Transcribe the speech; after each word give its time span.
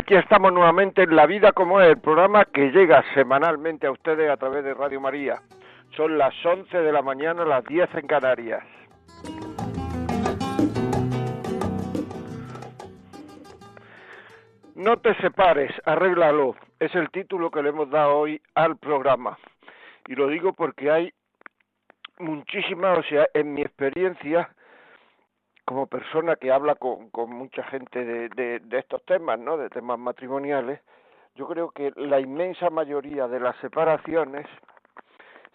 Aquí 0.00 0.14
estamos 0.14 0.50
nuevamente 0.50 1.02
en 1.02 1.14
La 1.14 1.26
Vida 1.26 1.52
como 1.52 1.78
es, 1.78 1.90
el 1.90 1.98
programa 1.98 2.46
que 2.46 2.70
llega 2.70 3.04
semanalmente 3.12 3.86
a 3.86 3.90
ustedes 3.90 4.30
a 4.30 4.38
través 4.38 4.64
de 4.64 4.72
Radio 4.72 4.98
María. 4.98 5.42
Son 5.94 6.16
las 6.16 6.32
11 6.42 6.74
de 6.74 6.90
la 6.90 7.02
mañana, 7.02 7.44
las 7.44 7.62
10 7.66 7.96
en 7.96 8.06
Canarias. 8.06 8.64
No 14.74 14.96
te 14.96 15.14
separes, 15.16 15.70
arréglalo. 15.84 16.56
Es 16.78 16.94
el 16.94 17.10
título 17.10 17.50
que 17.50 17.62
le 17.62 17.68
hemos 17.68 17.90
dado 17.90 18.20
hoy 18.20 18.40
al 18.54 18.78
programa. 18.78 19.38
Y 20.08 20.14
lo 20.14 20.28
digo 20.28 20.54
porque 20.54 20.90
hay 20.90 21.12
muchísimas, 22.18 23.00
o 23.00 23.02
sea, 23.02 23.28
en 23.34 23.52
mi 23.52 23.60
experiencia, 23.60 24.48
como 25.64 25.86
persona 25.86 26.36
que 26.36 26.50
habla 26.50 26.74
con, 26.74 27.10
con 27.10 27.30
mucha 27.30 27.62
gente 27.64 28.04
de, 28.04 28.60
estos 28.72 29.04
temas, 29.04 29.38
¿no? 29.38 29.56
De 29.56 29.70
temas 29.70 29.98
matrimoniales, 29.98 30.80
yo 31.34 31.46
creo 31.46 31.70
que 31.70 31.92
la 31.96 32.20
inmensa 32.20 32.70
mayoría 32.70 33.28
de 33.28 33.40
las 33.40 33.56
separaciones 33.58 34.46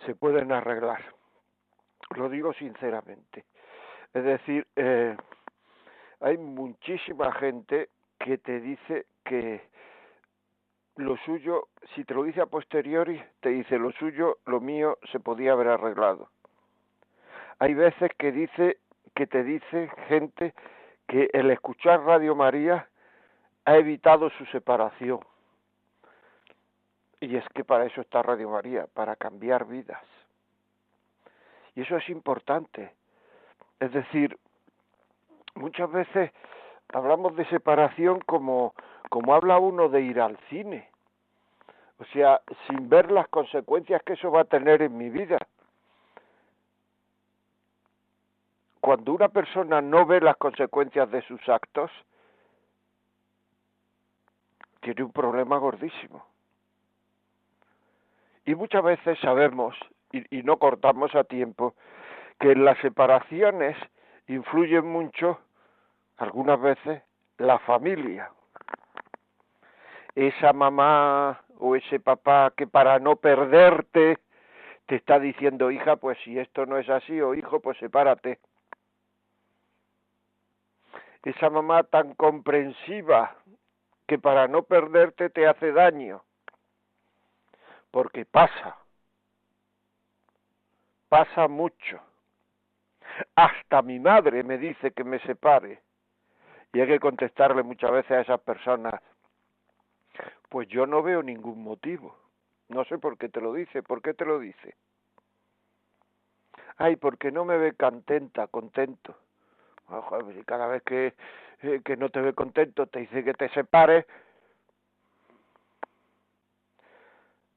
se 0.05 0.15
pueden 0.15 0.51
arreglar. 0.51 1.01
Lo 2.15 2.29
digo 2.29 2.53
sinceramente. 2.53 3.45
Es 4.13 4.23
decir, 4.23 4.65
eh, 4.75 5.17
hay 6.21 6.37
muchísima 6.37 7.31
gente 7.33 7.89
que 8.19 8.37
te 8.37 8.61
dice 8.61 9.07
que 9.25 9.61
lo 10.97 11.17
suyo, 11.17 11.67
si 11.93 12.05
te 12.05 12.13
lo 12.13 12.23
dice 12.23 12.41
a 12.41 12.45
posteriori, 12.45 13.21
te 13.41 13.49
dice 13.49 13.77
lo 13.77 13.91
suyo, 13.93 14.37
lo 14.45 14.61
mío 14.61 14.97
se 15.11 15.19
podía 15.19 15.51
haber 15.51 15.67
arreglado. 15.67 16.29
Hay 17.59 17.73
veces 17.73 18.11
que 18.17 18.31
dice 18.31 18.77
que 19.15 19.25
te 19.27 19.43
dice 19.43 19.89
gente 20.07 20.53
que 21.07 21.29
el 21.33 21.49
escuchar 21.49 22.01
Radio 22.01 22.35
María 22.35 22.87
ha 23.65 23.77
evitado 23.77 24.29
su 24.31 24.45
separación. 24.47 25.19
Y 27.21 27.37
es 27.37 27.45
que 27.55 27.63
para 27.63 27.85
eso 27.85 28.01
está 28.01 28.21
Radio 28.21 28.49
María, 28.49 28.87
para 28.93 29.15
cambiar 29.15 29.65
vidas. 29.65 30.03
Y 31.75 31.81
eso 31.81 31.97
es 31.97 32.07
importante. 32.09 32.93
Es 33.79 33.91
decir, 33.91 34.37
muchas 35.55 35.91
veces 35.91 36.31
hablamos 36.93 37.35
de 37.35 37.45
separación 37.45 38.19
como, 38.19 38.75
como 39.09 39.33
habla 39.33 39.57
uno 39.57 39.89
de 39.89 40.01
ir 40.01 40.19
al 40.21 40.37
cine. 40.49 40.89
O 41.97 42.05
sea, 42.05 42.41
sin 42.67 42.89
ver 42.89 43.11
las 43.11 43.27
consecuencias 43.29 44.03
que 44.03 44.13
eso 44.13 44.29
va 44.29 44.41
a 44.41 44.45
tener 44.45 44.81
en 44.81 44.97
mi 44.97 45.09
vida. 45.09 45.37
Cuando 48.85 49.13
una 49.13 49.29
persona 49.29 49.81
no 49.81 50.05
ve 50.05 50.21
las 50.21 50.37
consecuencias 50.37 51.09
de 51.09 51.23
sus 51.23 51.41
actos, 51.49 51.89
tiene 54.79 55.01
un 55.01 55.11
problema 55.11 55.57
gordísimo. 55.57 56.23
Y 58.45 58.53
muchas 58.53 58.83
veces 58.83 59.17
sabemos, 59.21 59.75
y, 60.11 60.37
y, 60.37 60.43
no 60.43 60.57
cortamos 60.57 61.15
a 61.15 61.23
tiempo, 61.23 61.73
que 62.39 62.51
en 62.51 62.63
las 62.63 62.77
separaciones 62.77 63.75
influyen 64.27 64.85
mucho, 64.85 65.39
algunas 66.17 66.61
veces, 66.61 67.01
la 67.39 67.57
familia. 67.57 68.29
Esa 70.13 70.53
mamá 70.53 71.41
o 71.57 71.75
ese 71.75 71.99
papá 71.99 72.53
que 72.55 72.67
para 72.67 72.99
no 72.99 73.15
perderte 73.15 74.19
te 74.85 74.95
está 74.95 75.17
diciendo, 75.17 75.71
hija, 75.71 75.95
pues 75.95 76.19
si 76.23 76.37
esto 76.37 76.67
no 76.67 76.77
es 76.77 76.87
así, 76.87 77.19
o 77.19 77.33
hijo, 77.33 77.61
pues 77.61 77.79
sepárate 77.79 78.37
esa 81.25 81.49
mamá 81.49 81.83
tan 81.83 82.13
comprensiva 82.13 83.35
que 84.07 84.19
para 84.19 84.47
no 84.47 84.63
perderte 84.63 85.29
te 85.31 85.47
hace 85.47 85.71
daño, 85.71 86.23
porque 87.89 88.25
pasa, 88.25 88.77
pasa 91.09 91.47
mucho. 91.47 91.99
Hasta 93.35 93.81
mi 93.81 93.99
madre 93.99 94.43
me 94.43 94.57
dice 94.57 94.91
que 94.91 95.03
me 95.03 95.19
separe 95.19 95.81
y 96.73 96.81
hay 96.81 96.87
que 96.87 96.99
contestarle 96.99 97.63
muchas 97.63 97.91
veces 97.91 98.11
a 98.11 98.21
esas 98.21 98.41
personas, 98.41 98.93
pues 100.49 100.67
yo 100.67 100.85
no 100.85 101.01
veo 101.01 101.23
ningún 101.23 101.63
motivo. 101.63 102.15
No 102.69 102.85
sé 102.85 102.97
por 102.97 103.17
qué 103.17 103.29
te 103.29 103.41
lo 103.41 103.53
dice, 103.53 103.81
¿por 103.81 104.01
qué 104.01 104.13
te 104.13 104.25
lo 104.25 104.39
dice? 104.39 104.75
Ay, 106.77 106.97
porque 106.97 107.31
no 107.31 107.45
me 107.45 107.57
ve 107.57 107.73
contenta, 107.73 108.47
contento. 108.47 109.15
Y 109.87 110.43
cada 110.43 110.67
vez 110.67 110.83
que, 110.83 111.13
eh, 111.61 111.81
que 111.83 111.97
no 111.97 112.09
te 112.09 112.19
ve 112.21 112.33
contento 112.33 112.87
te 112.87 112.99
dice 112.99 113.23
que 113.23 113.33
te 113.33 113.49
separes, 113.49 114.05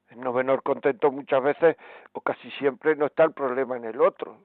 el 0.09 0.19
no 0.21 0.33
venor 0.33 0.63
contento 0.63 1.11
muchas 1.11 1.41
veces 1.43 1.77
o 2.13 2.21
casi 2.21 2.49
siempre 2.51 2.95
no 2.95 3.07
está 3.07 3.23
el 3.23 3.33
problema 3.33 3.77
en 3.77 3.85
el 3.85 4.01
otro, 4.01 4.37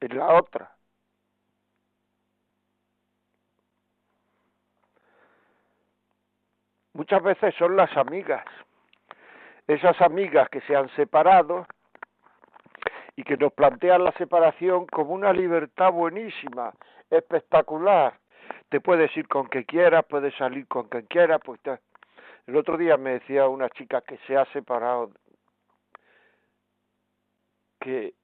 en 0.00 0.16
la 0.16 0.34
otra. 0.34 0.72
Muchas 6.94 7.22
veces 7.22 7.54
son 7.54 7.76
las 7.76 7.96
amigas, 7.96 8.44
esas 9.66 9.98
amigas 10.02 10.48
que 10.50 10.60
se 10.62 10.76
han 10.76 10.88
separado, 10.90 11.66
y 13.16 13.24
que 13.24 13.36
nos 13.36 13.52
plantean 13.52 14.04
la 14.04 14.12
separación 14.12 14.86
como 14.86 15.12
una 15.12 15.32
libertad 15.32 15.92
buenísima, 15.92 16.72
espectacular. 17.10 18.18
Te 18.68 18.80
puedes 18.80 19.14
ir 19.16 19.28
con 19.28 19.46
quien 19.46 19.64
quieras, 19.64 20.04
puedes 20.08 20.34
salir 20.36 20.66
con 20.66 20.88
quien 20.88 21.06
quieras. 21.06 21.40
Pues 21.44 21.60
te... 21.60 21.78
El 22.46 22.56
otro 22.56 22.76
día 22.76 22.96
me 22.96 23.12
decía 23.12 23.46
una 23.48 23.68
chica 23.70 24.00
que 24.00 24.18
se 24.26 24.36
ha 24.36 24.44
separado 24.46 25.10
que 27.80 28.14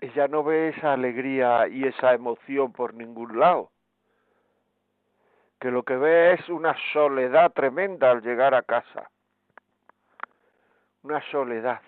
ella 0.00 0.28
no 0.28 0.42
ve 0.42 0.70
esa 0.70 0.92
alegría 0.92 1.68
y 1.68 1.84
esa 1.84 2.12
emoción 2.12 2.72
por 2.72 2.92
ningún 2.94 3.38
lado. 3.38 3.70
Que 5.60 5.70
lo 5.70 5.84
que 5.84 5.96
ve 5.96 6.32
es 6.34 6.48
una 6.48 6.76
soledad 6.92 7.52
tremenda 7.52 8.10
al 8.10 8.20
llegar 8.20 8.54
a 8.54 8.62
casa. 8.62 9.08
Una 11.02 11.20
soledad 11.30 11.80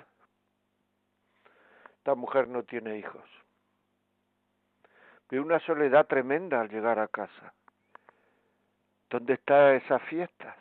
esta 2.04 2.15
mujer 2.16 2.48
no 2.48 2.65
tiene 2.65 2.98
hijos. 2.98 3.25
Ve 5.31 5.41
una 5.41 5.59
soledad 5.60 6.06
tremenda 6.06 6.60
al 6.60 6.69
llegar 6.69 6.98
a 6.98 7.09
casa. 7.09 7.54
¿Dónde 9.09 9.32
están 9.32 9.76
esas 9.76 10.03
fiestas? 10.03 10.54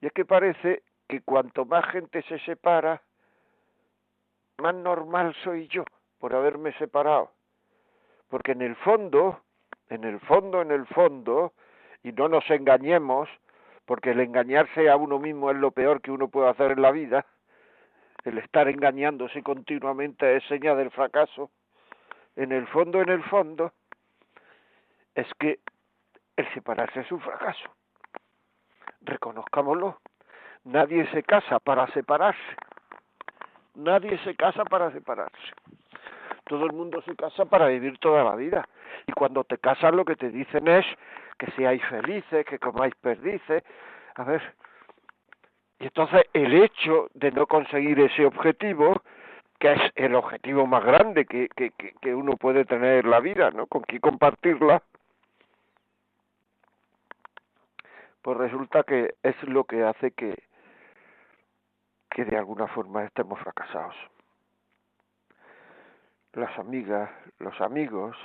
Y 0.00 0.06
es 0.06 0.12
que 0.12 0.24
parece 0.24 0.84
que 1.08 1.20
cuanto 1.22 1.64
más 1.64 1.84
gente 1.90 2.22
se 2.28 2.38
separa, 2.44 3.02
más 4.58 4.76
normal 4.76 5.34
soy 5.42 5.66
yo 5.66 5.82
por 6.20 6.32
haberme 6.32 6.72
separado. 6.74 7.32
Porque 8.28 8.52
en 8.52 8.62
el 8.62 8.76
fondo, 8.76 9.40
en 9.88 10.04
el 10.04 10.20
fondo, 10.20 10.62
en 10.62 10.70
el 10.70 10.86
fondo, 10.86 11.54
y 12.04 12.12
no 12.12 12.28
nos 12.28 12.48
engañemos, 12.50 13.28
porque 13.84 14.12
el 14.12 14.20
engañarse 14.20 14.88
a 14.88 14.94
uno 14.94 15.18
mismo 15.18 15.50
es 15.50 15.56
lo 15.56 15.72
peor 15.72 16.00
que 16.00 16.12
uno 16.12 16.28
puede 16.28 16.50
hacer 16.50 16.70
en 16.70 16.82
la 16.82 16.92
vida, 16.92 17.26
el 18.26 18.38
estar 18.38 18.68
engañándose 18.68 19.40
continuamente 19.42 20.36
es 20.36 20.44
seña 20.48 20.74
del 20.74 20.90
fracaso. 20.90 21.50
En 22.34 22.50
el 22.50 22.66
fondo, 22.66 23.00
en 23.00 23.08
el 23.08 23.22
fondo, 23.22 23.72
es 25.14 25.28
que 25.38 25.60
el 26.36 26.52
separarse 26.52 27.00
es 27.00 27.12
un 27.12 27.20
fracaso. 27.20 27.70
Reconozcámoslo. 29.02 30.00
Nadie 30.64 31.08
se 31.12 31.22
casa 31.22 31.60
para 31.60 31.86
separarse. 31.92 32.56
Nadie 33.76 34.18
se 34.24 34.34
casa 34.34 34.64
para 34.64 34.90
separarse. 34.90 35.52
Todo 36.44 36.66
el 36.66 36.72
mundo 36.72 37.00
se 37.02 37.14
casa 37.14 37.44
para 37.44 37.68
vivir 37.68 37.96
toda 37.98 38.24
la 38.24 38.34
vida. 38.34 38.68
Y 39.06 39.12
cuando 39.12 39.44
te 39.44 39.58
casas 39.58 39.94
lo 39.94 40.04
que 40.04 40.16
te 40.16 40.30
dicen 40.30 40.66
es 40.66 40.84
que 41.38 41.48
seáis 41.52 41.84
felices, 41.86 42.44
que 42.44 42.58
comáis 42.58 42.94
perdices. 42.96 43.62
A 44.16 44.24
ver, 44.24 44.42
y 45.78 45.84
entonces 45.84 46.22
el 46.32 46.54
hecho 46.54 47.08
de 47.14 47.30
no 47.32 47.46
conseguir 47.46 48.00
ese 48.00 48.24
objetivo, 48.24 49.02
que 49.58 49.72
es 49.72 49.80
el 49.94 50.14
objetivo 50.14 50.66
más 50.66 50.84
grande 50.84 51.26
que, 51.26 51.48
que, 51.48 51.70
que 51.70 52.14
uno 52.14 52.36
puede 52.36 52.64
tener 52.64 53.04
en 53.04 53.10
la 53.10 53.20
vida, 53.20 53.50
¿no? 53.50 53.66
Con 53.66 53.82
quién 53.82 54.00
compartirla, 54.00 54.82
pues 58.22 58.38
resulta 58.38 58.82
que 58.82 59.14
es 59.22 59.40
lo 59.44 59.64
que 59.64 59.84
hace 59.84 60.10
que, 60.12 60.34
que 62.10 62.24
de 62.24 62.36
alguna 62.36 62.66
forma 62.68 63.04
estemos 63.04 63.38
fracasados. 63.40 63.94
Las 66.32 66.58
amigas, 66.58 67.10
los 67.38 67.58
amigos, 67.60 68.16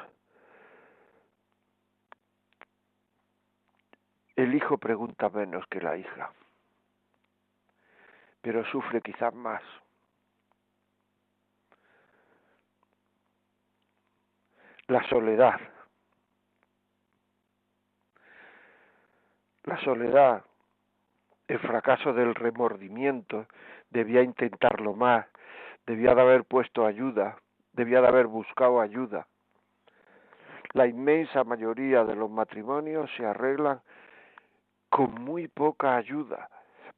el 4.36 4.56
hijo 4.56 4.78
pregunta 4.78 5.30
menos 5.30 5.66
que 5.68 5.82
la 5.82 5.98
hija, 5.98 6.32
pero 8.42 8.66
sufre 8.66 9.02
quizás 9.02 9.34
más. 9.34 9.62
La 14.88 15.08
soledad 15.08 15.60
la 19.64 19.78
soledad, 19.82 20.44
el 21.48 21.60
fracaso 21.60 22.14
del 22.14 22.34
remordimiento, 22.36 23.46
debía 23.90 24.22
intentarlo 24.22 24.94
más, 24.94 25.28
debía 25.86 26.16
de 26.16 26.22
haber 26.22 26.46
puesto 26.46 26.86
ayuda, 26.86 27.38
debía 27.74 28.02
de 28.02 28.08
haber 28.08 28.28
buscado 28.28 28.82
ayuda. 28.82 29.28
La 30.74 30.88
inmensa 30.88 31.44
mayoría 31.44 32.04
de 32.06 32.16
los 32.16 32.30
matrimonios 32.30 33.10
se 33.18 33.26
arreglan 33.26 33.82
con 34.90 35.14
muy 35.14 35.48
poca 35.48 35.96
ayuda, 35.96 36.50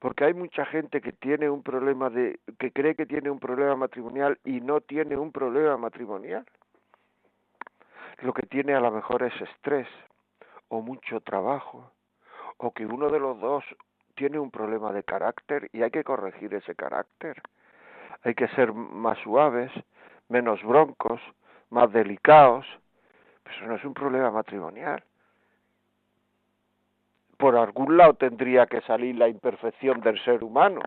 porque 0.04 0.26
hay 0.26 0.34
mucha 0.34 0.66
gente 0.66 1.00
que 1.00 1.14
tiene 1.14 1.50
un 1.50 1.64
problema 1.64 2.10
de 2.10 2.42
que 2.60 2.74
cree 2.74 2.94
que 2.94 3.06
tiene 3.06 3.30
un 3.30 3.40
problema 3.40 3.78
matrimonial 3.78 4.38
y 4.44 4.60
no 4.60 4.82
tiene 4.82 5.16
un 5.16 5.32
problema 5.32 5.78
matrimonial. 5.78 6.46
Lo 8.20 8.34
que 8.34 8.46
tiene 8.46 8.74
a 8.74 8.82
lo 8.82 8.92
mejor 8.92 9.24
es 9.24 9.34
estrés 9.40 9.88
o 10.68 10.82
mucho 10.82 11.22
trabajo 11.22 11.90
o 12.58 12.74
que 12.74 12.86
uno 12.86 13.08
de 13.08 13.18
los 13.22 13.40
dos 13.40 13.64
tiene 14.14 14.40
un 14.40 14.52
problema 14.52 14.92
de 14.92 15.04
carácter 15.04 15.70
y 15.72 15.84
hay 15.84 15.92
que 15.92 16.04
corregir 16.04 16.54
ese 16.54 16.76
carácter. 16.76 17.42
Hay 18.24 18.36
que 18.36 18.50
ser 18.50 18.74
más 18.74 19.18
suaves, 19.20 19.72
menos 20.28 20.62
broncos, 20.64 21.22
más 21.70 21.90
delicados. 21.94 22.66
Pues 23.44 23.56
eso 23.56 23.68
no 23.68 23.76
es 23.76 23.86
un 23.86 23.94
problema 23.94 24.32
matrimonial. 24.32 25.02
Por 27.38 27.56
algún 27.56 27.98
lado 27.98 28.14
tendría 28.14 28.66
que 28.68 28.82
salir 28.82 29.16
la 29.16 29.28
imperfección 29.28 30.02
del 30.02 30.20
ser 30.24 30.44
humano. 30.44 30.82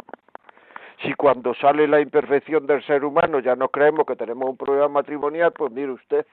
Si 1.02 1.12
cuando 1.14 1.54
sale 1.54 1.86
la 1.86 2.00
imperfección 2.00 2.66
del 2.66 2.82
ser 2.84 3.04
humano 3.04 3.40
ya 3.40 3.54
no 3.54 3.68
creemos 3.68 4.06
que 4.06 4.16
tenemos 4.16 4.48
un 4.48 4.56
problema 4.56 4.88
matrimonial, 4.88 5.52
pues 5.52 5.70
mire 5.72 5.92
usted 5.92 6.26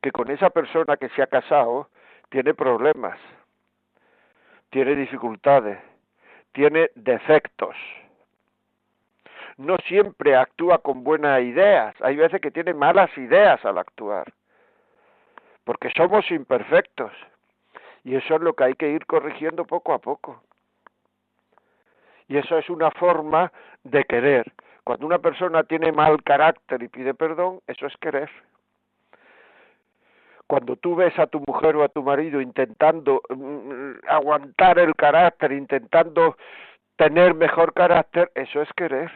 que 0.00 0.10
con 0.10 0.30
esa 0.30 0.50
persona 0.50 0.96
que 0.96 1.08
se 1.10 1.22
ha 1.22 1.26
casado 1.26 1.88
tiene 2.30 2.54
problemas 2.54 3.18
tiene 4.70 4.94
dificultades, 4.94 5.78
tiene 6.52 6.90
defectos. 6.94 7.76
No 9.56 9.76
siempre 9.86 10.36
actúa 10.36 10.78
con 10.78 11.02
buenas 11.02 11.40
ideas, 11.42 11.94
hay 12.00 12.16
veces 12.16 12.40
que 12.40 12.50
tiene 12.50 12.74
malas 12.74 13.16
ideas 13.18 13.64
al 13.64 13.78
actuar, 13.78 14.32
porque 15.64 15.90
somos 15.96 16.30
imperfectos 16.30 17.12
y 18.04 18.16
eso 18.16 18.36
es 18.36 18.40
lo 18.40 18.54
que 18.54 18.64
hay 18.64 18.74
que 18.74 18.90
ir 18.90 19.06
corrigiendo 19.06 19.64
poco 19.64 19.92
a 19.92 19.98
poco. 19.98 20.42
Y 22.28 22.36
eso 22.36 22.58
es 22.58 22.68
una 22.68 22.90
forma 22.90 23.52
de 23.84 24.04
querer. 24.04 24.52
Cuando 24.84 25.06
una 25.06 25.18
persona 25.18 25.64
tiene 25.64 25.92
mal 25.92 26.22
carácter 26.22 26.82
y 26.82 26.88
pide 26.88 27.14
perdón, 27.14 27.60
eso 27.66 27.86
es 27.86 27.96
querer 27.98 28.30
cuando 30.48 30.76
tú 30.76 30.96
ves 30.96 31.16
a 31.18 31.26
tu 31.26 31.42
mujer 31.46 31.76
o 31.76 31.84
a 31.84 31.88
tu 31.88 32.02
marido 32.02 32.40
intentando 32.40 33.20
mm, 33.28 33.92
aguantar 34.08 34.78
el 34.78 34.94
carácter, 34.96 35.52
intentando 35.52 36.36
tener 36.96 37.34
mejor 37.34 37.74
carácter, 37.74 38.32
eso 38.34 38.62
es 38.62 38.68
querer. 38.72 39.12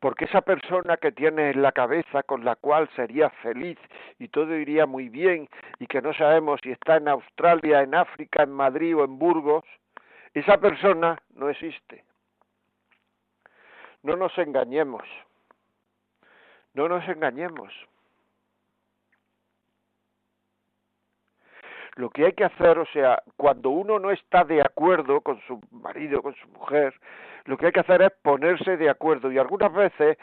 Porque 0.00 0.26
esa 0.26 0.42
persona 0.42 0.98
que 0.98 1.12
tiene 1.12 1.50
en 1.50 1.62
la 1.62 1.72
cabeza 1.72 2.22
con 2.22 2.44
la 2.44 2.56
cual 2.56 2.88
sería 2.94 3.30
feliz 3.30 3.78
y 4.18 4.28
todo 4.28 4.54
iría 4.54 4.86
muy 4.86 5.08
bien 5.08 5.48
y 5.78 5.86
que 5.86 6.02
no 6.02 6.12
sabemos 6.12 6.60
si 6.62 6.70
está 6.70 6.96
en 6.96 7.08
Australia, 7.08 7.82
en 7.82 7.94
África, 7.94 8.42
en 8.42 8.52
Madrid 8.52 8.96
o 8.96 9.04
en 9.04 9.18
Burgos, 9.18 9.64
esa 10.34 10.58
persona 10.58 11.18
no 11.34 11.48
existe. 11.48 12.04
No 14.02 14.16
nos 14.16 14.36
engañemos. 14.38 15.02
No 16.74 16.88
nos 16.88 17.08
engañemos. 17.08 17.72
Lo 21.96 22.10
que 22.10 22.26
hay 22.26 22.32
que 22.32 22.44
hacer, 22.44 22.78
o 22.78 22.86
sea, 22.92 23.22
cuando 23.36 23.70
uno 23.70 23.98
no 23.98 24.10
está 24.10 24.44
de 24.44 24.60
acuerdo 24.60 25.22
con 25.22 25.40
su 25.46 25.60
marido, 25.70 26.22
con 26.22 26.34
su 26.34 26.46
mujer, 26.48 26.94
lo 27.46 27.56
que 27.56 27.66
hay 27.66 27.72
que 27.72 27.80
hacer 27.80 28.02
es 28.02 28.10
ponerse 28.22 28.76
de 28.76 28.90
acuerdo. 28.90 29.32
Y 29.32 29.38
algunas 29.38 29.72
veces 29.72 30.18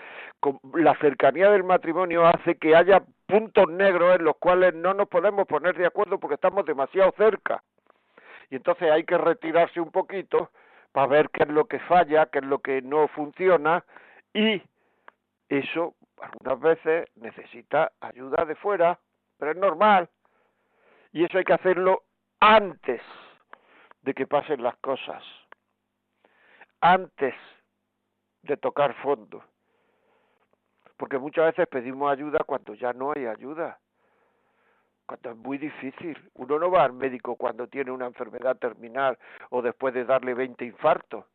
la 0.74 0.96
cercanía 1.00 1.50
del 1.50 1.64
matrimonio 1.64 2.28
hace 2.28 2.56
que 2.56 2.75
haya 2.75 3.04
puntos 3.25 3.68
negros 3.70 4.16
en 4.16 4.24
los 4.24 4.38
cuales 4.38 4.75
no 4.75 4.94
nos 4.94 5.08
podemos 5.08 5.48
poner 5.48 5.75
de 5.75 5.88
acuerdo 5.88 6.20
porque 6.20 6.36
estamos 6.36 6.64
demasiado 6.66 7.12
cerca. 7.18 7.64
Y 8.52 8.56
entonces 8.58 8.92
hay 8.92 9.04
que 9.04 9.18
retirarse 9.18 9.81
un 9.81 9.92
poquito 9.92 10.52
para 10.92 11.08
ver 11.08 11.30
qué 11.31 11.44
es 11.44 11.50
lo 11.50 11.66
que 11.66 11.80
falla, 11.80 12.28
qué 12.28 12.38
es 12.38 12.46
lo 12.46 12.60
que 12.60 12.84
no 12.84 13.08
funciona. 13.08 13.84
Y 14.31 14.62
eso 15.50 15.96
algunas 16.22 16.60
veces 16.60 17.10
necesita 17.16 17.92
ayuda 18.00 18.46
de 18.46 18.54
fuera, 18.56 19.00
pero 19.40 19.52
es 19.52 19.58
normal 19.58 20.08
y 21.13 21.24
eso 21.24 21.38
hay 21.38 21.44
que 21.44 21.54
hacerlo 21.54 22.04
antes 22.39 23.01
de 24.01 24.13
que 24.13 24.27
pasen 24.27 24.62
las 24.62 24.75
cosas, 24.77 25.24
antes 26.81 27.36
de 28.42 28.57
tocar 28.57 28.94
fondo. 29.01 29.44
Porque 30.98 31.19
muchas 31.19 31.45
veces 31.45 31.68
pedimos 31.68 32.12
ayuda 32.12 32.39
cuando 32.45 32.74
ya 32.74 32.94
no 32.94 33.13
hay 33.15 33.27
ayuda, 33.27 33.80
cuando 35.06 35.30
es 35.30 35.38
muy 35.38 35.60
difícil. 35.60 36.18
Uno 36.33 36.57
no 36.57 36.71
va 36.71 36.83
al 36.83 36.94
médico 36.94 37.36
cuando 37.36 37.68
tiene 37.68 37.92
una 37.92 38.07
enfermedad 38.07 38.57
terminal 38.57 39.18
o 39.51 39.62
después 39.62 39.94
de 39.94 40.06
darle 40.06 40.34
20 40.34 40.65
infartos. 40.65 41.25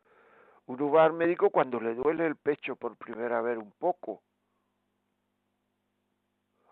Uno 0.66 0.90
va 0.90 1.04
al 1.04 1.12
médico 1.12 1.50
cuando 1.50 1.80
le 1.80 1.94
duele 1.94 2.26
el 2.26 2.36
pecho 2.36 2.74
por 2.76 2.96
primera 2.96 3.40
vez 3.42 3.56
un 3.56 3.72
poco. 3.78 4.22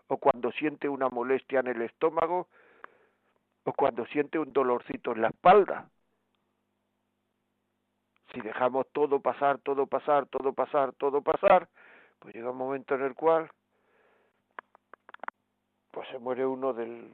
O 0.07 0.17
cuando 0.17 0.51
siente 0.51 0.89
una 0.89 1.09
molestia 1.09 1.61
en 1.61 1.67
el 1.67 1.81
estómago 1.81 2.47
o 3.67 3.73
cuando 3.73 4.05
siente 4.05 4.39
un 4.39 4.53
dolorcito 4.53 5.11
en 5.11 5.21
la 5.21 5.27
espalda. 5.27 5.89
Si 8.31 8.39
dejamos 8.39 8.87
todo 8.93 9.19
pasar, 9.19 9.57
todo 9.59 9.87
pasar, 9.87 10.25
todo 10.27 10.53
pasar, 10.53 10.93
todo 10.93 11.21
pasar, 11.21 11.67
pues 12.19 12.33
llega 12.33 12.51
un 12.51 12.57
momento 12.57 12.95
en 12.95 13.01
el 13.01 13.13
cual 13.13 13.51
pues 15.91 16.07
se 16.09 16.17
muere 16.17 16.45
uno 16.45 16.71
del 16.73 17.13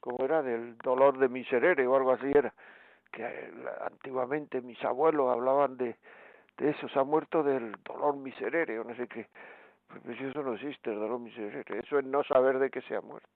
¿cómo 0.00 0.24
era? 0.24 0.42
del 0.42 0.78
dolor 0.78 1.18
de 1.18 1.28
miserere 1.28 1.86
o 1.86 1.96
algo 1.96 2.12
así 2.12 2.30
era 2.34 2.54
que 3.12 3.52
antiguamente 3.82 4.62
mis 4.62 4.82
abuelos 4.84 5.30
hablaban 5.30 5.76
de 5.76 5.98
de 6.56 6.70
eso, 6.70 6.88
se 6.88 6.98
ha 6.98 7.04
muerto 7.04 7.42
del 7.42 7.72
dolor 7.84 8.16
miserere 8.16 8.80
o 8.80 8.84
no 8.84 8.94
sé 8.96 9.06
qué. 9.06 9.28
Pues 9.86 10.20
eso 10.20 10.42
no 10.42 10.54
existe, 10.54 10.90
el 10.90 10.98
dolor 10.98 11.20
miserere. 11.20 11.78
Eso 11.78 11.98
es 11.98 12.04
no 12.04 12.24
saber 12.24 12.58
de 12.58 12.70
qué 12.70 12.80
se 12.82 12.96
ha 12.96 13.00
muerto. 13.00 13.28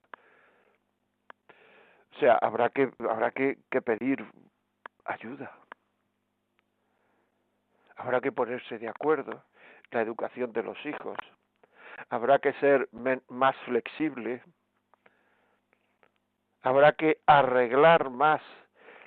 O 2.15 2.19
sea, 2.19 2.37
habrá 2.41 2.69
que, 2.69 2.91
habrá 3.09 3.31
que, 3.31 3.57
que 3.71 3.81
pedir 3.81 4.25
ayuda. 5.05 5.51
Habrá 7.95 8.21
que 8.21 8.31
ponerse 8.31 8.77
de 8.77 8.87
acuerdo. 8.87 9.43
La 9.91 10.01
educación 10.01 10.53
de 10.53 10.63
los 10.63 10.77
hijos. 10.85 11.17
Habrá 12.09 12.39
que 12.39 12.53
ser 12.53 12.89
más 13.29 13.55
flexible. 13.65 14.41
Habrá 16.61 16.93
que 16.93 17.19
arreglar 17.25 18.09
más 18.09 18.41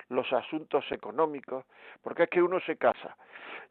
los 0.09 0.31
asuntos 0.31 0.89
económicos, 0.91 1.65
porque 2.01 2.23
es 2.23 2.29
que 2.29 2.41
uno 2.41 2.61
se 2.61 2.77
casa, 2.77 3.17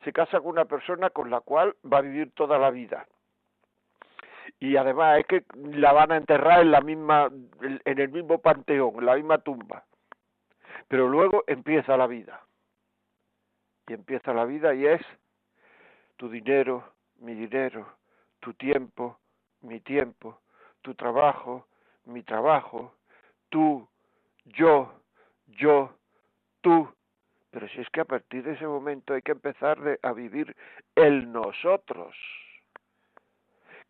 se 0.04 0.12
casa 0.12 0.40
con 0.40 0.48
una 0.50 0.66
persona 0.66 1.08
con 1.08 1.30
la 1.30 1.40
cual 1.40 1.74
va 1.90 1.98
a 1.98 2.02
vivir 2.02 2.32
toda 2.34 2.58
la 2.58 2.70
vida 2.70 3.06
y 4.58 4.76
además 4.76 5.20
es 5.20 5.26
que 5.26 5.44
la 5.54 5.92
van 5.92 6.12
a 6.12 6.16
enterrar 6.16 6.60
en 6.60 6.70
la 6.70 6.80
misma 6.80 7.30
en 7.60 7.98
el 7.98 8.08
mismo 8.08 8.38
panteón, 8.38 8.96
en 8.98 9.06
la 9.06 9.16
misma 9.16 9.38
tumba. 9.38 9.84
Pero 10.88 11.08
luego 11.08 11.44
empieza 11.46 11.96
la 11.96 12.06
vida. 12.06 12.42
Y 13.88 13.92
empieza 13.92 14.32
la 14.32 14.44
vida 14.44 14.74
y 14.74 14.86
es 14.86 15.00
tu 16.16 16.28
dinero, 16.28 16.92
mi 17.18 17.34
dinero, 17.34 17.86
tu 18.40 18.54
tiempo, 18.54 19.18
mi 19.60 19.80
tiempo, 19.80 20.40
tu 20.82 20.94
trabajo, 20.94 21.66
mi 22.04 22.22
trabajo, 22.22 22.94
tú, 23.48 23.86
yo, 24.44 24.92
yo, 25.46 25.94
tú. 26.60 26.88
Pero 27.50 27.68
si 27.68 27.80
es 27.80 27.88
que 27.90 28.00
a 28.00 28.04
partir 28.04 28.42
de 28.42 28.52
ese 28.52 28.66
momento 28.66 29.14
hay 29.14 29.22
que 29.22 29.32
empezar 29.32 29.98
a 30.02 30.12
vivir 30.12 30.54
el 30.94 31.30
nosotros 31.32 32.14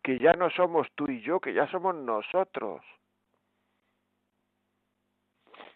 que 0.01 0.19
ya 0.19 0.33
no 0.33 0.49
somos 0.51 0.87
tú 0.95 1.09
y 1.09 1.21
yo, 1.21 1.39
que 1.39 1.53
ya 1.53 1.67
somos 1.67 1.95
nosotros. 1.95 2.81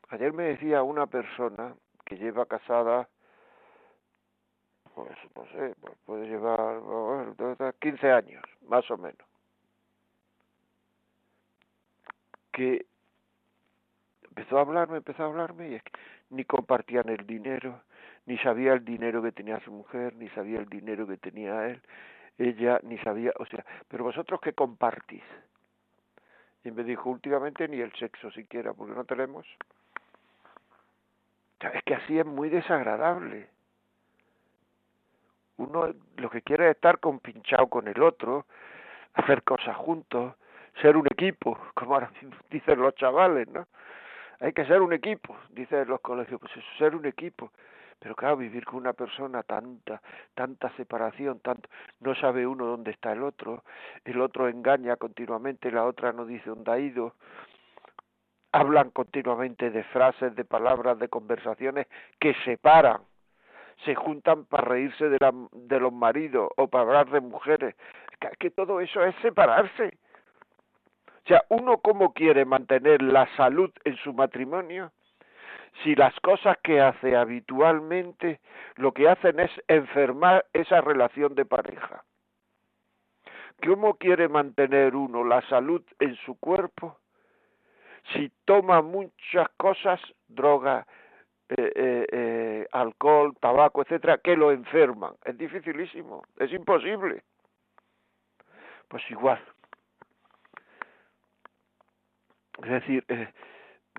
Ayer 0.10 0.34
me 0.34 0.44
decía 0.44 0.84
una 0.84 1.08
persona 1.08 1.74
que 2.06 2.18
lleva 2.18 2.46
casada, 2.46 3.08
pues 4.94 5.18
no 5.36 5.46
sé, 5.48 5.74
pues 5.80 5.94
puede 6.06 6.28
llevar 6.28 6.82
15 7.80 8.12
años, 8.12 8.44
más 8.68 8.90
o 8.92 8.98
menos, 8.98 9.26
que 12.52 12.86
empezó 14.24 14.58
a 14.58 14.62
hablarme, 14.62 14.98
empezó 14.98 15.24
a 15.24 15.28
hablarme 15.28 15.70
y 15.70 15.76
es 15.76 15.84
que 15.84 15.92
ni 16.30 16.46
compartían 16.46 17.10
el 17.10 17.26
dinero, 17.26 17.82
ni 18.26 18.38
sabía 18.40 18.74
el 18.74 18.84
dinero 18.84 19.22
que 19.22 19.32
tenía 19.32 19.60
su 19.62 19.72
mujer, 19.72 20.16
ni 20.16 20.30
sabía 20.30 20.60
el 20.60 20.68
dinero 20.68 21.08
que 21.08 21.18
tenía 21.18 21.68
él, 21.68 21.82
ella 22.38 22.80
ni 22.84 22.98
sabía, 23.00 23.32
o 23.38 23.46
sea, 23.46 23.66
pero 23.88 24.04
vosotros 24.04 24.40
qué 24.42 24.54
compartís. 24.54 25.24
Y 26.64 26.72
me 26.72 26.84
dijo, 26.84 27.10
últimamente 27.10 27.68
ni 27.68 27.80
el 27.80 27.92
sexo 27.94 28.32
siquiera, 28.32 28.74
porque 28.74 28.94
no 28.94 29.04
tenemos. 29.04 29.46
es 31.60 31.84
que 31.84 31.96
así 31.96 32.20
es 32.20 32.26
muy 32.26 32.50
desagradable. 32.50 33.50
Uno 35.58 35.94
lo 36.18 36.30
que 36.30 36.42
quiere 36.42 36.70
es 36.70 36.76
estar 36.76 37.00
compinchado 37.00 37.68
con 37.68 37.88
el 37.88 38.02
otro, 38.02 38.46
hacer 39.14 39.44
cosas 39.44 39.76
juntos, 39.76 40.36
ser 40.82 40.98
un 40.98 41.06
equipo, 41.08 41.58
como 41.74 41.96
ahora 41.96 42.12
dicen 42.50 42.80
los 42.80 42.96
chavales, 42.96 43.48
¿no? 43.50 43.68
Hay 44.40 44.54
que 44.54 44.66
ser 44.66 44.82
un 44.82 44.94
equipo, 44.94 45.38
dicen 45.52 45.88
los 45.88 46.02
colegios, 46.02 46.40
pues 46.40 46.52
eso, 46.56 46.68
ser 46.78 46.96
un 46.96 47.06
equipo. 47.06 47.52
Pero 48.02 48.16
claro, 48.16 48.36
vivir 48.38 48.66
con 48.66 48.78
una 48.78 48.94
persona 48.94 49.44
tanta, 49.44 50.02
tanta 50.34 50.76
separación, 50.76 51.40
tanto, 51.40 51.70
no 52.00 52.16
sabe 52.16 52.48
uno 52.48 52.66
dónde 52.66 52.90
está 52.90 53.12
el 53.12 53.22
otro, 53.22 53.64
el 54.04 54.20
otro 54.22 54.50
engaña 54.50 54.96
continuamente, 54.96 55.70
la 55.70 55.86
otra 55.86 56.12
no 56.12 56.26
dice 56.26 56.50
dónde 56.50 56.72
ha 56.72 56.80
ido, 56.80 57.14
hablan 58.52 58.90
continuamente 58.90 59.70
de 59.70 59.84
frases, 59.84 60.36
de 60.36 60.44
palabras, 60.44 60.98
de 60.98 61.10
conversaciones 61.10 61.86
que 62.20 62.34
separan, 62.44 63.02
se 63.86 63.94
juntan 63.94 64.46
para 64.46 64.64
reírse 64.64 65.08
de, 65.08 65.18
la, 65.20 65.32
de 65.52 65.80
los 65.80 65.94
maridos 65.94 66.50
o 66.58 66.68
para 66.68 66.86
hablar 66.86 67.12
de 67.12 67.22
mujeres, 67.22 67.76
que 68.40 68.50
todo 68.50 68.82
eso 68.82 69.06
es 69.06 69.14
separarse. 69.22 70.00
O 71.24 71.28
sea, 71.28 71.44
uno 71.50 71.78
cómo 71.78 72.14
quiere 72.14 72.46
mantener 72.46 73.04
la 73.04 73.28
salud 73.38 73.72
en 73.84 73.96
su 73.98 74.12
matrimonio 74.12 74.92
si 75.84 75.96
las 75.96 76.18
cosas 76.20 76.58
que 76.64 76.80
hace 76.80 77.16
habitualmente 77.16 78.40
lo 78.76 78.92
que 78.92 79.10
hacen 79.10 79.40
es 79.40 79.52
enfermar 79.68 80.46
esa 80.54 80.82
relación 80.82 81.36
de 81.36 81.46
pareja. 81.46 82.04
¿Cómo 83.66 83.96
quiere 83.96 84.28
mantener 84.28 84.96
uno 84.96 85.24
la 85.24 85.42
salud 85.48 85.84
en 86.00 86.16
su 86.18 86.40
cuerpo 86.40 86.98
si 88.14 88.32
toma 88.46 88.82
muchas 88.82 89.48
cosas, 89.58 90.02
droga, 90.28 90.86
eh, 91.50 91.72
eh, 91.76 92.08
eh, 92.12 92.68
alcohol, 92.72 93.36
tabaco, 93.40 93.84
etcétera, 93.84 94.18
que 94.18 94.36
lo 94.36 94.52
enferman? 94.52 95.14
Es 95.24 95.38
dificilísimo, 95.38 96.24
es 96.38 96.52
imposible. 96.52 97.24
Pues 98.88 99.04
igual. 99.12 99.40
Es 102.64 102.70
decir, 102.70 103.06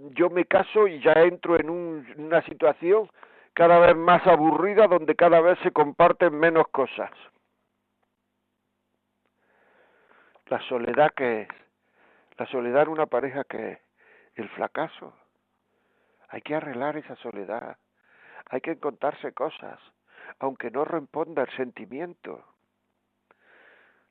yo 0.00 0.30
me 0.30 0.44
caso 0.46 0.86
y 0.86 1.00
ya 1.00 1.12
entro 1.12 1.58
en 1.58 1.70
una 1.70 2.42
situación 2.42 3.10
cada 3.54 3.78
vez 3.78 3.96
más 3.96 4.26
aburrida 4.26 4.86
donde 4.86 5.14
cada 5.14 5.40
vez 5.40 5.58
se 5.60 5.70
comparten 5.70 6.38
menos 6.38 6.68
cosas. 6.68 7.10
La 10.46 10.60
soledad 10.68 11.12
que 11.14 11.42
es, 11.42 11.48
la 12.38 12.46
soledad 12.46 12.82
en 12.84 12.88
una 12.88 13.06
pareja 13.06 13.44
que 13.44 13.72
es, 13.72 13.78
el 14.34 14.48
fracaso. 14.50 15.14
Hay 16.28 16.40
que 16.40 16.54
arreglar 16.54 16.96
esa 16.96 17.16
soledad, 17.16 17.76
hay 18.50 18.60
que 18.62 18.78
contarse 18.78 19.32
cosas, 19.32 19.78
aunque 20.38 20.70
no 20.70 20.84
responda 20.84 21.42
el 21.42 21.50
sentimiento. 21.56 22.44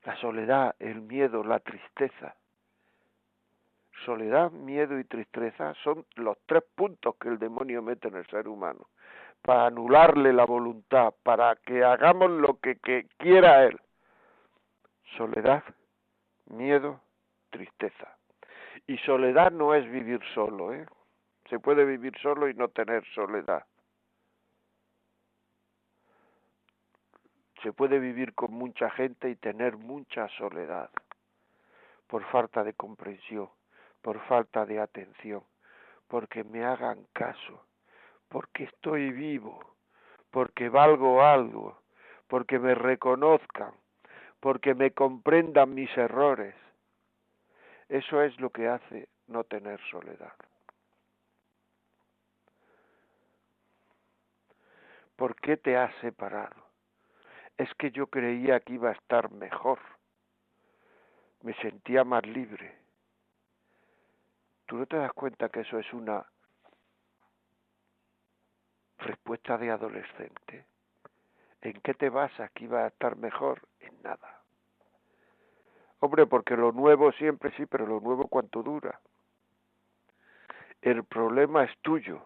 La 0.03 0.15
soledad, 0.17 0.75
el 0.79 1.01
miedo, 1.01 1.43
la 1.43 1.59
tristeza 1.59 2.35
soledad, 4.05 4.51
miedo 4.51 4.99
y 4.99 5.03
tristeza 5.03 5.73
son 5.83 6.05
los 6.15 6.37
tres 6.45 6.63
puntos 6.75 7.15
que 7.15 7.29
el 7.29 7.39
demonio 7.39 7.81
mete 7.81 8.07
en 8.07 8.15
el 8.15 8.27
ser 8.27 8.47
humano, 8.47 8.89
para 9.41 9.67
anularle 9.67 10.33
la 10.33 10.45
voluntad, 10.45 11.13
para 11.23 11.55
que 11.55 11.83
hagamos 11.83 12.31
lo 12.31 12.59
que, 12.59 12.77
quiera 13.17 13.65
él. 13.65 13.79
Soledad, 15.17 15.63
miedo, 16.47 17.01
tristeza. 17.49 18.17
Y 18.87 18.97
soledad 18.99 19.51
no 19.51 19.73
es 19.73 19.89
vivir 19.89 20.21
solo, 20.33 20.73
¿eh? 20.73 20.85
Se 21.49 21.59
puede 21.59 21.85
vivir 21.85 22.17
solo 22.21 22.49
y 22.49 22.53
no 22.53 22.69
tener 22.69 23.05
soledad. 23.13 23.65
Se 27.61 27.73
puede 27.73 27.99
vivir 27.99 28.33
con 28.33 28.53
mucha 28.53 28.89
gente 28.89 29.29
y 29.29 29.35
tener 29.35 29.77
mucha 29.77 30.27
soledad 30.29 30.89
por 32.07 32.23
falta 32.25 32.63
de 32.63 32.73
comprensión 32.73 33.49
por 34.01 34.19
falta 34.27 34.65
de 34.65 34.79
atención, 34.79 35.43
porque 36.07 36.43
me 36.43 36.63
hagan 36.63 37.05
caso, 37.13 37.65
porque 38.29 38.65
estoy 38.65 39.11
vivo, 39.11 39.59
porque 40.31 40.69
valgo 40.69 41.21
algo, 41.21 41.81
porque 42.27 42.59
me 42.59 42.75
reconozcan, 42.75 43.73
porque 44.39 44.73
me 44.73 44.91
comprendan 44.91 45.73
mis 45.73 45.95
errores. 45.97 46.55
Eso 47.89 48.21
es 48.21 48.39
lo 48.39 48.49
que 48.49 48.67
hace 48.67 49.09
no 49.27 49.43
tener 49.43 49.79
soledad. 49.89 50.33
¿Por 55.15 55.35
qué 55.35 55.57
te 55.57 55.77
has 55.77 55.93
separado? 56.01 56.55
Es 57.57 57.71
que 57.75 57.91
yo 57.91 58.07
creía 58.07 58.59
que 58.61 58.73
iba 58.73 58.89
a 58.89 58.93
estar 58.93 59.29
mejor. 59.31 59.79
Me 61.43 61.53
sentía 61.55 62.03
más 62.03 62.25
libre. 62.25 62.80
¿Tú 64.71 64.77
no 64.77 64.85
te 64.85 64.95
das 64.95 65.11
cuenta 65.11 65.49
que 65.49 65.59
eso 65.59 65.79
es 65.79 65.91
una 65.91 66.25
respuesta 68.99 69.57
de 69.57 69.69
adolescente? 69.69 70.65
¿En 71.59 71.73
qué 71.81 71.93
te 71.93 72.09
basas 72.09 72.49
que 72.51 72.63
iba 72.63 72.85
a 72.85 72.87
estar 72.87 73.17
mejor? 73.17 73.67
En 73.81 74.01
nada. 74.01 74.39
Hombre, 75.99 76.25
porque 76.25 76.55
lo 76.55 76.71
nuevo 76.71 77.11
siempre 77.11 77.51
sí, 77.57 77.65
pero 77.65 77.85
lo 77.85 77.99
nuevo 77.99 78.29
cuánto 78.29 78.63
dura. 78.63 79.01
El 80.81 81.03
problema 81.03 81.65
es 81.65 81.77
tuyo. 81.79 82.21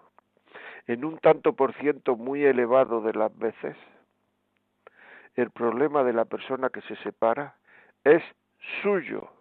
En 0.85 1.03
un 1.03 1.17
tanto 1.17 1.53
por 1.53 1.73
ciento 1.73 2.15
muy 2.15 2.45
elevado 2.45 3.01
de 3.01 3.13
las 3.13 3.35
veces, 3.35 3.75
el 5.33 5.49
problema 5.49 6.03
de 6.03 6.13
la 6.13 6.25
persona 6.25 6.69
que 6.69 6.81
se 6.81 6.95
separa 6.97 7.55
es 8.03 8.21
suyo 8.83 9.34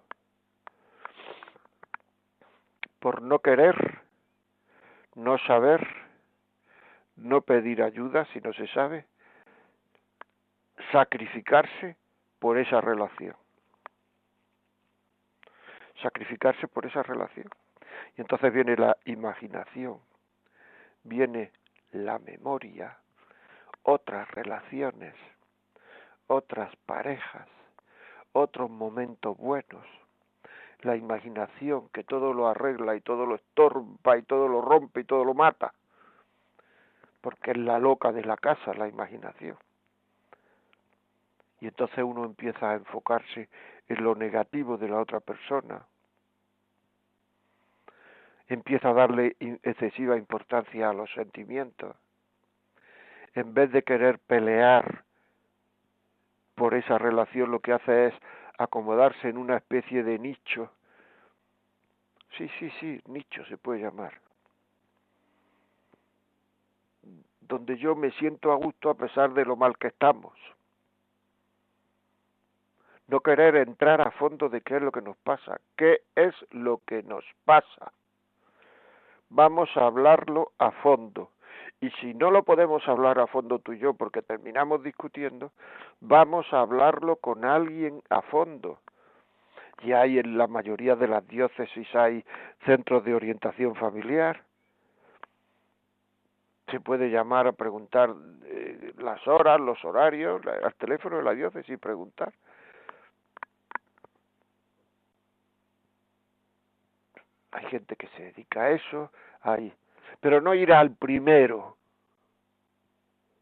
por 3.04 3.20
no 3.20 3.40
querer, 3.40 4.00
no 5.14 5.36
saber, 5.36 5.86
no 7.16 7.42
pedir 7.42 7.82
ayuda 7.82 8.24
si 8.32 8.40
no 8.40 8.54
se 8.54 8.66
sabe, 8.68 9.04
sacrificarse 10.90 11.98
por 12.38 12.56
esa 12.56 12.80
relación. 12.80 13.36
Sacrificarse 16.00 16.66
por 16.66 16.86
esa 16.86 17.02
relación. 17.02 17.50
Y 18.16 18.22
entonces 18.22 18.50
viene 18.50 18.74
la 18.74 18.96
imaginación, 19.04 20.00
viene 21.02 21.52
la 21.92 22.18
memoria, 22.18 22.96
otras 23.82 24.30
relaciones, 24.30 25.14
otras 26.26 26.74
parejas, 26.86 27.48
otros 28.32 28.70
momentos 28.70 29.36
buenos, 29.36 29.84
la 30.84 30.96
imaginación 30.96 31.88
que 31.90 32.04
todo 32.04 32.32
lo 32.32 32.48
arregla 32.48 32.96
y 32.96 33.00
todo 33.00 33.26
lo 33.26 33.36
estorba 33.36 34.16
y 34.18 34.22
todo 34.22 34.48
lo 34.48 34.60
rompe 34.60 35.00
y 35.00 35.04
todo 35.04 35.24
lo 35.24 35.34
mata, 35.34 35.72
porque 37.20 37.52
es 37.52 37.56
la 37.56 37.78
loca 37.78 38.12
de 38.12 38.24
la 38.24 38.36
casa 38.36 38.74
la 38.74 38.88
imaginación. 38.88 39.56
Y 41.60 41.66
entonces 41.66 42.04
uno 42.04 42.24
empieza 42.24 42.70
a 42.70 42.74
enfocarse 42.74 43.48
en 43.88 44.04
lo 44.04 44.14
negativo 44.14 44.76
de 44.76 44.88
la 44.88 45.00
otra 45.00 45.20
persona, 45.20 45.86
empieza 48.48 48.90
a 48.90 48.94
darle 48.94 49.36
excesiva 49.62 50.16
importancia 50.16 50.90
a 50.90 50.92
los 50.92 51.10
sentimientos, 51.12 51.96
en 53.34 53.54
vez 53.54 53.72
de 53.72 53.82
querer 53.82 54.18
pelear 54.18 55.04
por 56.54 56.74
esa 56.74 56.98
relación, 56.98 57.50
lo 57.50 57.60
que 57.60 57.72
hace 57.72 58.06
es 58.06 58.14
acomodarse 58.58 59.28
en 59.28 59.38
una 59.38 59.56
especie 59.56 60.02
de 60.02 60.18
nicho. 60.18 60.70
Sí, 62.36 62.48
sí, 62.58 62.70
sí, 62.80 63.00
nicho 63.06 63.44
se 63.46 63.56
puede 63.56 63.80
llamar. 63.80 64.20
Donde 67.40 67.76
yo 67.76 67.94
me 67.94 68.10
siento 68.12 68.52
a 68.52 68.56
gusto 68.56 68.90
a 68.90 68.94
pesar 68.94 69.32
de 69.34 69.44
lo 69.44 69.56
mal 69.56 69.76
que 69.78 69.88
estamos. 69.88 70.32
No 73.06 73.20
querer 73.20 73.56
entrar 73.56 74.00
a 74.00 74.10
fondo 74.12 74.48
de 74.48 74.62
qué 74.62 74.76
es 74.76 74.82
lo 74.82 74.90
que 74.90 75.02
nos 75.02 75.16
pasa, 75.18 75.60
qué 75.76 76.02
es 76.14 76.34
lo 76.50 76.80
que 76.86 77.02
nos 77.02 77.24
pasa. 77.44 77.92
vamos 79.28 79.68
a 79.76 79.86
hablarlo 79.86 80.52
a 80.58 80.70
fondo. 80.70 81.30
Y 81.84 81.90
si 82.00 82.14
no 82.14 82.30
lo 82.30 82.44
podemos 82.44 82.88
hablar 82.88 83.18
a 83.18 83.26
fondo 83.26 83.58
tú 83.58 83.74
y 83.74 83.78
yo 83.78 83.92
porque 83.92 84.22
terminamos 84.22 84.82
discutiendo, 84.82 85.52
vamos 86.00 86.50
a 86.50 86.60
hablarlo 86.60 87.16
con 87.16 87.44
alguien 87.44 88.00
a 88.08 88.22
fondo. 88.22 88.78
Y 89.82 89.92
hay 89.92 90.18
en 90.18 90.38
la 90.38 90.46
mayoría 90.46 90.96
de 90.96 91.08
las 91.08 91.28
diócesis 91.28 91.94
hay 91.94 92.24
centros 92.64 93.04
de 93.04 93.14
orientación 93.14 93.74
familiar. 93.74 94.44
Se 96.70 96.80
puede 96.80 97.10
llamar 97.10 97.48
a 97.48 97.52
preguntar 97.52 98.14
eh, 98.44 98.94
las 98.96 99.28
horas, 99.28 99.60
los 99.60 99.84
horarios, 99.84 100.40
al 100.46 100.74
teléfono 100.76 101.18
de 101.18 101.22
la 101.22 101.34
diócesis 101.34 101.74
y 101.74 101.76
preguntar. 101.76 102.32
Hay 107.52 107.66
gente 107.66 107.94
que 107.96 108.06
se 108.16 108.22
dedica 108.22 108.62
a 108.62 108.70
eso, 108.70 109.12
hay, 109.42 109.70
pero 110.24 110.40
no 110.40 110.54
ir 110.54 110.72
al 110.72 110.96
primero, 110.96 111.76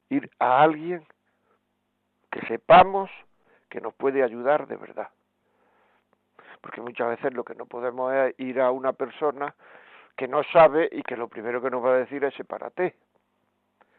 ir 0.09 0.29
a 0.41 0.63
alguien 0.63 1.07
que 2.29 2.41
sepamos 2.49 3.09
que 3.69 3.81
nos 3.81 3.95
puede 3.95 4.21
ayudar 4.25 4.67
de 4.67 4.75
verdad. 4.75 5.09
Porque 6.61 6.81
muchas 6.81 7.11
veces 7.11 7.35
lo 7.35 7.45
que 7.45 7.55
no 7.55 7.67
podemos 7.67 8.13
es 8.13 8.35
ir 8.41 8.61
a 8.61 8.73
una 8.73 8.95
persona 8.95 9.55
que 10.17 10.27
no 10.27 10.43
sabe 10.53 10.89
y 10.91 11.05
que 11.05 11.17
lo 11.17 11.29
primero 11.29 11.63
que 11.63 11.71
nos 11.71 11.85
va 11.85 11.93
a 11.93 11.99
decir 11.99 12.25
es 12.25 12.35
sepárate. 12.35 12.97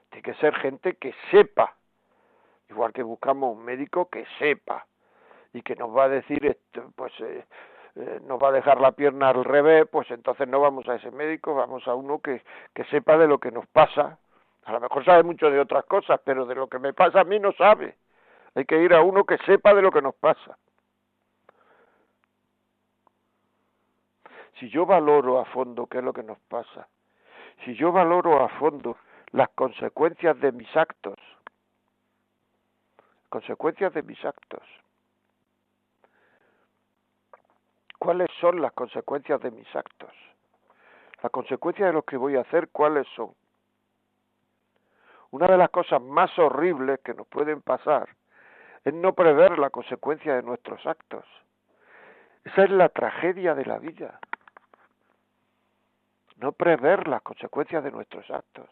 Tiene 0.09 0.21
que 0.21 0.33
ser 0.41 0.53
gente 0.55 0.95
que 0.95 1.15
sepa, 1.31 1.77
igual 2.69 2.91
que 2.91 3.03
buscamos 3.03 3.55
un 3.55 3.63
médico 3.63 4.09
que 4.09 4.25
sepa 4.39 4.85
y 5.53 5.61
que 5.61 5.77
nos 5.77 5.95
va 5.95 6.03
a 6.03 6.09
decir, 6.09 6.45
esto, 6.45 6.91
pues 6.97 7.13
eh, 7.21 7.45
eh, 7.95 8.19
nos 8.25 8.41
va 8.41 8.49
a 8.49 8.51
dejar 8.51 8.81
la 8.81 8.91
pierna 8.91 9.29
al 9.29 9.43
revés, 9.43 9.87
pues 9.91 10.09
entonces 10.11 10.47
no 10.47 10.59
vamos 10.59 10.87
a 10.89 10.95
ese 10.95 11.11
médico, 11.11 11.53
vamos 11.53 11.87
a 11.87 11.93
uno 11.93 12.19
que, 12.19 12.41
que 12.73 12.83
sepa 12.85 13.17
de 13.17 13.27
lo 13.27 13.39
que 13.39 13.51
nos 13.51 13.67
pasa. 13.67 14.17
A 14.65 14.71
lo 14.71 14.79
mejor 14.79 15.05
sabe 15.05 15.23
mucho 15.23 15.51
de 15.51 15.59
otras 15.59 15.85
cosas, 15.85 16.19
pero 16.23 16.45
de 16.45 16.55
lo 16.55 16.67
que 16.67 16.79
me 16.79 16.93
pasa 16.93 17.21
a 17.21 17.23
mí 17.23 17.39
no 17.39 17.51
sabe. 17.53 17.97
Hay 18.55 18.65
que 18.65 18.81
ir 18.81 18.93
a 18.93 19.01
uno 19.01 19.25
que 19.25 19.37
sepa 19.39 19.73
de 19.73 19.81
lo 19.81 19.91
que 19.91 20.01
nos 20.01 20.15
pasa. 20.15 20.57
Si 24.59 24.69
yo 24.69 24.85
valoro 24.85 25.39
a 25.39 25.45
fondo 25.45 25.87
qué 25.87 25.97
es 25.97 26.03
lo 26.03 26.13
que 26.13 26.23
nos 26.23 26.39
pasa, 26.47 26.87
si 27.65 27.75
yo 27.75 27.91
valoro 27.91 28.43
a 28.43 28.49
fondo 28.49 28.97
las 29.31 29.49
consecuencias 29.49 30.39
de 30.39 30.51
mis 30.51 30.75
actos, 30.75 31.17
consecuencias 33.29 33.93
de 33.93 34.03
mis 34.03 34.23
actos, 34.23 34.61
cuáles 38.03 38.27
son 38.41 38.61
las 38.61 38.73
consecuencias 38.73 39.39
de 39.39 39.49
mis 39.49 39.73
actos. 39.73 40.11
Las 41.21 41.31
consecuencias 41.31 41.87
de 41.87 41.93
lo 41.93 42.01
que 42.01 42.17
voy 42.17 42.35
a 42.35 42.41
hacer, 42.41 42.67
cuáles 42.67 43.07
son. 43.15 43.33
Una 45.31 45.47
de 45.47 45.57
las 45.57 45.69
cosas 45.69 46.01
más 46.01 46.37
horribles 46.37 46.99
que 46.99 47.13
nos 47.13 47.25
pueden 47.27 47.61
pasar 47.61 48.09
es 48.83 48.93
no 48.93 49.13
prever 49.13 49.57
la 49.57 49.69
consecuencia 49.69 50.35
de 50.35 50.43
nuestros 50.43 50.85
actos. 50.85 51.23
Esa 52.43 52.65
es 52.65 52.71
la 52.71 52.89
tragedia 52.89 53.55
de 53.55 53.65
la 53.65 53.79
vida. 53.79 54.19
No 56.35 56.51
prever 56.51 57.07
las 57.07 57.21
consecuencias 57.21 57.85
de 57.85 57.91
nuestros 57.91 58.29
actos. 58.29 58.67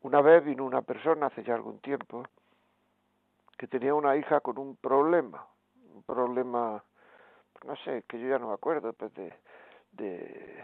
Una 0.00 0.20
vez 0.20 0.44
vino 0.44 0.64
una 0.64 0.82
persona 0.82 1.26
hace 1.26 1.44
ya 1.44 1.54
algún 1.54 1.78
tiempo 1.78 2.24
que 3.64 3.78
tenía 3.78 3.94
una 3.94 4.14
hija 4.14 4.40
con 4.40 4.58
un 4.58 4.76
problema, 4.76 5.46
un 5.94 6.02
problema, 6.02 6.84
no 7.64 7.76
sé, 7.76 8.04
que 8.06 8.20
yo 8.20 8.28
ya 8.28 8.38
no 8.38 8.48
me 8.48 8.52
acuerdo, 8.52 8.92
pues 8.92 9.10
de, 9.14 10.62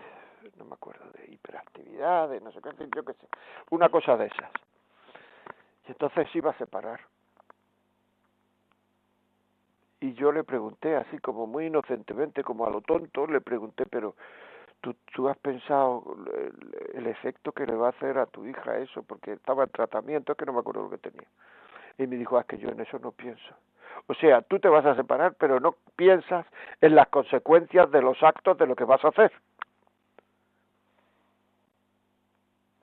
no 0.56 0.66
me 0.66 0.74
acuerdo, 0.74 1.10
de 1.12 1.32
hiperactividad, 1.32 2.28
de 2.28 2.42
no 2.42 2.52
sé 2.52 2.60
qué, 2.60 2.68
yo 2.94 3.02
qué 3.02 3.14
sé, 3.14 3.26
una 3.70 3.88
cosa 3.88 4.18
de 4.18 4.26
esas. 4.26 4.50
Y 5.86 5.92
entonces 5.92 6.28
iba 6.34 6.50
a 6.50 6.58
separar. 6.58 7.00
Y 10.00 10.12
yo 10.12 10.30
le 10.30 10.44
pregunté, 10.44 10.94
así 10.94 11.18
como 11.20 11.46
muy 11.46 11.66
inocentemente, 11.68 12.44
como 12.44 12.66
a 12.66 12.70
lo 12.70 12.82
tonto, 12.82 13.26
le 13.26 13.40
pregunté, 13.40 13.86
pero 13.86 14.14
¿tú, 14.82 14.94
tú 15.14 15.26
has 15.30 15.38
pensado 15.38 16.18
el, 16.36 16.98
el 16.98 17.06
efecto 17.06 17.52
que 17.52 17.64
le 17.64 17.74
va 17.74 17.86
a 17.86 17.90
hacer 17.90 18.18
a 18.18 18.26
tu 18.26 18.44
hija 18.44 18.76
eso? 18.76 19.02
Porque 19.02 19.32
estaba 19.32 19.64
en 19.64 19.70
tratamiento, 19.70 20.32
es 20.32 20.38
que 20.38 20.44
no 20.44 20.52
me 20.52 20.60
acuerdo 20.60 20.82
lo 20.82 20.90
que 20.90 20.98
tenía. 20.98 21.28
Y 21.98 22.06
me 22.06 22.16
dijo, 22.16 22.38
ah, 22.38 22.40
es 22.40 22.46
que 22.46 22.58
yo 22.58 22.68
en 22.68 22.80
eso 22.80 22.98
no 22.98 23.12
pienso. 23.12 23.54
O 24.06 24.14
sea, 24.14 24.42
tú 24.42 24.58
te 24.58 24.68
vas 24.68 24.84
a 24.86 24.96
separar, 24.96 25.34
pero 25.38 25.60
no 25.60 25.76
piensas 25.96 26.46
en 26.80 26.94
las 26.94 27.08
consecuencias 27.08 27.90
de 27.90 28.02
los 28.02 28.22
actos 28.22 28.58
de 28.58 28.66
lo 28.66 28.74
que 28.74 28.84
vas 28.84 29.04
a 29.04 29.08
hacer. 29.08 29.32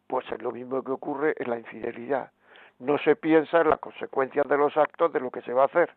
Pues 0.07 0.25
es 0.31 0.41
lo 0.41 0.51
mismo 0.51 0.81
que 0.83 0.91
ocurre 0.91 1.35
en 1.37 1.49
la 1.49 1.57
infidelidad. 1.57 2.31
No 2.79 2.97
se 2.99 3.15
piensa 3.15 3.61
en 3.61 3.69
las 3.69 3.79
consecuencias 3.79 4.47
de 4.47 4.57
los 4.57 4.77
actos 4.77 5.11
de 5.11 5.19
lo 5.19 5.31
que 5.31 5.41
se 5.41 5.51
va 5.51 5.63
a 5.63 5.65
hacer. 5.65 5.89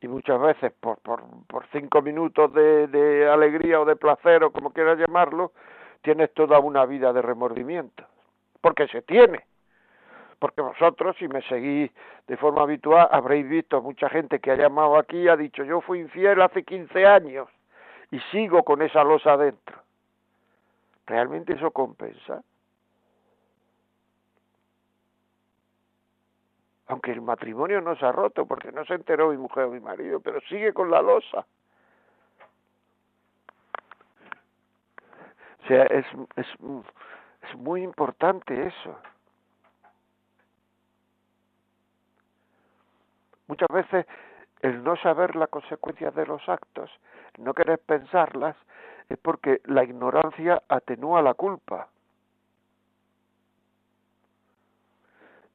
Y 0.00 0.08
muchas 0.08 0.40
veces, 0.40 0.72
por, 0.80 0.98
por, 1.00 1.22
por 1.46 1.66
cinco 1.72 2.00
minutos 2.00 2.54
de, 2.54 2.86
de 2.86 3.28
alegría 3.28 3.80
o 3.80 3.84
de 3.84 3.96
placer, 3.96 4.42
o 4.44 4.50
como 4.50 4.72
quieras 4.72 4.98
llamarlo, 4.98 5.52
tienes 6.00 6.32
toda 6.32 6.58
una 6.58 6.86
vida 6.86 7.12
de 7.12 7.20
remordimiento. 7.20 8.04
Porque 8.62 8.88
se 8.88 9.02
tiene 9.02 9.44
porque 10.40 10.62
vosotros, 10.62 11.14
si 11.18 11.28
me 11.28 11.42
seguís 11.42 11.92
de 12.26 12.36
forma 12.38 12.62
habitual, 12.62 13.06
habréis 13.12 13.46
visto 13.46 13.80
mucha 13.82 14.08
gente 14.08 14.40
que 14.40 14.50
ha 14.50 14.56
llamado 14.56 14.96
aquí 14.96 15.18
y 15.18 15.28
ha 15.28 15.36
dicho, 15.36 15.62
yo 15.62 15.82
fui 15.82 16.00
infiel 16.00 16.40
hace 16.40 16.64
15 16.64 17.06
años 17.06 17.46
y 18.10 18.18
sigo 18.32 18.64
con 18.64 18.80
esa 18.80 19.04
losa 19.04 19.34
adentro. 19.34 19.78
¿Realmente 21.06 21.52
eso 21.52 21.70
compensa? 21.70 22.42
Aunque 26.86 27.12
el 27.12 27.20
matrimonio 27.20 27.82
no 27.82 27.94
se 27.96 28.06
ha 28.06 28.10
roto 28.10 28.46
porque 28.46 28.72
no 28.72 28.84
se 28.86 28.94
enteró 28.94 29.30
mi 29.30 29.36
mujer 29.36 29.64
o 29.64 29.70
mi 29.70 29.80
marido, 29.80 30.20
pero 30.20 30.40
sigue 30.48 30.72
con 30.72 30.90
la 30.90 31.02
losa. 31.02 31.46
O 35.62 35.66
sea, 35.68 35.84
es, 35.84 36.06
es, 36.36 36.46
es 37.42 37.56
muy 37.58 37.82
importante 37.82 38.66
eso. 38.66 38.98
Muchas 43.50 43.68
veces 43.68 44.06
el 44.60 44.84
no 44.84 44.94
saber 44.98 45.34
las 45.34 45.48
consecuencias 45.48 46.14
de 46.14 46.24
los 46.24 46.48
actos, 46.48 46.88
no 47.36 47.52
querer 47.52 47.80
pensarlas, 47.80 48.54
es 49.08 49.18
porque 49.18 49.60
la 49.64 49.82
ignorancia 49.82 50.62
atenúa 50.68 51.20
la 51.20 51.34
culpa. 51.34 51.88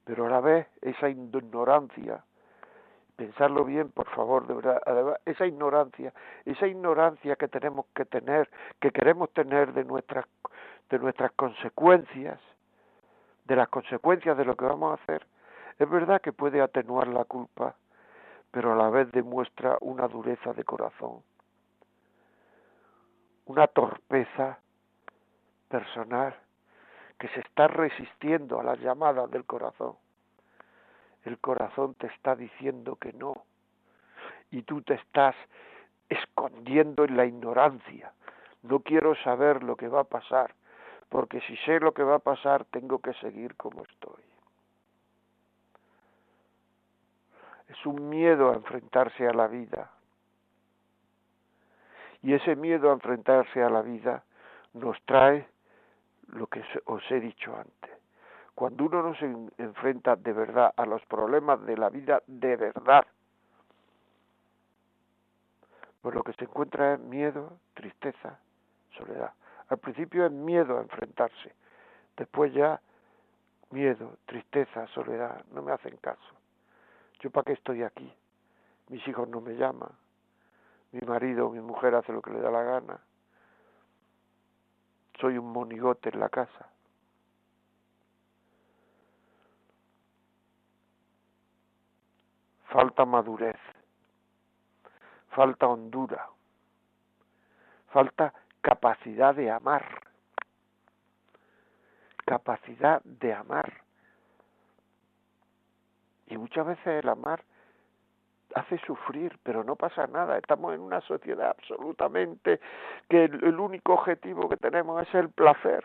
Pero 0.03 0.25
a 0.25 0.29
la 0.29 0.41
vez 0.41 0.67
esa 0.81 1.07
ignorancia, 1.07 2.21
pensarlo 3.15 3.63
bien, 3.63 3.91
por 3.91 4.09
favor, 4.09 4.45
de 4.45 4.55
verdad, 4.55 4.81
además, 4.85 5.15
esa 5.23 5.45
ignorancia, 5.45 6.13
esa 6.43 6.67
ignorancia 6.67 7.37
que 7.37 7.47
tenemos 7.47 7.85
que 7.95 8.03
tener, 8.03 8.49
que 8.81 8.91
queremos 8.91 9.31
tener 9.31 9.71
de 9.71 9.85
nuestras, 9.85 10.25
de 10.89 10.99
nuestras 10.99 11.31
consecuencias, 11.31 12.41
de 13.45 13.55
las 13.55 13.69
consecuencias 13.69 14.37
de 14.37 14.43
lo 14.43 14.57
que 14.57 14.65
vamos 14.65 14.91
a 14.91 15.01
hacer, 15.01 15.25
es 15.79 15.89
verdad 15.89 16.21
que 16.21 16.33
puede 16.33 16.61
atenuar 16.61 17.07
la 17.07 17.23
culpa, 17.23 17.75
pero 18.55 18.71
a 18.71 18.75
la 18.77 18.89
vez 18.89 19.11
demuestra 19.11 19.77
una 19.81 20.07
dureza 20.07 20.53
de 20.53 20.63
corazón, 20.63 21.21
una 23.47 23.67
torpeza 23.67 24.59
personal 25.67 26.33
que 27.19 27.27
se 27.27 27.41
está 27.41 27.67
resistiendo 27.67 28.57
a 28.57 28.63
las 28.63 28.79
llamadas 28.79 29.29
del 29.29 29.43
corazón. 29.43 29.97
El 31.25 31.37
corazón 31.39 31.95
te 31.95 32.07
está 32.07 32.37
diciendo 32.37 32.95
que 32.95 33.11
no 33.11 33.43
y 34.51 34.61
tú 34.61 34.81
te 34.83 34.93
estás 34.93 35.35
escondiendo 36.07 37.03
en 37.03 37.17
la 37.17 37.25
ignorancia. 37.25 38.13
No 38.63 38.79
quiero 38.79 39.15
saber 39.15 39.63
lo 39.63 39.75
que 39.75 39.89
va 39.89 39.99
a 39.99 40.05
pasar, 40.05 40.55
porque 41.09 41.41
si 41.41 41.57
sé 41.57 41.81
lo 41.81 41.93
que 41.93 42.03
va 42.03 42.15
a 42.15 42.19
pasar 42.19 42.63
tengo 42.63 42.99
que 42.99 43.13
seguir 43.15 43.57
como 43.57 43.83
estoy. 43.83 44.34
Es 47.67 47.85
un 47.85 48.09
miedo 48.09 48.51
a 48.51 48.55
enfrentarse 48.55 49.27
a 49.27 49.33
la 49.33 49.47
vida. 49.47 49.91
Y 52.21 52.33
ese 52.33 52.55
miedo 52.55 52.89
a 52.89 52.93
enfrentarse 52.93 53.61
a 53.61 53.69
la 53.69 53.81
vida 53.81 54.23
nos 54.73 55.01
trae 55.05 55.47
lo 56.27 56.47
que 56.47 56.63
os 56.85 57.03
he 57.11 57.19
dicho 57.19 57.55
antes. 57.55 57.91
Cuando 58.55 58.85
uno 58.85 59.03
no 59.03 59.15
se 59.15 59.25
enfrenta 59.61 60.15
de 60.15 60.33
verdad 60.33 60.73
a 60.75 60.85
los 60.85 61.05
problemas 61.05 61.63
de 61.65 61.77
la 61.77 61.89
vida 61.89 62.23
de 62.25 62.55
verdad, 62.55 63.05
pues 66.01 66.15
lo 66.15 66.23
que 66.23 66.33
se 66.33 66.45
encuentra 66.45 66.93
es 66.93 66.99
miedo, 66.99 67.57
tristeza, 67.73 68.39
soledad. 68.97 69.33
Al 69.69 69.77
principio 69.79 70.25
es 70.25 70.31
miedo 70.31 70.77
a 70.77 70.81
enfrentarse, 70.81 71.53
después 72.15 72.53
ya 72.53 72.79
miedo, 73.71 74.17
tristeza, 74.25 74.87
soledad, 74.87 75.43
no 75.51 75.61
me 75.61 75.71
hacen 75.71 75.97
caso. 75.97 76.34
¿Yo 77.25 77.31
para 77.31 77.45
qué 77.45 77.53
estoy 77.53 77.81
aquí? 77.81 78.13
Mis 78.89 79.07
hijos 79.07 79.27
no 79.27 79.41
me 79.41 79.55
llaman, 79.55 79.89
mi 80.91 81.01
marido 81.01 81.47
o 81.47 81.49
mi 81.49 81.59
mujer 81.59 81.95
hace 81.95 82.13
lo 82.13 82.21
que 82.21 82.29
le 82.29 82.39
da 82.39 82.51
la 82.51 82.61
gana. 82.61 82.99
Soy 85.19 85.39
un 85.39 85.51
monigote 85.51 86.09
en 86.09 86.19
la 86.19 86.29
casa. 86.29 86.69
Falta 92.65 93.05
madurez, 93.05 93.57
falta 95.31 95.65
hondura, 95.65 96.29
falta 97.87 98.35
capacidad 98.61 99.33
de 99.33 99.49
amar, 99.49 99.83
capacidad 102.23 103.01
de 103.03 103.33
amar. 103.33 103.84
Y 106.27 106.37
muchas 106.37 106.65
veces 106.65 107.03
el 107.03 107.09
amar 107.09 107.43
hace 108.55 108.77
sufrir, 108.79 109.37
pero 109.43 109.63
no 109.63 109.75
pasa 109.75 110.07
nada. 110.07 110.37
Estamos 110.37 110.73
en 110.73 110.81
una 110.81 111.01
sociedad 111.01 111.55
absolutamente 111.57 112.59
que 113.09 113.25
el, 113.25 113.59
único 113.59 113.93
objetivo 113.93 114.49
que 114.49 114.57
tenemos 114.57 115.05
es 115.07 115.13
el 115.13 115.29
placer. 115.29 115.83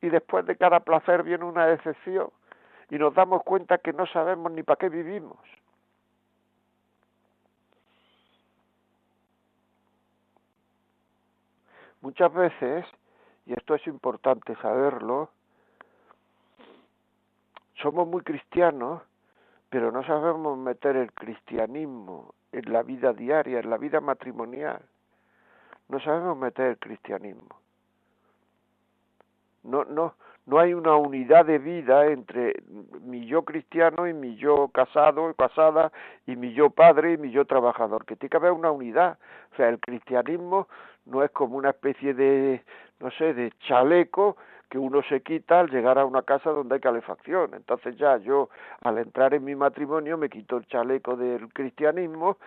Y 0.00 0.08
después 0.08 0.46
de 0.46 0.56
cada 0.56 0.80
placer 0.80 1.22
viene 1.22 1.44
una 1.44 1.66
decepción 1.66 2.30
y 2.90 2.98
nos 2.98 3.14
damos 3.14 3.42
cuenta 3.42 3.78
que 3.78 3.92
no 3.92 4.06
sabemos 4.06 4.50
ni 4.52 4.62
para 4.62 4.78
qué 4.78 4.88
vivimos. 4.88 5.38
Muchas 12.00 12.32
veces, 12.32 12.86
y 13.44 13.52
esto 13.52 13.74
es 13.74 13.86
importante 13.86 14.56
saberlo, 14.62 15.30
somos 17.82 18.06
muy 18.06 18.22
cristianos, 18.22 19.02
pero 19.68 19.92
no 19.92 20.04
sabemos 20.04 20.58
meter 20.58 20.96
el 20.96 21.12
cristianismo 21.12 22.34
en 22.52 22.72
la 22.72 22.82
vida 22.82 23.12
diaria, 23.12 23.60
en 23.60 23.70
la 23.70 23.78
vida 23.78 24.00
matrimonial. 24.00 24.82
No 25.88 26.00
sabemos 26.00 26.36
meter 26.36 26.66
el 26.66 26.78
cristianismo. 26.78 27.60
No, 29.62 29.84
no, 29.84 30.14
no 30.46 30.58
hay 30.58 30.74
una 30.74 30.96
unidad 30.96 31.46
de 31.46 31.58
vida 31.58 32.06
entre 32.06 32.54
mi 33.02 33.26
yo 33.26 33.44
cristiano 33.44 34.08
y 34.08 34.14
mi 34.14 34.36
yo 34.36 34.68
casado, 34.68 35.32
casada, 35.34 35.92
y 36.26 36.36
mi 36.36 36.52
yo 36.54 36.70
padre 36.70 37.12
y 37.12 37.18
mi 37.18 37.30
yo 37.30 37.44
trabajador, 37.44 38.04
que 38.04 38.16
tiene 38.16 38.30
que 38.30 38.36
haber 38.36 38.52
una 38.52 38.70
unidad. 38.70 39.18
O 39.52 39.56
sea, 39.56 39.68
el 39.68 39.78
cristianismo 39.78 40.68
no 41.04 41.22
es 41.22 41.30
como 41.30 41.56
una 41.56 41.70
especie 41.70 42.14
de, 42.14 42.64
no 42.98 43.10
sé, 43.12 43.34
de 43.34 43.52
chaleco 43.60 44.36
que 44.70 44.78
uno 44.78 45.02
se 45.08 45.20
quita 45.20 45.60
al 45.60 45.68
llegar 45.68 45.98
a 45.98 46.04
una 46.04 46.22
casa 46.22 46.50
donde 46.50 46.76
hay 46.76 46.80
calefacción. 46.80 47.54
Entonces 47.54 47.96
ya 47.98 48.16
yo 48.18 48.48
al 48.82 48.98
entrar 48.98 49.34
en 49.34 49.44
mi 49.44 49.56
matrimonio 49.56 50.16
me 50.16 50.30
quito 50.30 50.56
el 50.56 50.66
chaleco 50.66 51.16
del 51.16 51.52
cristianismo, 51.52 52.38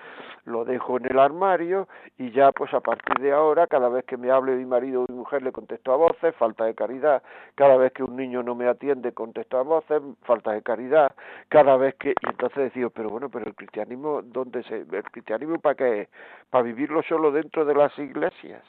lo 0.46 0.64
dejo 0.64 0.98
en 0.98 1.06
el 1.12 1.20
armario 1.20 1.88
y 2.18 2.32
ya 2.32 2.52
pues 2.54 2.74
a 2.74 2.80
partir 2.80 3.22
de 3.22 3.34
ahora 3.34 3.68
cada 3.68 3.90
vez 3.90 4.06
que 4.06 4.18
me 4.18 4.32
hable 4.32 4.56
mi 4.56 4.66
marido 4.66 5.04
o 5.04 5.06
mi 5.10 5.18
mujer 5.18 5.44
le 5.44 5.52
contesto 5.52 5.92
a 5.92 5.98
voces, 5.98 6.34
falta 6.36 6.64
de 6.64 6.74
caridad, 6.74 7.22
cada 7.56 7.76
vez 7.76 7.92
que 7.92 8.04
un 8.04 8.16
niño 8.16 8.42
no 8.42 8.56
me 8.56 8.68
atiende 8.68 9.12
contesto 9.12 9.58
a 9.58 9.64
voces, 9.64 10.02
falta 10.24 10.54
de 10.54 10.62
caridad, 10.62 11.12
cada 11.50 11.76
vez 11.78 11.96
que 11.96 12.12
y 12.12 12.30
entonces 12.30 12.74
decía, 12.74 12.90
pero 12.90 13.10
bueno, 13.10 13.30
pero 13.30 13.46
el 13.46 13.56
cristianismo 13.56 14.22
dónde 14.22 14.64
se 14.64 14.78
el 14.78 15.04
cristianismo 15.12 15.60
para 15.60 15.76
qué? 15.76 16.10
Para 16.50 16.64
vivirlo 16.64 17.04
solo 17.04 17.32
dentro 17.32 17.66
de 17.66 17.76
las 17.76 17.98
iglesias. 18.00 18.64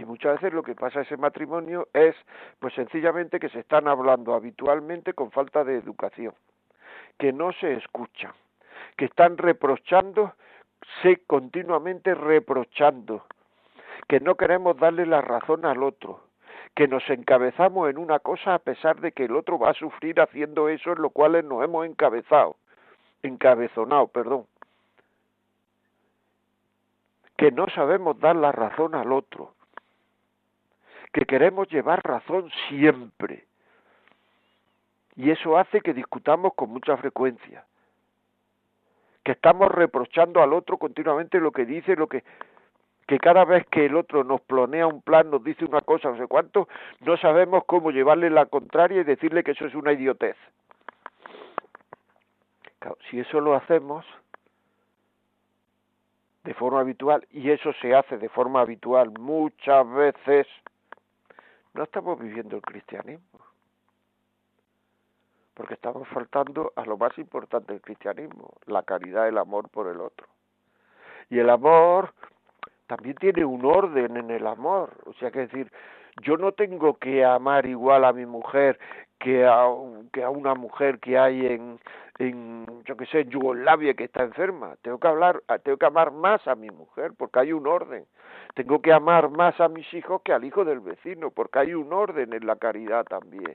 Y 0.00 0.04
muchas 0.06 0.40
veces 0.40 0.54
lo 0.54 0.62
que 0.62 0.74
pasa 0.74 1.00
en 1.00 1.04
ese 1.04 1.18
matrimonio 1.18 1.88
es, 1.92 2.16
pues 2.58 2.72
sencillamente 2.72 3.38
que 3.38 3.50
se 3.50 3.60
están 3.60 3.86
hablando 3.86 4.32
habitualmente 4.32 5.12
con 5.12 5.30
falta 5.30 5.62
de 5.62 5.76
educación, 5.76 6.32
que 7.18 7.34
no 7.34 7.52
se 7.52 7.74
escuchan, 7.74 8.32
que 8.96 9.04
están 9.04 9.36
reprochando, 9.36 10.32
se 11.02 11.18
continuamente 11.26 12.14
reprochando, 12.14 13.26
que 14.08 14.20
no 14.20 14.36
queremos 14.36 14.78
darle 14.78 15.04
la 15.04 15.20
razón 15.20 15.66
al 15.66 15.82
otro, 15.82 16.22
que 16.74 16.88
nos 16.88 17.06
encabezamos 17.10 17.90
en 17.90 17.98
una 17.98 18.20
cosa 18.20 18.54
a 18.54 18.58
pesar 18.58 19.02
de 19.02 19.12
que 19.12 19.26
el 19.26 19.36
otro 19.36 19.58
va 19.58 19.72
a 19.72 19.74
sufrir 19.74 20.18
haciendo 20.18 20.70
eso 20.70 20.92
en 20.92 21.02
lo 21.02 21.10
cual 21.10 21.46
nos 21.46 21.62
hemos 21.62 21.84
encabezado, 21.84 22.56
encabezonado, 23.22 24.06
perdón. 24.06 24.46
Que 27.36 27.52
no 27.52 27.66
sabemos 27.68 28.18
dar 28.18 28.36
la 28.36 28.50
razón 28.50 28.94
al 28.94 29.12
otro, 29.12 29.52
que 31.12 31.24
queremos 31.24 31.68
llevar 31.68 32.00
razón 32.02 32.50
siempre. 32.68 33.44
Y 35.16 35.30
eso 35.30 35.58
hace 35.58 35.80
que 35.80 35.92
discutamos 35.92 36.54
con 36.54 36.70
mucha 36.70 36.96
frecuencia. 36.96 37.64
Que 39.24 39.32
estamos 39.32 39.68
reprochando 39.70 40.42
al 40.42 40.52
otro 40.52 40.78
continuamente 40.78 41.40
lo 41.40 41.52
que 41.52 41.66
dice, 41.66 41.96
lo 41.96 42.06
que 42.06 42.24
que 43.10 43.18
cada 43.18 43.44
vez 43.44 43.66
que 43.66 43.86
el 43.86 43.96
otro 43.96 44.22
nos 44.22 44.40
planea 44.42 44.86
un 44.86 45.02
plan, 45.02 45.32
nos 45.32 45.42
dice 45.42 45.64
una 45.64 45.80
cosa, 45.80 46.10
no 46.10 46.16
sé 46.16 46.28
cuánto, 46.28 46.68
no 47.00 47.16
sabemos 47.16 47.64
cómo 47.66 47.90
llevarle 47.90 48.30
la 48.30 48.46
contraria 48.46 49.00
y 49.00 49.04
decirle 49.04 49.42
que 49.42 49.50
eso 49.50 49.66
es 49.66 49.74
una 49.74 49.92
idiotez. 49.92 50.36
si 53.10 53.18
eso 53.18 53.40
lo 53.40 53.56
hacemos 53.56 54.06
de 56.44 56.54
forma 56.54 56.78
habitual, 56.78 57.26
y 57.32 57.50
eso 57.50 57.72
se 57.82 57.96
hace 57.96 58.16
de 58.16 58.28
forma 58.28 58.60
habitual 58.60 59.10
muchas 59.18 59.92
veces, 59.92 60.46
no 61.74 61.84
estamos 61.84 62.18
viviendo 62.18 62.56
el 62.56 62.62
cristianismo, 62.62 63.40
porque 65.54 65.74
estamos 65.74 66.08
faltando 66.08 66.72
a 66.76 66.84
lo 66.84 66.96
más 66.96 67.16
importante 67.18 67.72
del 67.72 67.82
cristianismo, 67.82 68.54
la 68.66 68.82
caridad, 68.82 69.28
el 69.28 69.38
amor 69.38 69.68
por 69.68 69.88
el 69.88 70.00
otro. 70.00 70.26
Y 71.28 71.38
el 71.38 71.50
amor 71.50 72.12
también 72.86 73.14
tiene 73.16 73.44
un 73.44 73.64
orden 73.64 74.16
en 74.16 74.30
el 74.30 74.46
amor, 74.46 74.90
o 75.06 75.12
sea, 75.14 75.30
que 75.30 75.40
decir, 75.40 75.70
yo 76.22 76.36
no 76.36 76.52
tengo 76.52 76.94
que 76.98 77.24
amar 77.24 77.66
igual 77.66 78.04
a 78.04 78.12
mi 78.12 78.26
mujer 78.26 78.78
que 79.18 79.46
a, 79.46 79.66
que 80.12 80.24
a 80.24 80.30
una 80.30 80.54
mujer 80.54 80.98
que 80.98 81.18
hay 81.18 81.46
en, 81.46 81.78
en 82.20 82.66
yo 82.84 82.96
que 82.96 83.06
sé, 83.06 83.20
en 83.20 83.30
Yugoslavia 83.30 83.94
que 83.94 84.04
está 84.04 84.22
enferma. 84.22 84.76
Tengo 84.82 84.98
que 84.98 85.08
hablar, 85.08 85.42
tengo 85.62 85.78
que 85.78 85.86
amar 85.86 86.12
más 86.12 86.46
a 86.46 86.54
mi 86.54 86.68
mujer 86.68 87.12
porque 87.16 87.40
hay 87.40 87.52
un 87.52 87.66
orden. 87.66 88.04
Tengo 88.54 88.82
que 88.82 88.92
amar 88.92 89.30
más 89.30 89.58
a 89.60 89.68
mis 89.68 89.92
hijos 89.94 90.20
que 90.22 90.32
al 90.32 90.44
hijo 90.44 90.64
del 90.64 90.80
vecino, 90.80 91.30
porque 91.30 91.60
hay 91.60 91.74
un 91.74 91.92
orden 91.92 92.32
en 92.32 92.46
la 92.46 92.56
caridad 92.56 93.04
también. 93.04 93.52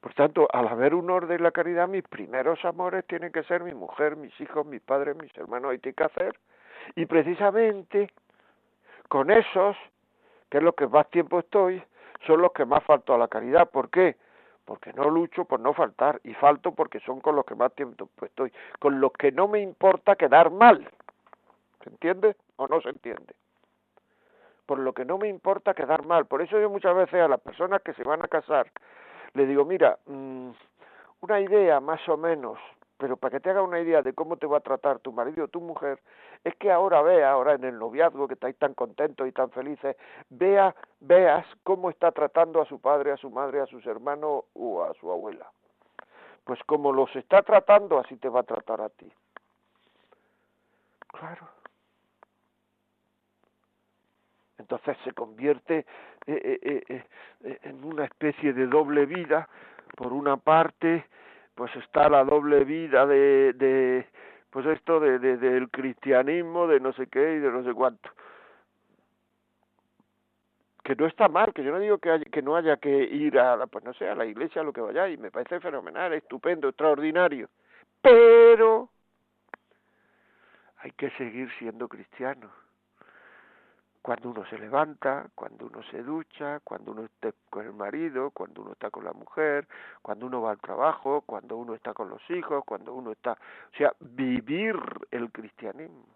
Por 0.00 0.14
tanto, 0.14 0.48
al 0.52 0.68
haber 0.68 0.94
un 0.94 1.10
orden 1.10 1.38
en 1.38 1.42
la 1.42 1.50
caridad, 1.50 1.88
mis 1.88 2.04
primeros 2.04 2.64
amores 2.64 3.04
tienen 3.06 3.32
que 3.32 3.42
ser 3.42 3.64
mi 3.64 3.74
mujer, 3.74 4.16
mis 4.16 4.38
hijos, 4.40 4.64
mis 4.64 4.80
padres, 4.80 5.16
mis 5.16 5.36
hermanos, 5.36 5.72
hay 5.72 5.78
que 5.80 6.04
hacer. 6.04 6.38
Y 6.94 7.06
precisamente 7.06 8.12
con 9.08 9.30
esos, 9.30 9.76
que 10.50 10.58
es 10.58 10.62
lo 10.62 10.74
que 10.74 10.86
más 10.86 11.10
tiempo 11.10 11.40
estoy, 11.40 11.82
son 12.26 12.42
los 12.42 12.52
que 12.52 12.64
más 12.64 12.84
falto 12.84 13.12
a 13.12 13.18
la 13.18 13.26
caridad. 13.26 13.68
¿Por 13.70 13.90
qué? 13.90 14.16
Porque 14.68 14.92
no 14.92 15.08
lucho 15.08 15.46
por 15.46 15.60
no 15.60 15.72
faltar 15.72 16.20
y 16.24 16.34
falto 16.34 16.72
porque 16.72 17.00
son 17.00 17.20
con 17.20 17.34
los 17.34 17.46
que 17.46 17.54
más 17.54 17.72
tiempo 17.72 18.10
estoy, 18.20 18.52
con 18.78 19.00
los 19.00 19.12
que 19.12 19.32
no 19.32 19.48
me 19.48 19.62
importa 19.62 20.14
quedar 20.14 20.50
mal. 20.50 20.86
¿Se 21.82 21.88
entiende 21.88 22.36
o 22.56 22.68
no 22.68 22.78
se 22.82 22.90
entiende? 22.90 23.34
Por 24.66 24.80
lo 24.80 24.92
que 24.92 25.06
no 25.06 25.16
me 25.16 25.26
importa 25.26 25.72
quedar 25.72 26.04
mal. 26.04 26.26
Por 26.26 26.42
eso 26.42 26.60
yo 26.60 26.68
muchas 26.68 26.94
veces 26.94 27.14
a 27.14 27.28
las 27.28 27.40
personas 27.40 27.80
que 27.80 27.94
se 27.94 28.02
van 28.02 28.22
a 28.22 28.28
casar 28.28 28.70
le 29.32 29.46
digo, 29.46 29.64
mira, 29.64 29.98
mm, 30.04 30.50
una 31.22 31.40
idea 31.40 31.80
más 31.80 32.06
o 32.06 32.18
menos, 32.18 32.58
pero 32.98 33.16
para 33.16 33.30
que 33.30 33.40
te 33.40 33.50
haga 33.50 33.62
una 33.62 33.80
idea 33.80 34.02
de 34.02 34.12
cómo 34.12 34.36
te 34.36 34.46
va 34.46 34.58
a 34.58 34.60
tratar 34.60 34.98
tu 34.98 35.12
marido 35.12 35.44
o 35.44 35.48
tu 35.48 35.60
mujer, 35.60 36.00
es 36.42 36.54
que 36.56 36.70
ahora 36.70 37.00
vea, 37.00 37.30
ahora 37.30 37.54
en 37.54 37.64
el 37.64 37.78
noviazgo 37.78 38.26
que 38.26 38.34
estáis 38.34 38.56
tan 38.58 38.74
contentos 38.74 39.26
y 39.26 39.32
tan 39.32 39.50
felices, 39.50 39.96
vea, 40.28 40.74
veas 41.00 41.46
cómo 41.62 41.90
está 41.90 42.10
tratando 42.10 42.60
a 42.60 42.66
su 42.66 42.80
padre, 42.80 43.12
a 43.12 43.16
su 43.16 43.30
madre, 43.30 43.60
a 43.60 43.66
sus 43.66 43.86
hermanos 43.86 44.44
o 44.54 44.82
a 44.82 44.92
su 44.94 45.10
abuela. 45.10 45.46
Pues 46.44 46.58
como 46.64 46.92
los 46.92 47.14
está 47.14 47.42
tratando, 47.42 47.98
así 47.98 48.16
te 48.16 48.28
va 48.28 48.40
a 48.40 48.44
tratar 48.44 48.80
a 48.80 48.88
ti. 48.88 49.12
Claro. 51.06 51.48
Entonces 54.58 54.96
se 55.04 55.12
convierte 55.12 55.86
eh, 56.26 56.58
eh, 56.62 57.04
eh, 57.44 57.58
en 57.62 57.84
una 57.84 58.04
especie 58.04 58.52
de 58.52 58.66
doble 58.66 59.06
vida. 59.06 59.48
Por 59.96 60.12
una 60.12 60.36
parte, 60.36 61.06
pues 61.58 61.74
está 61.74 62.08
la 62.08 62.22
doble 62.22 62.62
vida 62.62 63.04
de, 63.04 63.52
de 63.54 64.06
pues 64.48 64.64
esto 64.66 65.00
de, 65.00 65.18
de, 65.18 65.36
del 65.38 65.68
cristianismo, 65.70 66.68
de 66.68 66.78
no 66.78 66.92
sé 66.92 67.08
qué 67.08 67.34
y 67.34 67.38
de 67.40 67.50
no 67.50 67.64
sé 67.64 67.74
cuánto. 67.74 68.08
Que 70.84 70.94
no 70.94 71.06
está 71.06 71.26
mal, 71.26 71.52
que 71.52 71.64
yo 71.64 71.72
no 71.72 71.80
digo 71.80 71.98
que, 71.98 72.12
haya, 72.12 72.24
que 72.26 72.42
no 72.42 72.54
haya 72.54 72.76
que 72.76 72.88
ir 72.88 73.40
a, 73.40 73.66
pues 73.66 73.84
no 73.84 73.92
sé, 73.94 74.08
a 74.08 74.14
la 74.14 74.24
iglesia, 74.24 74.62
a 74.62 74.64
lo 74.64 74.72
que 74.72 74.80
vaya, 74.80 75.08
y 75.08 75.16
me 75.16 75.32
parece 75.32 75.58
fenomenal, 75.58 76.12
estupendo, 76.12 76.68
extraordinario. 76.68 77.48
Pero 78.00 78.88
hay 80.76 80.92
que 80.92 81.10
seguir 81.10 81.50
siendo 81.58 81.88
cristiano 81.88 82.52
cuando 84.08 84.30
uno 84.30 84.46
se 84.46 84.56
levanta, 84.56 85.26
cuando 85.34 85.66
uno 85.66 85.82
se 85.90 86.02
ducha, 86.02 86.60
cuando 86.60 86.92
uno 86.92 87.04
está 87.04 87.30
con 87.50 87.66
el 87.66 87.74
marido, 87.74 88.30
cuando 88.30 88.62
uno 88.62 88.72
está 88.72 88.88
con 88.88 89.04
la 89.04 89.12
mujer, 89.12 89.68
cuando 90.00 90.24
uno 90.24 90.40
va 90.40 90.52
al 90.52 90.60
trabajo, 90.60 91.20
cuando 91.26 91.58
uno 91.58 91.74
está 91.74 91.92
con 91.92 92.08
los 92.08 92.22
hijos, 92.30 92.64
cuando 92.64 92.94
uno 92.94 93.12
está, 93.12 93.32
o 93.32 93.76
sea, 93.76 93.92
vivir 94.00 94.76
el 95.10 95.30
cristianismo. 95.30 96.06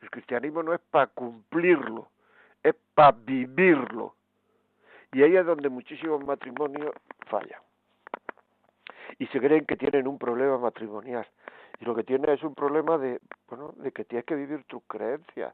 El 0.00 0.08
cristianismo 0.08 0.62
no 0.62 0.72
es 0.72 0.80
para 0.80 1.08
cumplirlo, 1.08 2.08
es 2.62 2.74
para 2.94 3.18
vivirlo. 3.18 4.14
Y 5.12 5.22
ahí 5.24 5.36
es 5.36 5.44
donde 5.44 5.68
muchísimos 5.68 6.24
matrimonios 6.24 6.94
fallan. 7.26 7.60
Y 9.18 9.26
se 9.26 9.40
creen 9.40 9.66
que 9.66 9.76
tienen 9.76 10.08
un 10.08 10.18
problema 10.18 10.56
matrimonial. 10.56 11.28
Y 11.80 11.84
lo 11.84 11.94
que 11.94 12.02
tienen 12.02 12.30
es 12.30 12.42
un 12.42 12.54
problema 12.54 12.96
de, 12.96 13.20
bueno, 13.50 13.74
de 13.76 13.92
que 13.92 14.06
tienes 14.06 14.24
que 14.24 14.36
vivir 14.36 14.64
tus 14.64 14.82
creencias 14.84 15.52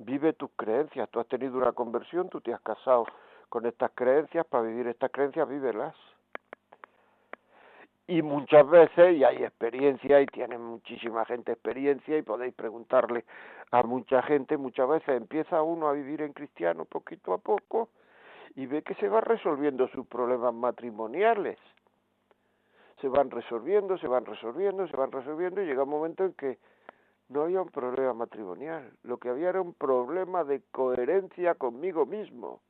vive 0.00 0.32
tus 0.32 0.50
creencias. 0.56 1.08
Tú 1.10 1.20
has 1.20 1.26
tenido 1.28 1.58
una 1.58 1.72
conversión, 1.72 2.28
tú 2.28 2.40
te 2.40 2.52
has 2.52 2.60
casado 2.60 3.06
con 3.48 3.66
estas 3.66 3.90
creencias, 3.94 4.46
para 4.46 4.64
vivir 4.64 4.86
estas 4.86 5.10
creencias, 5.10 5.48
vívelas. 5.48 5.94
Y 8.06 8.22
muchas 8.22 8.68
veces, 8.68 9.16
y 9.16 9.24
hay 9.24 9.44
experiencia, 9.44 10.20
y 10.20 10.26
tiene 10.26 10.58
muchísima 10.58 11.24
gente 11.24 11.52
experiencia, 11.52 12.16
y 12.16 12.22
podéis 12.22 12.54
preguntarle 12.54 13.24
a 13.70 13.82
mucha 13.82 14.22
gente, 14.22 14.56
muchas 14.56 14.88
veces 14.88 15.16
empieza 15.16 15.62
uno 15.62 15.88
a 15.88 15.92
vivir 15.92 16.22
en 16.22 16.32
cristiano 16.32 16.84
poquito 16.84 17.32
a 17.32 17.38
poco, 17.38 17.88
y 18.56 18.66
ve 18.66 18.82
que 18.82 18.94
se 18.96 19.08
va 19.08 19.20
resolviendo 19.20 19.86
sus 19.88 20.06
problemas 20.06 20.54
matrimoniales. 20.54 21.58
Se 23.00 23.08
van 23.08 23.30
resolviendo, 23.30 23.96
se 23.98 24.08
van 24.08 24.26
resolviendo, 24.26 24.88
se 24.88 24.96
van 24.96 25.12
resolviendo, 25.12 25.62
y 25.62 25.66
llega 25.66 25.84
un 25.84 25.90
momento 25.90 26.24
en 26.24 26.32
que 26.32 26.58
no 27.30 27.42
había 27.42 27.62
un 27.62 27.70
problema 27.70 28.12
matrimonial, 28.12 28.92
lo 29.04 29.18
que 29.18 29.28
había 29.28 29.50
era 29.50 29.60
un 29.60 29.72
problema 29.72 30.42
de 30.42 30.62
coherencia 30.72 31.54
conmigo 31.54 32.04
mismo. 32.04 32.60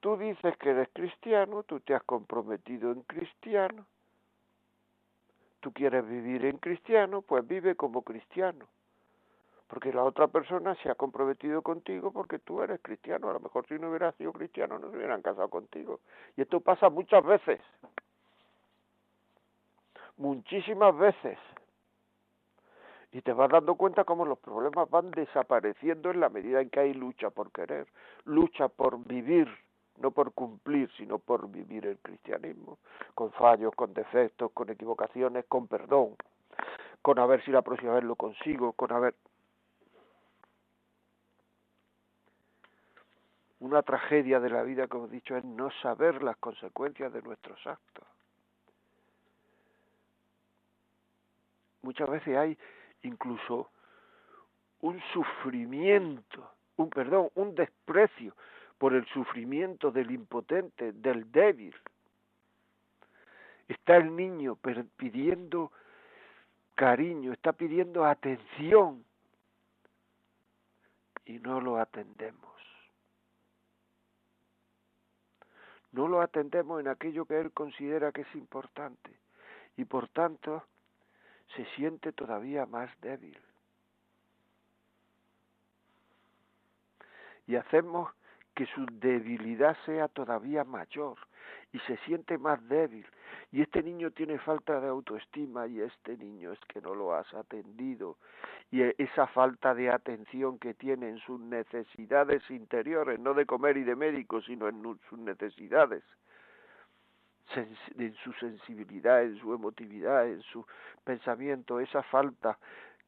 Tú 0.00 0.16
dices 0.16 0.56
que 0.56 0.70
eres 0.70 0.88
cristiano, 0.94 1.64
tú 1.64 1.80
te 1.80 1.94
has 1.94 2.02
comprometido 2.04 2.90
en 2.92 3.02
cristiano, 3.02 3.86
tú 5.60 5.70
quieres 5.72 6.06
vivir 6.08 6.46
en 6.46 6.56
cristiano, 6.56 7.20
pues 7.20 7.46
vive 7.46 7.74
como 7.74 8.02
cristiano. 8.02 8.66
Porque 9.66 9.92
la 9.92 10.04
otra 10.04 10.28
persona 10.28 10.76
se 10.76 10.88
ha 10.88 10.94
comprometido 10.94 11.60
contigo 11.60 12.12
porque 12.12 12.38
tú 12.38 12.62
eres 12.62 12.80
cristiano. 12.80 13.28
A 13.28 13.32
lo 13.32 13.40
mejor 13.40 13.66
si 13.66 13.74
no 13.74 13.90
hubieras 13.90 14.14
sido 14.14 14.32
cristiano 14.32 14.78
no 14.78 14.90
se 14.90 14.96
hubieran 14.96 15.22
casado 15.22 15.48
contigo. 15.48 15.98
Y 16.36 16.42
esto 16.42 16.60
pasa 16.60 16.88
muchas 16.88 17.24
veces. 17.24 17.60
Muchísimas 20.16 20.96
veces 20.96 21.36
y 23.16 23.22
te 23.22 23.32
vas 23.32 23.48
dando 23.48 23.76
cuenta 23.76 24.04
cómo 24.04 24.26
los 24.26 24.38
problemas 24.38 24.90
van 24.90 25.10
desapareciendo 25.10 26.10
en 26.10 26.20
la 26.20 26.28
medida 26.28 26.60
en 26.60 26.68
que 26.68 26.80
hay 26.80 26.92
lucha 26.92 27.30
por 27.30 27.50
querer, 27.50 27.86
lucha 28.26 28.68
por 28.68 29.02
vivir, 29.06 29.48
no 29.96 30.10
por 30.10 30.34
cumplir, 30.34 30.90
sino 30.98 31.18
por 31.18 31.50
vivir 31.50 31.86
el 31.86 31.96
cristianismo, 31.96 32.76
con 33.14 33.32
fallos, 33.32 33.74
con 33.74 33.94
defectos, 33.94 34.52
con 34.52 34.68
equivocaciones, 34.68 35.46
con 35.46 35.66
perdón, 35.66 36.14
con 37.00 37.18
a 37.18 37.24
ver 37.24 37.42
si 37.42 37.52
la 37.52 37.62
próxima 37.62 37.94
vez 37.94 38.04
lo 38.04 38.16
consigo, 38.16 38.74
con 38.74 38.92
a 38.92 38.98
ver... 38.98 39.14
Una 43.60 43.80
tragedia 43.80 44.40
de 44.40 44.50
la 44.50 44.62
vida, 44.62 44.88
como 44.88 45.06
he 45.06 45.08
dicho, 45.08 45.34
es 45.38 45.44
no 45.46 45.70
saber 45.80 46.22
las 46.22 46.36
consecuencias 46.36 47.10
de 47.14 47.22
nuestros 47.22 47.66
actos. 47.66 48.04
Muchas 51.80 52.10
veces 52.10 52.36
hay 52.36 52.58
incluso 53.06 53.70
un 54.80 55.00
sufrimiento, 55.12 56.50
un 56.76 56.90
perdón, 56.90 57.30
un 57.34 57.54
desprecio 57.54 58.34
por 58.78 58.94
el 58.94 59.06
sufrimiento 59.06 59.90
del 59.90 60.10
impotente, 60.10 60.92
del 60.92 61.30
débil. 61.32 61.74
Está 63.68 63.96
el 63.96 64.14
niño 64.14 64.58
pidiendo 64.96 65.72
cariño, 66.74 67.32
está 67.32 67.52
pidiendo 67.52 68.04
atención 68.04 69.04
y 71.24 71.38
no 71.38 71.60
lo 71.60 71.78
atendemos. 71.78 72.44
No 75.92 76.06
lo 76.06 76.20
atendemos 76.20 76.80
en 76.80 76.88
aquello 76.88 77.24
que 77.24 77.40
él 77.40 77.52
considera 77.52 78.12
que 78.12 78.20
es 78.20 78.34
importante 78.34 79.10
y 79.76 79.84
por 79.84 80.08
tanto 80.08 80.64
se 81.54 81.64
siente 81.76 82.12
todavía 82.12 82.66
más 82.66 82.90
débil. 83.00 83.38
Y 87.46 87.56
hacemos 87.56 88.10
que 88.54 88.66
su 88.66 88.86
debilidad 88.86 89.76
sea 89.84 90.08
todavía 90.08 90.64
mayor 90.64 91.18
y 91.72 91.78
se 91.80 91.96
siente 91.98 92.38
más 92.38 92.66
débil. 92.68 93.06
Y 93.52 93.62
este 93.62 93.82
niño 93.82 94.10
tiene 94.10 94.38
falta 94.38 94.80
de 94.80 94.88
autoestima 94.88 95.66
y 95.66 95.80
este 95.80 96.16
niño 96.16 96.52
es 96.52 96.60
que 96.68 96.80
no 96.80 96.94
lo 96.94 97.14
has 97.14 97.32
atendido. 97.34 98.16
Y 98.70 98.82
e, 98.82 98.94
esa 98.98 99.26
falta 99.28 99.74
de 99.74 99.90
atención 99.90 100.58
que 100.58 100.74
tiene 100.74 101.08
en 101.08 101.18
sus 101.18 101.38
necesidades 101.38 102.42
interiores, 102.50 103.20
no 103.20 103.34
de 103.34 103.46
comer 103.46 103.76
y 103.76 103.84
de 103.84 103.94
médico, 103.94 104.40
sino 104.42 104.68
en 104.68 104.82
sus 105.08 105.18
necesidades, 105.18 106.02
en 107.54 108.14
su 108.24 108.32
sensibilidad, 108.34 109.22
en 109.22 109.38
su 109.38 109.54
emotividad, 109.54 110.26
en 110.26 110.42
su 110.42 110.66
pensamiento, 111.04 111.80
esa 111.80 112.02
falta 112.02 112.58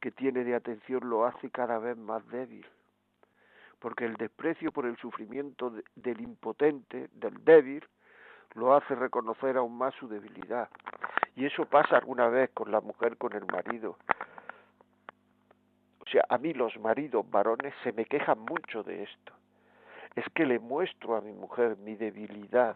que 0.01 0.11
tiene 0.11 0.45
de 0.45 0.55
atención 0.55 1.09
lo 1.09 1.27
hace 1.27 1.51
cada 1.51 1.79
vez 1.79 1.97
más 1.97 2.27
débil. 2.29 2.67
Porque 3.81 4.05
el 4.05 4.15
desprecio 4.15 4.73
por 4.73 4.87
el 4.87 4.97
sufrimiento 4.97 5.73
del 5.95 6.21
impotente, 6.21 7.09
del 7.13 7.45
débil, 7.45 7.85
lo 8.55 8.75
hace 8.75 8.95
reconocer 8.95 9.57
aún 9.57 9.77
más 9.77 9.95
su 9.95 10.09
debilidad. 10.09 10.69
Y 11.37 11.47
eso 11.47 11.65
pasa 11.67 11.97
alguna 11.97 12.29
vez 12.29 12.51
con 12.51 12.71
la 12.73 12.81
mujer, 12.81 13.17
con 13.17 13.33
el 13.35 13.45
marido. 13.47 13.97
O 16.01 16.11
sea, 16.11 16.25
a 16.29 16.39
mí 16.39 16.55
los 16.55 16.77
maridos 16.81 17.29
varones 17.31 17.75
se 17.85 17.93
me 17.93 18.05
quejan 18.05 18.41
mucho 18.41 18.83
de 18.83 19.03
esto. 19.03 19.33
Es 20.17 20.25
que 20.35 20.47
le 20.47 20.59
muestro 20.59 21.17
a 21.17 21.21
mi 21.21 21.33
mujer 21.33 21.77
mi 21.77 21.95
debilidad, 21.95 22.75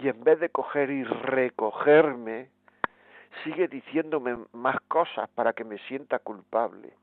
y 0.00 0.08
en 0.08 0.24
vez 0.24 0.40
de 0.40 0.48
coger 0.48 0.90
y 0.90 1.04
recogerme, 1.04 2.48
sigue 3.44 3.68
diciéndome 3.68 4.38
más 4.52 4.80
cosas 4.88 5.28
para 5.30 5.52
que 5.52 5.64
me 5.64 5.78
sienta 5.78 6.18
culpable. 6.18 6.94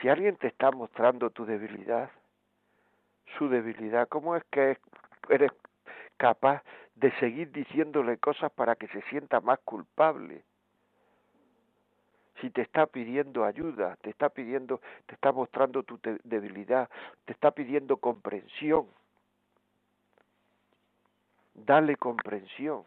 Si 0.00 0.08
alguien 0.08 0.36
te 0.36 0.46
está 0.46 0.70
mostrando 0.70 1.28
tu 1.30 1.44
debilidad, 1.44 2.10
su 3.36 3.48
debilidad, 3.50 4.08
¿cómo 4.08 4.34
es 4.34 4.42
que 4.44 4.78
eres 5.28 5.52
capaz 6.16 6.62
de 6.94 7.12
seguir 7.18 7.52
diciéndole 7.52 8.16
cosas 8.16 8.50
para 8.52 8.76
que 8.76 8.88
se 8.88 9.02
sienta 9.02 9.40
más 9.40 9.58
culpable? 9.60 10.42
Si 12.40 12.48
te 12.48 12.62
está 12.62 12.86
pidiendo 12.86 13.44
ayuda, 13.44 13.96
te 14.00 14.08
está 14.08 14.30
pidiendo, 14.30 14.80
te 15.04 15.14
está 15.14 15.32
mostrando 15.32 15.82
tu 15.82 16.00
debilidad, 16.24 16.88
te 17.26 17.34
está 17.34 17.50
pidiendo 17.50 17.98
comprensión, 17.98 18.86
dale 21.54 21.96
comprensión. 21.96 22.84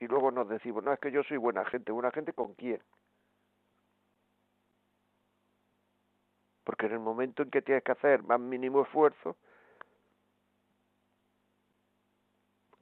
Y 0.00 0.06
luego 0.06 0.30
nos 0.30 0.48
decimos, 0.48 0.84
no, 0.84 0.92
es 0.92 1.00
que 1.00 1.10
yo 1.10 1.22
soy 1.22 1.38
buena 1.38 1.64
gente, 1.64 1.90
buena 1.90 2.10
gente 2.10 2.32
con 2.32 2.54
quién. 2.54 2.82
Porque 6.64 6.86
en 6.86 6.92
el 6.92 6.98
momento 6.98 7.42
en 7.42 7.50
que 7.50 7.62
tienes 7.62 7.82
que 7.82 7.92
hacer 7.92 8.22
más 8.24 8.38
mínimo 8.38 8.82
esfuerzo, 8.82 9.36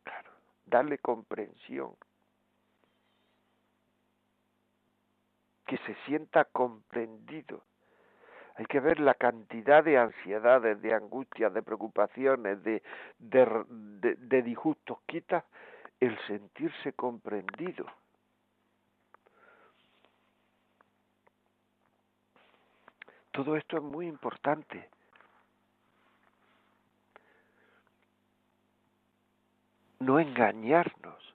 claro, 0.02 0.30
dale 0.66 0.98
comprensión. 0.98 1.94
Que 5.66 5.78
se 5.78 5.94
sienta 6.06 6.46
comprendido 6.46 7.62
hay 8.56 8.66
que 8.66 8.78
ver 8.78 9.00
la 9.00 9.14
cantidad 9.14 9.82
de 9.82 9.98
ansiedades, 9.98 10.80
de 10.80 10.94
angustias, 10.94 11.52
de 11.52 11.62
preocupaciones, 11.62 12.62
de, 12.62 12.82
de, 13.18 14.42
disgustos. 14.42 14.98
Quita 15.06 15.44
el 15.98 16.16
sentirse 16.26 16.92
comprendido. 16.92 17.86
Todo 23.32 23.56
esto 23.56 23.78
es 23.78 23.82
muy 23.82 24.06
importante. 24.06 24.88
No 29.98 30.20
engañarnos. 30.20 31.34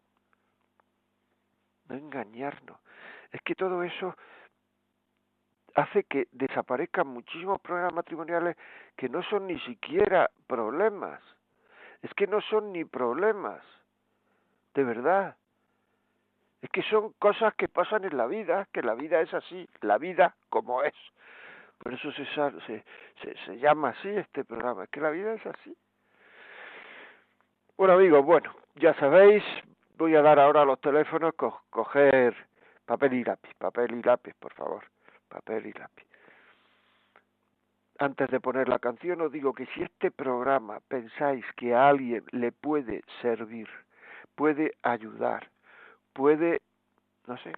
No 1.89 1.95
engañarnos. 1.95 2.79
Es 3.33 3.41
que 3.41 3.55
todo 3.55 3.83
eso 3.83 4.15
hace 5.75 6.03
que 6.03 6.27
desaparezcan 6.31 7.07
muchísimos 7.07 7.59
problemas 7.61 7.93
matrimoniales 7.93 8.57
que 8.95 9.09
no 9.09 9.23
son 9.23 9.47
ni 9.47 9.59
siquiera 9.61 10.29
problemas. 10.47 11.21
Es 12.01 12.13
que 12.13 12.27
no 12.27 12.41
son 12.41 12.71
ni 12.71 12.85
problemas. 12.85 13.61
De 14.73 14.83
verdad. 14.83 15.35
Es 16.61 16.69
que 16.69 16.83
son 16.83 17.13
cosas 17.19 17.53
que 17.55 17.67
pasan 17.67 18.03
en 18.03 18.17
la 18.17 18.27
vida, 18.27 18.67
que 18.73 18.81
la 18.81 18.93
vida 18.93 19.21
es 19.21 19.33
así, 19.33 19.67
la 19.81 19.97
vida 19.97 20.35
como 20.49 20.83
es. 20.83 20.93
Por 21.77 21.93
eso 21.93 22.11
se, 22.11 22.25
se, 22.25 22.83
se, 23.45 23.57
llama 23.57 23.89
así 23.89 24.09
este 24.09 24.43
programa, 24.43 24.83
es 24.83 24.89
que 24.89 24.99
la 24.99 25.09
vida 25.09 25.33
es 25.33 25.45
así. 25.45 25.75
Bueno 27.77 27.93
amigos, 27.93 28.25
bueno, 28.25 28.53
ya 28.75 28.93
sabéis, 28.95 29.41
voy 29.97 30.13
a 30.15 30.21
dar 30.21 30.39
ahora 30.39 30.65
los 30.65 30.81
teléfonos, 30.81 31.33
coger 31.69 32.35
papel 32.85 33.13
y 33.13 33.23
lápiz, 33.23 33.53
papel 33.57 33.95
y 33.95 34.01
lápiz, 34.01 34.33
por 34.37 34.53
favor, 34.53 34.83
papel 35.29 35.67
y 35.67 35.73
lápiz. 35.73 36.05
Antes 37.99 38.29
de 38.29 38.39
poner 38.39 38.69
la 38.69 38.79
canción 38.79 39.21
os 39.21 39.31
digo 39.31 39.53
que 39.53 39.65
si 39.67 39.83
este 39.83 40.09
programa 40.09 40.79
pensáis 40.87 41.45
que 41.57 41.73
a 41.73 41.89
alguien 41.89 42.23
le 42.31 42.51
puede 42.51 43.03
servir, 43.21 43.67
puede 44.35 44.75
ayudar, 44.83 45.49
puede, 46.13 46.61
no 47.27 47.37
sé, 47.37 47.53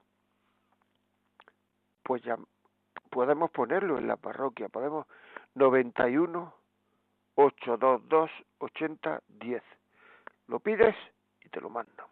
pues 2.04 2.24
ya 2.24 2.38
podemos 3.12 3.52
ponerlo 3.52 3.98
en 4.00 4.08
la 4.08 4.16
parroquia, 4.16 4.68
podemos 4.70 5.06
91 5.56 6.54
822 7.36 8.32
8010. 8.60 9.64
Lo 10.48 10.60
pides 10.60 10.96
y 11.46 11.50
te 11.50 11.62
lo 11.62 11.70
mando. 11.70 12.08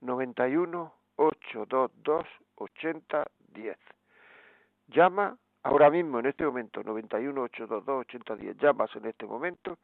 91 0.00 0.92
822 1.16 2.26
8010. 2.56 3.78
Llama 4.92 5.36
ahora 5.62 5.90
mismo 5.90 6.18
en 6.18 6.26
este 6.26 6.44
momento 6.44 6.82
91 6.82 7.42
822 7.42 8.00
8010. 8.00 8.56
Llamas 8.58 8.94
en 8.96 9.06
este 9.06 9.26
momento 9.26 9.78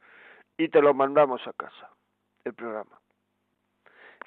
y 0.57 0.69
te 0.69 0.81
lo 0.81 0.93
mandamos 0.93 1.45
a 1.47 1.53
casa 1.53 1.89
el 2.43 2.53
programa. 2.53 2.99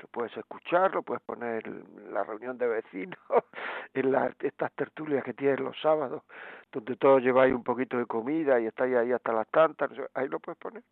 Lo 0.01 0.09
puedes 0.09 0.37
escuchar, 0.37 0.92
lo 0.95 1.03
puedes 1.03 1.23
poner 1.23 1.66
en 1.66 2.12
la 2.12 2.25
reunión 2.25 2.57
de 2.59 2.66
vecinos, 2.66 3.18
en 3.95 4.11
las, 4.11 4.35
estas 4.40 4.73
tertulias 4.73 5.23
que 5.23 5.35
tienes 5.35 5.61
los 5.61 5.79
sábados, 5.81 6.23
donde 6.73 6.97
todos 6.97 7.23
lleváis 7.23 7.55
un 7.55 7.62
poquito 7.62 7.99
de 7.99 8.07
comida 8.07 8.59
y 8.59 8.66
estáis 8.66 8.97
ahí 8.97 9.12
hasta 9.12 9.33
las 9.33 9.49
tantas, 9.49 9.90
ahí 10.14 10.29
lo 10.29 10.40
puedes 10.40 10.59
poner 10.59 10.83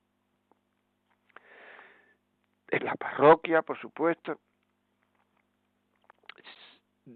en 2.70 2.84
la 2.84 2.94
parroquia, 2.94 3.62
por 3.62 3.78
supuesto. 3.78 4.38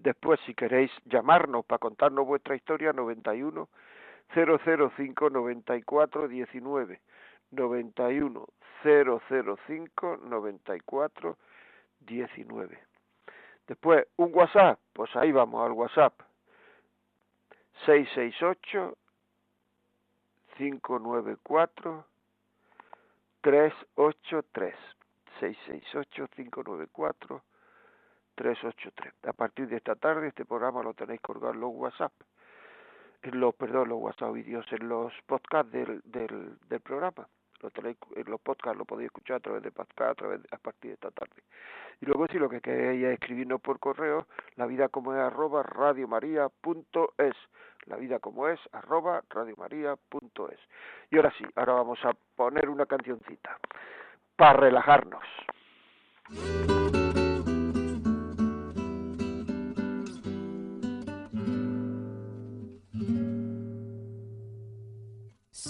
Después, 0.03 0.41
si 0.41 0.55
queréis 0.55 0.91
llamarnos 1.05 1.65
para 1.65 1.79
contarnos 1.79 2.27
vuestra 2.27 2.57
historia, 2.57 2.93
91 2.93 3.69
005 4.35 5.31
94 5.31 6.29
19. 6.29 7.01
91 7.53 8.47
005 8.83 10.17
94 10.17 11.37
19. 12.01 12.79
Después, 13.69 14.07
un 14.17 14.35
WhatsApp, 14.35 14.81
pues 14.93 15.15
ahí 15.15 15.31
vamos 15.31 15.65
al 15.65 15.73
WhatsApp. 15.73 16.13
668 17.87 18.97
594 20.57 22.05
383. 23.43 24.75
668-594-383. 28.37 29.29
A 29.29 29.33
partir 29.33 29.69
de 29.69 29.77
esta 29.77 29.95
tarde 29.95 30.29
este 30.29 30.45
programa 30.45 30.83
lo 30.83 30.95
tenéis 30.95 31.21
colgado 31.21 31.55
en 31.55 31.61
los 31.61 31.71
WhatsApp, 31.75 32.13
en 33.23 33.41
los, 33.41 33.55
perdón, 33.55 33.89
los 33.89 34.01
WhatsApp 34.01 34.33
vídeos, 34.33 34.67
en 34.73 34.89
los 34.89 35.13
podcasts 35.27 35.73
del, 35.73 36.01
del, 36.05 36.59
del 36.69 36.81
programa. 36.81 37.27
Lo 37.61 37.71
tenéis, 37.71 37.97
en 38.15 38.31
los 38.31 38.41
podcasts 38.41 38.77
lo 38.77 38.85
podéis 38.85 39.07
escuchar 39.07 39.37
a 39.37 39.41
través 39.41 39.63
de 39.63 39.71
podcast 39.71 40.11
a, 40.11 40.15
través 40.15 40.41
a 40.53 40.59
partir 40.59 40.91
de 40.91 40.95
esta 40.95 41.11
tarde. 41.11 41.43
Y 42.01 42.07
luego 42.07 42.27
si 42.27 42.39
lo 42.39 42.49
que 42.49 42.61
queréis 42.61 43.05
es 43.05 43.15
escribirnos 43.15 43.61
por 43.61 43.79
correo, 43.79 44.27
la 44.57 44.67
vida 44.67 44.89
como 44.89 45.15
es 45.15 45.21
arroba 45.21 45.63
radiomaria.es 45.63 47.37
la 47.87 47.97
vida 47.97 48.19
como 48.19 48.49
es 48.49 48.59
arroba 48.73 49.23
radiomaria.es 49.29 50.59
y 51.11 51.17
ahora 51.17 51.33
sí, 51.37 51.45
ahora 51.55 51.75
vamos 51.75 51.99
a 52.05 52.13
poner 52.35 52.69
una 52.69 52.87
cancioncita 52.87 53.59
para 54.37 54.55
relajarnos. 54.55 55.25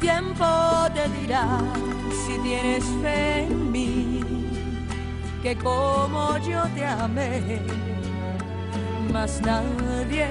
tiempo 0.00 0.44
te 0.94 1.08
dirá 1.20 1.46
si 2.10 2.38
tienes 2.40 2.84
fe 3.02 3.42
en 3.42 3.70
mí, 3.70 4.20
que 5.42 5.54
como 5.56 6.38
yo 6.38 6.62
te 6.74 6.84
amé, 6.84 7.60
más 9.12 9.40
nadie 9.42 10.26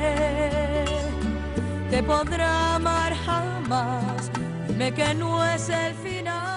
te 1.90 2.04
podrá 2.04 2.76
amar 2.76 3.14
jamás. 3.14 4.32
Dime 4.68 4.94
que 4.94 5.14
no 5.14 5.46
es 5.46 5.70
el 5.70 5.94
final. 5.94 6.50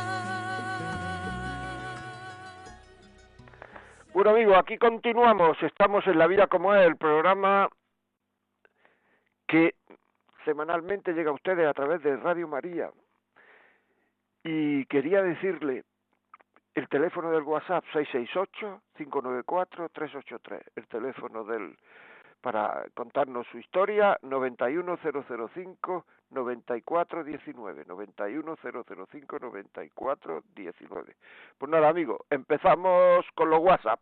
Bueno 4.14 4.30
amigos, 4.30 4.56
aquí 4.58 4.78
continuamos. 4.78 5.56
Estamos 5.62 6.06
en 6.06 6.18
La 6.18 6.26
Vida 6.26 6.46
como 6.46 6.74
es, 6.74 6.86
el 6.86 6.96
programa 6.96 7.68
que 9.46 9.74
semanalmente 10.44 11.12
llega 11.12 11.30
a 11.30 11.34
ustedes 11.34 11.66
a 11.66 11.74
través 11.74 12.02
de 12.02 12.16
Radio 12.16 12.48
María. 12.48 12.90
Y 14.44 14.86
quería 14.86 15.22
decirle 15.22 15.84
el 16.74 16.88
teléfono 16.88 17.30
del 17.30 17.42
WhatsApp 17.42 17.84
668-594-383, 17.92 20.62
el 20.76 20.86
teléfono 20.88 21.44
del 21.44 21.76
para 22.42 22.84
contarnos 22.94 23.46
su 23.52 23.58
historia 23.58 24.18
91005 24.22 26.04
9419 26.30 27.84
91005 27.86 29.38
9419 29.38 31.16
pues 31.58 31.70
nada 31.70 31.88
amigo 31.88 32.24
empezamos 32.30 33.24
con 33.36 33.48
los 33.48 33.60
WhatsApp. 33.60 34.00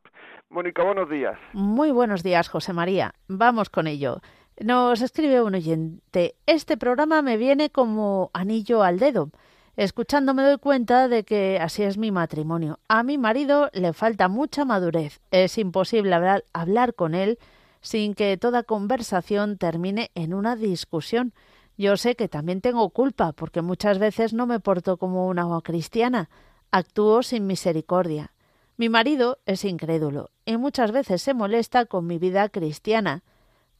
Mónica 0.48 0.82
buenos 0.82 1.10
días. 1.10 1.38
Muy 1.52 1.90
buenos 1.90 2.22
días 2.22 2.48
José 2.48 2.72
María. 2.72 3.12
Vamos 3.28 3.68
con 3.68 3.86
ello. 3.86 4.22
Nos 4.58 5.02
escribe 5.02 5.42
un 5.42 5.54
oyente 5.54 6.36
este 6.46 6.78
programa 6.78 7.22
me 7.22 7.36
viene 7.36 7.70
como 7.70 8.30
anillo 8.32 8.82
al 8.82 8.98
dedo 8.98 9.30
Escuchando 9.76 10.34
me 10.34 10.42
doy 10.42 10.58
cuenta 10.58 11.08
de 11.08 11.24
que 11.24 11.58
así 11.60 11.82
es 11.82 11.96
mi 11.96 12.10
matrimonio. 12.10 12.80
A 12.88 13.02
mi 13.02 13.18
marido 13.18 13.70
le 13.72 13.92
falta 13.92 14.28
mucha 14.28 14.64
madurez. 14.64 15.20
Es 15.30 15.58
imposible 15.58 16.14
hablar, 16.14 16.44
hablar 16.52 16.94
con 16.94 17.14
él 17.14 17.38
sin 17.80 18.14
que 18.14 18.36
toda 18.36 18.62
conversación 18.62 19.56
termine 19.56 20.10
en 20.14 20.34
una 20.34 20.56
discusión. 20.56 21.32
Yo 21.78 21.96
sé 21.96 22.14
que 22.14 22.28
también 22.28 22.60
tengo 22.60 22.90
culpa, 22.90 23.32
porque 23.32 23.62
muchas 23.62 23.98
veces 23.98 24.34
no 24.34 24.46
me 24.46 24.60
porto 24.60 24.98
como 24.98 25.28
una 25.28 25.46
cristiana, 25.62 26.28
actúo 26.70 27.22
sin 27.22 27.46
misericordia. 27.46 28.32
Mi 28.76 28.88
marido 28.88 29.38
es 29.46 29.64
incrédulo 29.64 30.30
y 30.44 30.56
muchas 30.56 30.92
veces 30.92 31.22
se 31.22 31.34
molesta 31.34 31.86
con 31.86 32.06
mi 32.06 32.18
vida 32.18 32.48
cristiana. 32.48 33.22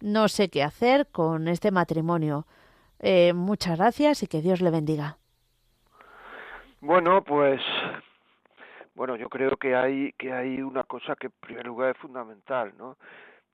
No 0.00 0.28
sé 0.28 0.48
qué 0.48 0.62
hacer 0.62 1.08
con 1.08 1.48
este 1.48 1.70
matrimonio. 1.70 2.46
Eh, 3.00 3.32
muchas 3.34 3.78
gracias 3.78 4.22
y 4.22 4.26
que 4.26 4.42
Dios 4.42 4.60
le 4.60 4.70
bendiga. 4.70 5.19
Bueno, 6.82 7.22
pues 7.22 7.60
bueno, 8.94 9.16
yo 9.16 9.28
creo 9.28 9.56
que 9.56 9.76
hay 9.76 10.12
que 10.14 10.32
hay 10.32 10.62
una 10.62 10.84
cosa 10.84 11.14
que 11.16 11.26
en 11.26 11.32
primer 11.40 11.66
lugar 11.66 11.90
es 11.90 11.98
fundamental, 11.98 12.72
¿no? 12.78 12.96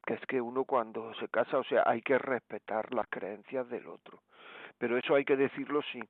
que 0.07 0.15
es 0.15 0.21
que 0.27 0.41
uno 0.41 0.65
cuando 0.65 1.13
se 1.15 1.29
casa, 1.29 1.59
o 1.59 1.65
sea, 1.65 1.83
hay 1.87 2.01
que 2.03 2.19
respetar 2.19 2.95
las 2.95 3.09
creencias 3.09 3.69
del 3.69 3.89
otro. 3.89 4.21
Pero 4.79 4.97
eso 4.97 5.17
hay 5.17 5.25
que 5.25 5.37
decirlo 5.37 5.83
sin 5.93 6.09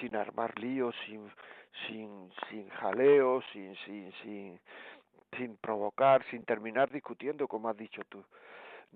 sin 0.00 0.16
armar 0.16 0.58
líos, 0.58 0.94
sin 1.06 1.30
sin 1.86 2.32
sin 2.50 2.68
jaleo, 2.70 3.42
sin 3.52 3.76
sin 3.84 4.12
sin 4.22 4.60
sin 5.36 5.56
provocar, 5.58 6.24
sin 6.30 6.44
terminar 6.44 6.90
discutiendo 6.90 7.46
como 7.46 7.68
has 7.68 7.76
dicho 7.76 8.02
tú 8.08 8.24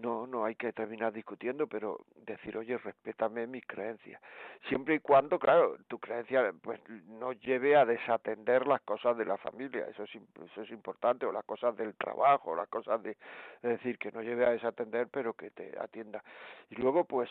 no, 0.01 0.27
no 0.27 0.45
hay 0.45 0.55
que 0.55 0.73
terminar 0.73 1.13
discutiendo, 1.13 1.67
pero 1.67 2.05
decir, 2.27 2.57
oye, 2.57 2.77
respétame 2.79 3.47
mis 3.47 3.67
creencias. 3.67 4.21
Siempre 4.69 4.97
y 4.97 5.01
cuando, 5.01 5.39
claro, 5.39 5.77
tu 5.89 5.99
creencia 5.99 6.53
pues 6.63 6.81
no 7.07 7.33
lleve 7.33 7.77
a 7.77 7.85
desatender 7.85 8.67
las 8.67 8.81
cosas 8.83 9.17
de 9.17 9.25
la 9.25 9.37
familia, 9.37 9.87
eso 9.89 10.05
es, 10.05 10.11
eso 10.15 10.63
es 10.63 10.71
importante, 10.71 11.27
o 11.27 11.33
las 11.33 11.45
cosas 11.45 11.77
del 11.77 11.95
trabajo, 11.95 12.55
las 12.57 12.69
cosas 12.69 13.03
de, 13.03 13.17
decir, 13.63 13.99
que 13.99 14.13
no 14.13 14.23
lleve 14.23 14.47
a 14.47 14.51
desatender, 14.51 15.09
pero 15.09 15.35
que 15.35 15.51
te 15.51 15.79
atienda. 15.79 16.23
Y 16.71 16.77
luego, 16.77 17.05
pues, 17.05 17.29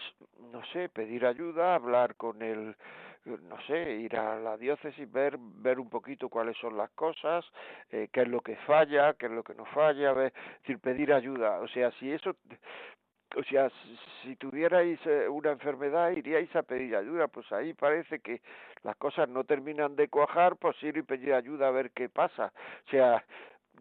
no 0.51 0.63
sé, 0.73 0.89
pedir 0.89 1.25
ayuda, 1.25 1.75
hablar 1.75 2.15
con 2.15 2.41
el 2.41 2.75
no 3.25 3.61
sé, 3.67 3.93
ir 3.95 4.15
a 4.15 4.39
la 4.39 4.57
diócesis, 4.57 5.11
ver, 5.11 5.37
ver 5.39 5.79
un 5.79 5.89
poquito 5.89 6.29
cuáles 6.29 6.57
son 6.57 6.77
las 6.77 6.89
cosas, 6.91 7.45
eh, 7.91 8.09
qué 8.11 8.21
es 8.21 8.27
lo 8.27 8.41
que 8.41 8.55
falla, 8.57 9.13
qué 9.13 9.27
es 9.27 9.31
lo 9.31 9.43
que 9.43 9.53
no 9.55 9.65
falla, 9.65 10.13
decir, 10.13 10.79
pedir 10.79 11.13
ayuda. 11.13 11.59
O 11.59 11.67
sea, 11.67 11.91
si 11.99 12.11
eso, 12.11 12.35
o 13.35 13.43
sea, 13.43 13.69
si 14.23 14.35
tuvierais 14.37 14.99
eh, 15.05 15.27
una 15.27 15.51
enfermedad, 15.51 16.11
iríais 16.11 16.53
a 16.55 16.63
pedir 16.63 16.95
ayuda, 16.95 17.27
pues 17.27 17.51
ahí 17.51 17.73
parece 17.73 18.19
que 18.19 18.41
las 18.83 18.95
cosas 18.95 19.29
no 19.29 19.43
terminan 19.43 19.95
de 19.95 20.07
cuajar, 20.07 20.55
pues 20.55 20.81
ir 20.83 20.97
y 20.97 21.03
pedir 21.03 21.33
ayuda 21.33 21.67
a 21.67 21.71
ver 21.71 21.91
qué 21.91 22.09
pasa. 22.09 22.51
O 22.87 22.89
sea, 22.89 23.23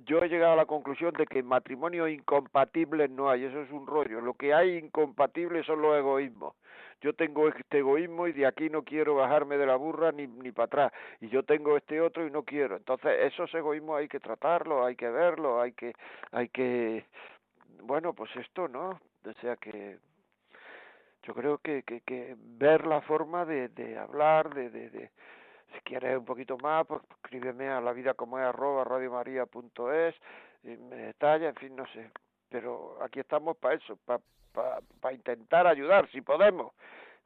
yo 0.04 0.18
he 0.22 0.28
llegado 0.28 0.52
a 0.52 0.56
la 0.56 0.66
conclusión 0.66 1.12
de 1.14 1.26
que 1.26 1.42
matrimonios 1.42 2.10
incompatibles 2.10 3.10
no 3.10 3.30
hay, 3.30 3.44
eso 3.44 3.62
es 3.62 3.70
un 3.70 3.86
rollo. 3.86 4.20
Lo 4.20 4.34
que 4.34 4.54
hay 4.54 4.76
incompatibles 4.76 5.66
son 5.66 5.82
los 5.82 5.96
egoísmos. 5.96 6.54
Yo 7.00 7.12
tengo 7.14 7.48
este 7.48 7.78
egoísmo 7.78 8.26
y 8.26 8.32
de 8.32 8.46
aquí 8.46 8.68
no 8.68 8.82
quiero 8.82 9.14
bajarme 9.14 9.56
de 9.56 9.66
la 9.66 9.76
burra 9.76 10.10
ni, 10.12 10.26
ni 10.26 10.50
para 10.50 10.66
atrás. 10.66 10.92
Y 11.20 11.28
yo 11.28 11.44
tengo 11.44 11.76
este 11.76 12.00
otro 12.00 12.26
y 12.26 12.30
no 12.30 12.42
quiero. 12.42 12.76
Entonces, 12.76 13.32
esos 13.32 13.52
egoísmos 13.54 13.98
hay 13.98 14.08
que 14.08 14.20
tratarlos, 14.20 14.84
hay 14.84 14.96
que 14.96 15.08
verlos, 15.08 15.62
hay 15.62 15.72
que, 15.72 15.92
hay 16.32 16.48
que, 16.48 17.04
bueno, 17.82 18.12
pues 18.14 18.34
esto, 18.36 18.66
¿no? 18.68 19.00
O 19.24 19.32
sea 19.40 19.56
que 19.56 19.98
yo 21.22 21.34
creo 21.34 21.58
que, 21.58 21.82
que, 21.82 22.00
que 22.00 22.34
ver 22.38 22.86
la 22.86 23.00
forma 23.02 23.44
de, 23.44 23.68
de 23.68 23.98
hablar, 23.98 24.54
de, 24.54 24.70
de, 24.70 25.10
si 25.74 25.80
quieres 25.80 26.18
un 26.18 26.24
poquito 26.24 26.56
más, 26.58 26.86
pues 26.86 27.02
escríbeme 27.22 27.68
a 27.68 27.80
la 27.80 27.92
vida 27.92 28.14
como 28.14 28.38
es 28.38 28.44
arroba 28.44 28.84
radiomaria.es, 28.84 30.14
me 30.62 30.96
detalla, 30.96 31.50
en 31.50 31.54
fin, 31.56 31.76
no 31.76 31.86
sé. 31.88 32.10
Pero 32.48 32.96
aquí 33.02 33.20
estamos 33.20 33.56
para 33.58 33.74
eso, 33.74 33.96
para 34.06 34.20
para 35.00 35.14
intentar 35.14 35.66
ayudar, 35.66 36.08
si 36.10 36.20
podemos 36.20 36.72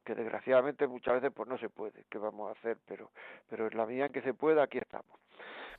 que 0.04 0.14
desgraciadamente 0.14 0.86
muchas 0.86 1.14
veces 1.14 1.32
pues 1.34 1.48
no 1.48 1.58
se 1.58 1.68
puede, 1.68 2.04
¿qué 2.10 2.18
vamos 2.18 2.48
a 2.48 2.58
hacer? 2.58 2.76
Pero, 2.86 3.10
pero 3.48 3.68
en 3.68 3.76
la 3.76 3.86
medida 3.86 4.06
en 4.06 4.12
que 4.12 4.22
se 4.22 4.34
pueda, 4.34 4.64
aquí 4.64 4.78
estamos. 4.78 5.16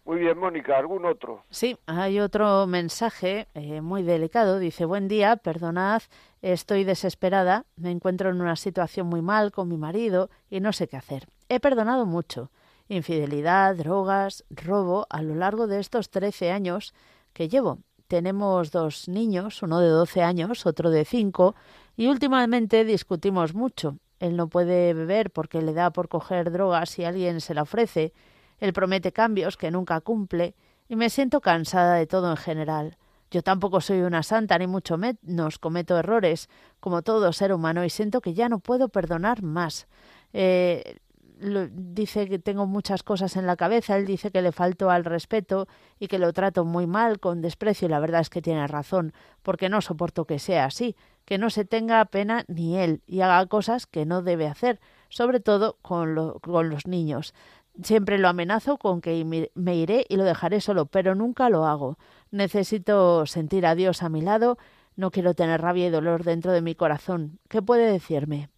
Muy 0.05 0.19
bien, 0.19 0.37
Mónica, 0.37 0.77
¿algún 0.77 1.05
otro? 1.05 1.43
Sí, 1.49 1.77
hay 1.85 2.19
otro 2.19 2.67
mensaje 2.67 3.47
eh, 3.53 3.79
muy 3.79 4.03
delicado. 4.03 4.59
Dice, 4.59 4.83
buen 4.83 5.07
día, 5.07 5.37
perdonad, 5.37 6.01
estoy 6.41 6.83
desesperada, 6.83 7.65
me 7.77 7.89
encuentro 7.89 8.29
en 8.29 8.41
una 8.41 8.57
situación 8.57 9.07
muy 9.07 9.21
mal 9.21 9.53
con 9.53 9.69
mi 9.69 9.77
marido 9.77 10.29
y 10.49 10.59
no 10.59 10.73
sé 10.73 10.89
qué 10.89 10.97
hacer. 10.97 11.27
He 11.47 11.61
perdonado 11.61 12.05
mucho. 12.05 12.51
Infidelidad, 12.89 13.75
drogas, 13.77 14.43
robo 14.49 15.07
a 15.09 15.21
lo 15.21 15.35
largo 15.35 15.67
de 15.67 15.79
estos 15.79 16.09
13 16.09 16.51
años 16.51 16.93
que 17.31 17.47
llevo. 17.47 17.79
Tenemos 18.13 18.69
dos 18.69 19.07
niños, 19.09 19.63
uno 19.63 19.79
de 19.79 19.87
12 19.87 20.21
años, 20.21 20.67
otro 20.67 20.91
de 20.91 21.03
5, 21.03 21.55
y 21.97 22.05
últimamente 22.05 22.85
discutimos 22.85 23.55
mucho. 23.55 23.97
Él 24.19 24.37
no 24.37 24.49
puede 24.49 24.93
beber 24.93 25.31
porque 25.31 25.63
le 25.63 25.73
da 25.73 25.89
por 25.89 26.09
coger 26.09 26.51
drogas 26.51 26.91
si 26.91 27.05
alguien 27.05 27.41
se 27.41 27.55
la 27.55 27.63
ofrece. 27.63 28.13
Él 28.59 28.71
promete 28.71 29.11
cambios 29.11 29.57
que 29.57 29.71
nunca 29.71 29.99
cumple 29.99 30.53
y 30.87 30.95
me 30.95 31.09
siento 31.09 31.41
cansada 31.41 31.95
de 31.95 32.05
todo 32.05 32.29
en 32.29 32.37
general. 32.37 32.97
Yo 33.31 33.41
tampoco 33.41 33.81
soy 33.81 34.01
una 34.01 34.21
santa, 34.21 34.59
ni 34.59 34.67
mucho 34.67 34.99
menos 34.99 35.57
cometo 35.57 35.97
errores, 35.97 36.49
como 36.79 37.01
todo 37.01 37.33
ser 37.33 37.51
humano, 37.51 37.83
y 37.83 37.89
siento 37.89 38.21
que 38.21 38.35
ya 38.35 38.47
no 38.47 38.59
puedo 38.59 38.89
perdonar 38.89 39.41
más. 39.41 39.87
Eh, 40.33 40.99
dice 41.43 42.27
que 42.27 42.39
tengo 42.39 42.65
muchas 42.65 43.03
cosas 43.03 43.35
en 43.35 43.45
la 43.45 43.55
cabeza, 43.55 43.97
él 43.97 44.05
dice 44.05 44.31
que 44.31 44.41
le 44.41 44.51
falto 44.51 44.89
al 44.89 45.05
respeto 45.05 45.67
y 45.99 46.07
que 46.07 46.19
lo 46.19 46.33
trato 46.33 46.65
muy 46.65 46.87
mal, 46.87 47.19
con 47.19 47.41
desprecio, 47.41 47.87
y 47.87 47.91
la 47.91 47.99
verdad 47.99 48.21
es 48.21 48.29
que 48.29 48.41
tiene 48.41 48.65
razón, 48.67 49.13
porque 49.41 49.69
no 49.69 49.81
soporto 49.81 50.25
que 50.25 50.39
sea 50.39 50.65
así, 50.65 50.95
que 51.25 51.37
no 51.37 51.49
se 51.49 51.65
tenga 51.65 52.03
pena 52.05 52.45
ni 52.47 52.77
él 52.77 53.01
y 53.07 53.21
haga 53.21 53.45
cosas 53.47 53.87
que 53.87 54.05
no 54.05 54.21
debe 54.21 54.47
hacer, 54.47 54.79
sobre 55.09 55.39
todo 55.39 55.77
con, 55.81 56.39
con 56.39 56.69
los 56.69 56.87
niños. 56.87 57.33
Siempre 57.81 58.19
lo 58.19 58.27
amenazo 58.27 58.77
con 58.77 59.01
que 59.01 59.49
me 59.53 59.75
iré 59.75 60.05
y 60.07 60.17
lo 60.17 60.23
dejaré 60.23 60.61
solo, 60.61 60.85
pero 60.85 61.15
nunca 61.15 61.49
lo 61.49 61.65
hago. 61.65 61.97
Necesito 62.29 63.25
sentir 63.25 63.65
a 63.65 63.73
Dios 63.73 64.03
a 64.03 64.09
mi 64.09 64.21
lado, 64.21 64.57
no 64.95 65.09
quiero 65.09 65.33
tener 65.33 65.61
rabia 65.61 65.87
y 65.87 65.89
dolor 65.89 66.23
dentro 66.23 66.51
de 66.51 66.61
mi 66.61 66.75
corazón. 66.75 67.39
¿Qué 67.49 67.61
puede 67.61 67.91
decirme? 67.91 68.49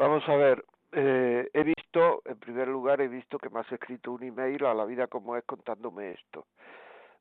Vamos 0.00 0.22
a 0.26 0.34
ver, 0.34 0.64
eh, 0.92 1.48
he 1.52 1.62
visto, 1.62 2.22
en 2.24 2.38
primer 2.38 2.68
lugar, 2.68 3.00
he 3.00 3.08
visto 3.08 3.38
que 3.38 3.50
me 3.50 3.60
has 3.60 3.72
escrito 3.72 4.12
un 4.12 4.22
email 4.22 4.64
a 4.64 4.74
la 4.74 4.84
vida 4.84 5.06
como 5.06 5.36
es 5.36 5.44
contándome 5.44 6.12
esto. 6.12 6.46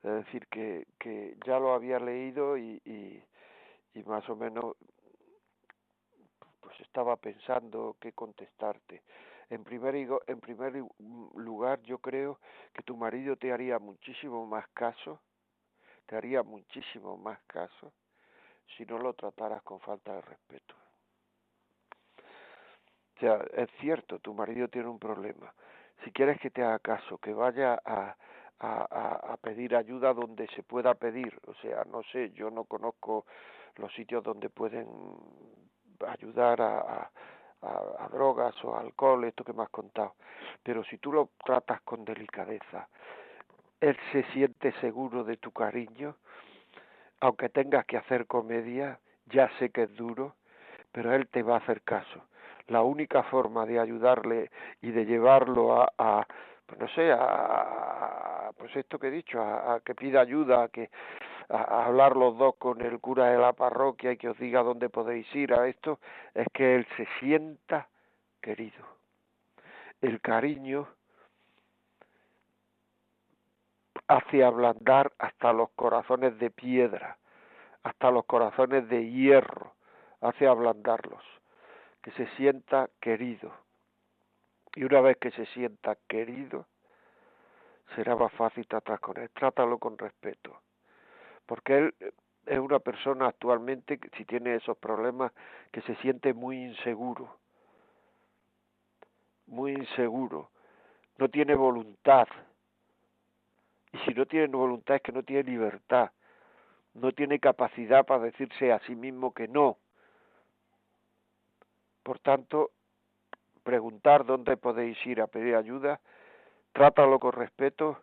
Es 0.04 0.26
decir, 0.26 0.48
que, 0.48 0.88
que 0.98 1.38
ya 1.46 1.60
lo 1.60 1.74
había 1.74 2.00
leído 2.00 2.58
y, 2.58 2.82
y, 2.86 3.22
y 3.94 4.04
más 4.04 4.28
o 4.30 4.36
menos 4.36 4.76
pues 6.60 6.80
estaba 6.82 7.16
pensando 7.18 7.98
qué 8.00 8.14
contestarte. 8.14 9.04
En 9.50 9.64
primer, 9.64 9.96
en 9.96 10.40
primer 10.40 10.84
lugar, 11.36 11.82
yo 11.82 11.98
creo 11.98 12.40
que 12.74 12.84
tu 12.84 12.96
marido 12.96 13.36
te 13.36 13.52
haría 13.52 13.80
muchísimo 13.80 14.46
más 14.46 14.68
caso, 14.70 15.22
te 16.06 16.16
haría 16.16 16.44
muchísimo 16.44 17.18
más 17.18 17.40
caso 17.48 17.94
si 18.78 18.86
no 18.86 19.00
lo 19.00 19.14
trataras 19.14 19.64
con 19.64 19.80
falta 19.80 20.14
de 20.14 20.22
respeto. 20.22 20.76
O 23.20 23.22
sea, 23.22 23.46
es 23.54 23.70
cierto, 23.82 24.20
tu 24.20 24.34
marido 24.34 24.70
tiene 24.70 24.88
un 24.88 24.98
problema. 24.98 25.54
Si 26.06 26.12
quieres 26.12 26.40
que 26.40 26.52
te 26.52 26.64
haga 26.64 26.80
caso, 26.80 27.18
que 27.18 27.34
vaya 27.34 27.78
a, 27.84 28.16
a, 28.62 29.36
pedir 29.42 29.76
ayuda 29.76 30.14
donde 30.14 30.48
se 30.56 30.64
pueda 30.64 30.94
pedir. 30.94 31.38
O 31.46 31.54
sea, 31.56 31.84
no 31.92 32.02
sé, 32.14 32.32
yo 32.32 32.50
no 32.50 32.64
conozco 32.64 33.26
los 33.76 33.94
sitios 33.94 34.24
donde 34.24 34.50
pueden 34.50 34.88
ayudar 36.08 36.62
a, 36.62 37.12
a, 37.62 38.08
drogas 38.10 38.56
o 38.64 38.78
alcohol, 38.78 39.26
esto 39.26 39.44
que 39.44 39.52
me 39.52 39.64
has 39.64 39.70
contado. 39.70 40.16
Pero 40.64 40.86
si 40.86 40.98
tú 40.98 41.12
lo 41.12 41.32
tratas 41.44 41.82
con 41.82 42.06
delicadeza, 42.06 42.88
él 43.82 43.98
se 44.14 44.24
siente 44.32 44.72
seguro 44.80 45.26
de 45.26 45.36
tu 45.36 45.52
cariño, 45.52 46.16
aunque 47.20 47.50
tengas 47.50 47.86
que 47.86 47.98
hacer 47.98 48.28
comedia, 48.28 48.98
ya 49.26 49.50
sé 49.60 49.72
que 49.72 49.84
es 49.84 49.96
duro, 49.98 50.36
pero 50.94 51.14
él 51.14 51.28
te 51.28 51.44
va 51.44 51.56
a 51.56 51.60
hacer 51.60 51.82
caso. 51.82 52.24
La 52.70 52.82
única 52.82 53.24
forma 53.24 53.66
de 53.66 53.80
ayudarle 53.80 54.50
y 54.82 54.92
de 54.92 55.06
llevarlo 55.06 55.82
a, 55.82 55.92
a 55.98 56.28
pues 56.70 56.80
no 56.80 56.88
sé, 56.90 57.12
a, 57.12 58.52
pues 58.58 58.76
esto 58.76 59.00
que 59.00 59.08
he 59.08 59.12
dicho, 59.12 59.42
a, 59.42 59.80
que 59.84 59.96
pida 59.96 60.22
ayuda, 60.22 60.64
a 60.64 60.70
que 60.70 60.90
a, 61.50 61.86
hablar 61.86 62.16
los 62.16 62.38
dos 62.38 62.56
con 62.58 62.82
el 62.82 63.00
cura 63.00 63.32
de 63.32 63.40
la 63.40 63.54
parroquia 63.54 64.12
y 64.12 64.18
que 64.18 64.30
os 64.30 64.38
diga 64.38 64.62
dónde 64.62 64.90
podéis 64.90 65.34
ir 65.36 65.54
a 65.54 65.68
esto, 65.68 66.00
es 66.36 66.48
que 66.54 66.76
él 66.76 66.88
se 66.96 67.08
sienta 67.20 67.88
querido. 68.40 68.86
El 70.02 70.22
cariño 70.22 70.88
hace 74.08 74.44
ablandar 74.44 75.12
hasta 75.18 75.54
los 75.54 75.70
corazones 75.72 76.38
de 76.38 76.52
piedra, 76.52 77.18
hasta 77.84 78.12
los 78.12 78.26
corazones 78.26 78.88
de 78.90 79.10
hierro, 79.10 79.74
hace 80.22 80.48
ablandarlos, 80.48 81.24
que 82.10 82.26
se 82.26 82.36
sienta 82.36 82.90
querido. 83.00 83.54
Y 84.76 84.84
una 84.84 85.02
vez 85.02 85.18
que 85.18 85.32
se 85.32 85.46
sienta 85.48 85.98
querido, 86.08 86.66
será 87.96 88.16
más 88.16 88.32
fácil 88.34 88.68
tratar 88.68 89.00
con 89.00 89.18
él. 89.18 89.30
Trátalo 89.32 89.78
con 89.78 89.98
respeto 89.98 90.62
porque 91.50 91.78
él 91.80 91.96
eh, 92.00 92.12
es 92.46 92.60
una 92.60 92.78
persona 92.78 93.28
actualmente, 93.28 94.00
si 94.16 94.24
tiene 94.26 94.56
esos 94.56 94.78
problemas, 94.78 95.32
que 95.72 95.82
se 95.82 95.96
siente 95.96 96.34
muy 96.34 96.64
inseguro, 96.64 97.38
muy 99.48 99.72
inseguro, 99.74 100.52
no 101.18 101.28
tiene 101.28 101.56
voluntad. 101.56 102.28
Y 103.92 103.98
si 104.00 104.14
no 104.14 104.28
tiene 104.28 104.56
voluntad 104.56 104.98
es 104.98 105.02
que 105.02 105.12
no 105.12 105.24
tiene 105.24 105.44
libertad, 105.44 106.12
no 106.94 107.12
tiene 107.14 107.40
capacidad 107.40 108.06
para 108.06 108.26
decirse 108.26 108.72
a 108.72 108.80
sí 108.82 108.96
mismo 108.96 109.34
que 109.34 109.48
no. 109.48 109.78
Por 112.04 112.20
tanto, 112.20 112.72
preguntar 113.64 114.26
dónde 114.26 114.58
podéis 114.58 114.98
ir 115.06 115.22
a 115.22 115.28
pedir 115.28 115.56
ayuda, 115.56 116.00
trátalo 116.72 117.20
con 117.20 117.34
respeto, 117.34 118.00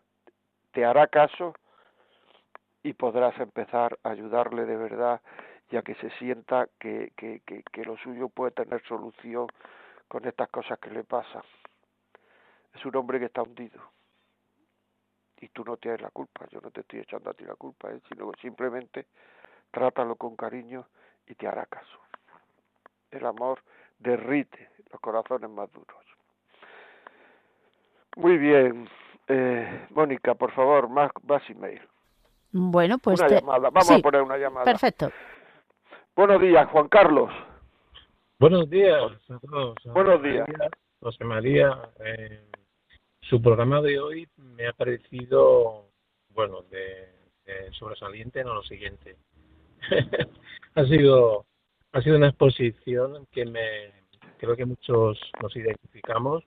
te 0.73 0.85
hará 0.85 1.07
caso 1.07 1.55
y 2.83 2.93
podrás 2.93 3.39
empezar 3.41 3.99
a 4.03 4.11
ayudarle 4.11 4.65
de 4.65 4.77
verdad 4.77 5.21
ya 5.71 5.83
que 5.83 5.95
se 5.97 6.11
sienta 6.19 6.69
que, 6.79 7.13
que, 7.17 7.41
que, 7.41 7.85
lo 7.85 7.97
suyo 7.99 8.29
puede 8.29 8.53
tener 8.53 8.83
solución 8.87 9.49
con 10.09 10.25
estas 10.25 10.49
cosas 10.49 10.79
que 10.79 10.91
le 10.91 11.03
pasan. 11.03 11.43
Es 12.75 12.85
un 12.85 12.95
hombre 12.97 13.19
que 13.19 13.27
está 13.27 13.43
hundido 13.43 13.81
y 15.41 15.49
tú 15.49 15.65
no 15.65 15.77
tienes 15.77 16.01
la 16.01 16.11
culpa, 16.11 16.47
yo 16.51 16.61
no 16.61 16.71
te 16.71 16.81
estoy 16.81 17.01
echando 17.01 17.31
a 17.31 17.35
ti 17.35 17.45
la 17.45 17.57
culpa, 17.57 17.91
¿eh? 17.91 18.01
sino 18.09 18.31
simplemente 18.41 19.07
trátalo 19.71 20.17
con 20.17 20.37
cariño 20.37 20.87
y 21.27 21.35
te 21.35 21.49
hará 21.49 21.67
caso. 21.67 21.99
El 23.11 23.27
amor 23.27 23.63
derrite 23.99 24.71
los 24.91 25.01
corazones 25.01 25.51
más 25.51 25.71
duros. 25.73 25.97
Muy 28.17 28.39
bien, 28.39 28.89
eh, 29.29 29.87
Mónica, 29.91 30.35
por 30.35 30.53
favor, 30.53 30.89
más, 30.89 31.11
más 31.25 31.43
email. 31.51 31.83
Bueno, 32.53 32.99
pues. 32.99 33.21
Una 33.21 33.29
llamada. 33.29 33.71
Vamos 33.71 33.91
a 33.91 33.99
poner 33.99 34.23
una 34.23 34.39
llamada. 34.39 34.65
Perfecto. 34.65 35.11
Buenos 36.15 36.41
días, 36.41 36.67
Juan 36.71 36.89
Carlos. 36.89 37.31
Buenos 38.39 38.69
días 38.69 39.03
Buenos 39.87 40.23
días. 40.23 40.47
José 41.01 41.25
María, 41.25 41.91
eh, 42.05 42.43
su 43.21 43.41
programa 43.41 43.81
de 43.81 43.99
hoy 43.99 44.29
me 44.37 44.67
ha 44.67 44.73
parecido, 44.73 45.91
bueno, 46.31 46.63
de, 46.71 47.15
sobresaliente 47.73 48.41
en 48.41 48.49
lo 48.49 48.63
siguiente. 48.63 49.17
ha 50.75 50.85
sido 50.85 51.45
ha 51.97 52.03
sido 52.03 52.17
una 52.17 52.29
exposición 52.29 53.27
que 53.33 53.45
me 53.47 53.93
creo 54.39 54.57
que 54.57 54.67
muchos 54.67 55.19
nos 55.43 55.57
identificamos 55.57 56.45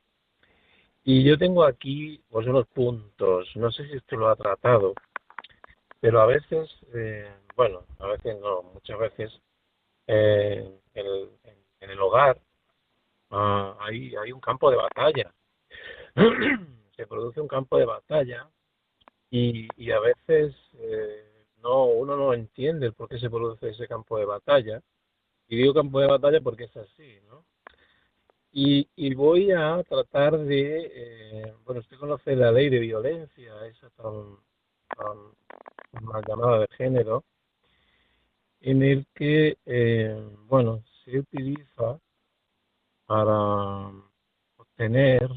y 1.04 1.24
yo 1.24 1.38
tengo 1.38 1.64
aquí 1.64 2.22
pues 2.30 2.46
unos 2.48 2.68
puntos 2.68 3.50
no 3.56 3.72
sé 3.72 3.88
si 3.88 3.94
esto 3.98 4.16
lo 4.16 4.30
ha 4.30 4.36
tratado 4.36 4.94
pero 6.02 6.22
a 6.22 6.26
veces, 6.26 6.70
eh, 6.94 7.30
bueno, 7.56 7.84
a 8.00 8.08
veces 8.08 8.40
no, 8.40 8.64
muchas 8.74 8.98
veces 9.00 9.42
eh, 10.08 10.80
en, 10.94 11.90
el 11.90 12.00
hogar 12.00 12.40
ah, 13.32 13.76
hay, 13.82 14.16
hay 14.16 14.32
un 14.32 14.40
campo 14.40 14.70
de 14.72 14.78
batalla. 14.78 15.34
Se 16.96 17.08
produce 17.08 17.42
un 17.42 17.48
campo 17.48 17.78
de 17.78 17.86
batalla 17.86 18.50
y, 19.30 19.68
y 19.78 19.92
a 19.92 20.00
veces 20.00 20.56
eh, 20.76 21.46
no 21.62 21.86
uno 21.86 22.16
no 22.16 22.34
entiende 22.34 22.92
por 22.92 23.08
qué 23.10 23.20
se 23.20 23.30
produce 23.30 23.70
ese 23.70 23.88
campo 23.88 24.18
de 24.18 24.26
batalla. 24.26 24.82
Y 25.50 25.58
digo 25.58 25.74
campo 25.74 26.00
de 26.00 26.08
batalla 26.08 26.40
porque 26.42 26.66
es 26.66 26.78
así, 26.78 27.18
¿no? 27.28 27.44
Y, 28.52 28.88
y 28.96 29.14
voy 29.16 29.52
a 29.52 29.84
tratar 29.84 30.38
de, 30.38 30.92
eh, 30.94 31.54
bueno, 31.66 31.82
usted 31.82 31.98
conoce 31.98 32.36
la 32.36 32.52
ley 32.52 32.70
de 32.70 32.80
violencia, 32.80 33.66
esa 33.66 33.90
tan, 33.92 34.38
una 36.02 36.22
llamada 36.28 36.60
de 36.60 36.68
género, 36.78 37.24
en 38.62 38.84
el 38.84 39.08
que, 39.16 39.58
eh, 39.66 40.30
bueno, 40.48 40.84
se 41.04 41.20
utiliza 41.20 42.00
para 43.08 43.92
obtener 44.58 45.30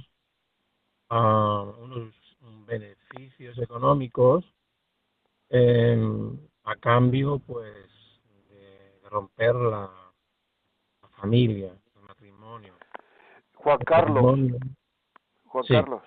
uh, 1.10 1.72
unos 1.80 2.14
beneficios 2.66 3.56
económicos 3.58 4.44
a 6.64 6.76
cambio, 6.76 7.38
pues, 7.38 7.74
de, 8.48 9.08
romper 9.10 9.54
la, 9.54 10.01
familia, 11.22 11.72
el 11.96 12.02
matrimonio. 12.02 12.74
Juan 13.54 13.78
Carlos. 13.86 14.40
Juan 15.46 15.64
Carlos. 15.68 16.02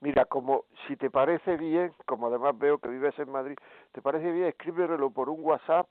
Mira, 0.00 0.26
como 0.26 0.66
si 0.86 0.96
te 0.96 1.10
parece 1.10 1.56
bien, 1.56 1.94
como 2.04 2.26
además 2.26 2.58
veo 2.58 2.76
que 2.78 2.90
vives 2.90 3.18
en 3.18 3.30
Madrid, 3.30 3.56
te 3.92 4.02
parece 4.02 4.30
bien, 4.30 4.48
escríbelo 4.48 5.10
por 5.10 5.30
un 5.30 5.42
WhatsApp, 5.42 5.86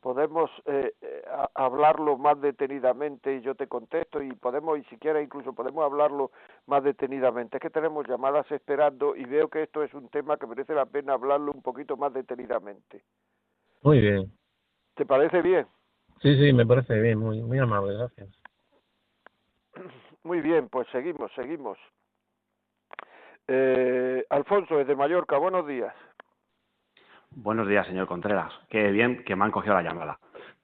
podemos 0.00 0.50
eh, 0.66 0.92
eh 1.00 1.22
hablarlo 1.54 2.18
más 2.18 2.38
detenidamente 2.38 3.36
y 3.36 3.40
yo 3.40 3.54
te 3.54 3.66
contesto 3.66 4.20
y 4.22 4.30
podemos, 4.32 4.78
y 4.78 4.84
si 4.84 4.98
quieres 4.98 5.24
incluso 5.24 5.54
podemos 5.54 5.82
hablarlo 5.82 6.30
más 6.66 6.84
detenidamente. 6.84 7.56
Es 7.56 7.62
que 7.62 7.70
tenemos 7.70 8.06
llamadas 8.06 8.50
esperando 8.52 9.16
y 9.16 9.24
veo 9.24 9.48
que 9.48 9.62
esto 9.62 9.82
es 9.82 9.94
un 9.94 10.10
tema 10.10 10.36
que 10.36 10.46
merece 10.46 10.74
la 10.74 10.84
pena 10.84 11.14
hablarlo 11.14 11.50
un 11.50 11.62
poquito 11.62 11.96
más 11.96 12.12
detenidamente. 12.12 13.02
Muy 13.82 14.00
bien. 14.00 14.30
¿Te 14.94 15.06
parece 15.06 15.40
bien? 15.40 15.66
Sí, 16.22 16.34
sí, 16.36 16.52
me 16.52 16.66
parece 16.66 17.00
bien, 17.00 17.18
muy, 17.18 17.42
muy 17.42 17.58
amable, 17.58 17.94
gracias. 17.94 18.28
Muy 20.22 20.40
bien, 20.40 20.68
pues 20.68 20.88
seguimos, 20.90 21.30
seguimos. 21.34 21.78
Eh, 23.46 24.24
Alfonso, 24.30 24.78
desde 24.78 24.96
Mallorca, 24.96 25.38
buenos 25.38 25.66
días. 25.66 25.94
Buenos 27.30 27.68
días, 27.68 27.86
señor 27.86 28.06
Contreras. 28.08 28.52
Qué 28.68 28.90
bien 28.90 29.22
que 29.24 29.36
me 29.36 29.44
han 29.44 29.50
cogido 29.50 29.74
la 29.74 29.82
llamada. 29.82 30.18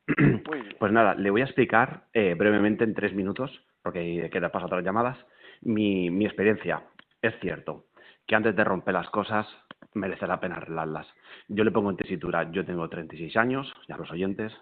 Pues 0.80 0.90
nada, 0.90 1.14
le 1.14 1.30
voy 1.30 1.42
a 1.42 1.44
explicar 1.44 2.06
eh, 2.12 2.34
brevemente 2.34 2.82
en 2.82 2.94
tres 2.94 3.14
minutos, 3.14 3.64
porque 3.82 4.28
queda 4.32 4.50
paso 4.50 4.64
a 4.64 4.66
otras 4.66 4.84
llamadas, 4.84 5.16
mi, 5.60 6.10
mi 6.10 6.24
experiencia. 6.26 6.82
Es 7.20 7.38
cierto 7.40 7.84
que 8.26 8.34
antes 8.34 8.56
de 8.56 8.64
romper 8.64 8.94
las 8.94 9.08
cosas 9.10 9.46
merece 9.94 10.26
la 10.26 10.40
pena 10.40 10.56
arreglarlas. 10.56 11.06
Yo 11.46 11.62
le 11.62 11.70
pongo 11.70 11.90
en 11.90 11.96
tesitura, 11.96 12.50
yo 12.50 12.64
tengo 12.64 12.88
36 12.88 13.36
años, 13.36 13.72
ya 13.88 13.96
los 13.96 14.10
oyentes, 14.10 14.52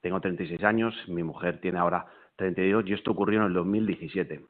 tengo 0.00 0.20
36 0.20 0.62
años, 0.64 0.94
mi 1.08 1.22
mujer 1.22 1.60
tiene 1.60 1.78
ahora 1.78 2.06
32 2.36 2.84
y 2.86 2.94
esto 2.94 3.10
ocurrió 3.10 3.40
en 3.40 3.46
el 3.46 3.52
2017. 3.52 4.44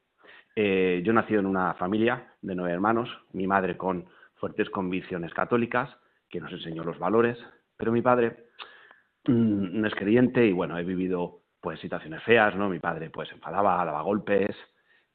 Eh, 0.57 1.03
yo 1.05 1.13
nací 1.13 1.35
en 1.35 1.47
una 1.47 1.75
familia 1.75 2.35
de 2.41 2.55
nueve 2.55 2.73
hermanos, 2.73 3.09
mi 3.33 3.47
madre 3.47 3.77
con 3.77 4.07
fuertes 4.35 4.71
convicciones 4.71 5.33
católicas, 5.35 5.91
que 6.29 6.41
nos 6.41 6.53
enseñó 6.53 6.85
los 6.85 6.99
valores, 6.99 7.39
pero 7.77 7.93
mi 7.93 8.03
padre 8.03 8.47
mm, 9.27 9.81
no 9.81 9.87
es 9.87 9.95
creyente 9.95 10.47
y 10.47 10.53
bueno, 10.53 10.79
he 10.79 10.85
vivido 10.85 11.41
pues 11.61 11.81
situaciones 11.81 12.23
feas, 12.23 12.55
¿no? 12.57 12.69
Mi 12.69 12.79
padre 12.79 13.11
pues 13.11 13.31
enfadaba, 13.33 13.85
daba 13.85 14.03
golpes 14.03 14.57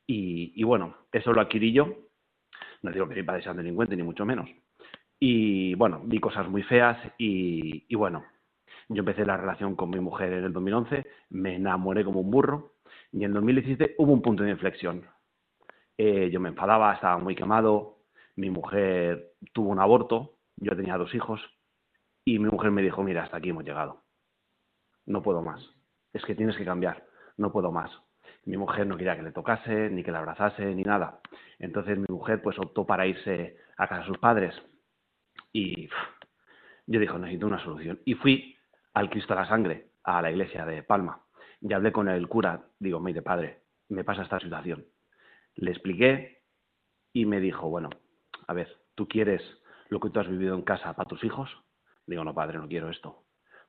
y, 0.08 0.64
bueno, 0.64 0.96
eso 1.12 1.34
lo 1.34 1.42
adquirí 1.42 1.74
yo. 1.74 1.92
No 2.84 2.92
digo 2.92 3.10
que 3.10 3.16
mi 3.16 3.24
padre 3.24 3.42
sea 3.42 3.54
un 3.54 3.58
delincuente, 3.58 3.96
ni 3.96 4.04
mucho 4.04 4.24
menos. 4.24 4.48
Y 5.20 5.74
bueno, 5.74 6.02
vi 6.06 6.20
cosas 6.20 6.48
muy 6.48 6.62
feas 6.62 7.00
y 7.18 7.96
bueno, 7.96 8.24
yo 8.90 9.00
empecé 9.00 9.26
la 9.26 9.38
relación 9.38 9.76
con 9.76 9.90
mi 9.90 10.00
mujer 10.00 10.34
en 10.34 10.44
el 10.44 10.54
2011, 10.54 11.06
me 11.30 11.56
enamoré 11.56 12.04
como 12.04 12.22
un 12.22 12.32
burro 12.32 12.76
y 13.12 13.24
en 13.24 13.34
2017 13.34 13.96
hubo 13.98 14.14
un 14.14 14.22
punto 14.22 14.44
de 14.44 14.52
inflexión. 14.52 15.06
Eh, 15.98 16.30
yo 16.32 16.40
me 16.40 16.50
enfadaba, 16.50 16.94
estaba 16.94 17.18
muy 17.18 17.36
quemado, 17.36 18.00
mi 18.36 18.50
mujer 18.50 19.34
tuvo 19.54 19.70
un 19.70 19.80
aborto, 19.80 20.36
yo 20.58 20.76
tenía 20.76 20.98
dos 20.98 21.14
hijos, 21.16 21.42
y 22.26 22.40
mi 22.40 22.50
mujer 22.50 22.72
me 22.72 22.82
dijo, 22.82 23.04
mira, 23.04 23.24
hasta 23.24 23.38
aquí 23.38 23.50
hemos 23.50 23.64
llegado. 23.64 24.02
No 25.06 25.22
puedo 25.22 25.44
más. 25.44 25.62
Es 26.12 26.26
que 26.26 26.34
tienes 26.34 26.58
que 26.58 26.66
cambiar. 26.66 27.06
No 27.38 27.52
puedo 27.52 27.72
más. 27.72 27.92
Mi 28.46 28.58
mujer 28.58 28.88
no 28.88 28.98
quería 28.98 29.16
que 29.16 29.22
le 29.22 29.32
tocase, 29.32 29.90
ni 29.92 30.04
que 30.04 30.12
le 30.12 30.18
abrazase, 30.18 30.74
ni 30.74 30.82
nada. 30.82 31.20
Entonces 31.60 31.98
mi 31.98 32.06
mujer 32.10 32.42
pues 32.42 32.58
optó 32.58 32.86
para 32.86 33.06
irse 33.06 33.58
a 33.78 33.88
casa 33.88 34.02
de 34.02 34.08
sus 34.08 34.18
padres. 34.18 34.56
Y 35.54 35.88
yo 36.88 37.00
dije, 37.00 37.18
necesito 37.20 37.46
una 37.46 37.64
solución. 37.64 38.00
Y 38.06 38.16
fui 38.16 38.55
al 38.96 39.10
Cristo 39.10 39.34
de 39.34 39.42
la 39.42 39.48
Sangre, 39.48 39.92
a 40.04 40.22
la 40.22 40.32
iglesia 40.32 40.66
de 40.66 40.82
Palma. 40.82 41.22
Y 41.62 41.74
hablé 41.74 41.92
con 41.92 42.08
el 42.08 42.28
cura. 42.28 42.66
Digo, 42.80 43.00
mire, 43.00 43.22
padre, 43.22 43.62
me 43.90 44.04
pasa 44.04 44.24
esta 44.24 44.40
situación. 44.40 44.86
Le 45.56 45.72
expliqué 45.72 46.42
y 47.14 47.26
me 47.26 47.40
dijo, 47.40 47.70
bueno, 47.70 47.90
a 48.48 48.54
ver, 48.54 48.70
¿tú 48.96 49.08
quieres 49.08 49.42
lo 49.90 50.00
que 50.00 50.10
tú 50.10 50.20
has 50.20 50.30
vivido 50.30 50.56
en 50.56 50.64
casa 50.64 50.94
para 50.94 51.10
tus 51.10 51.24
hijos? 51.24 51.50
Digo, 52.08 52.24
no, 52.24 52.34
padre, 52.34 52.58
no 52.58 52.68
quiero 52.68 52.90
esto. 52.90 53.24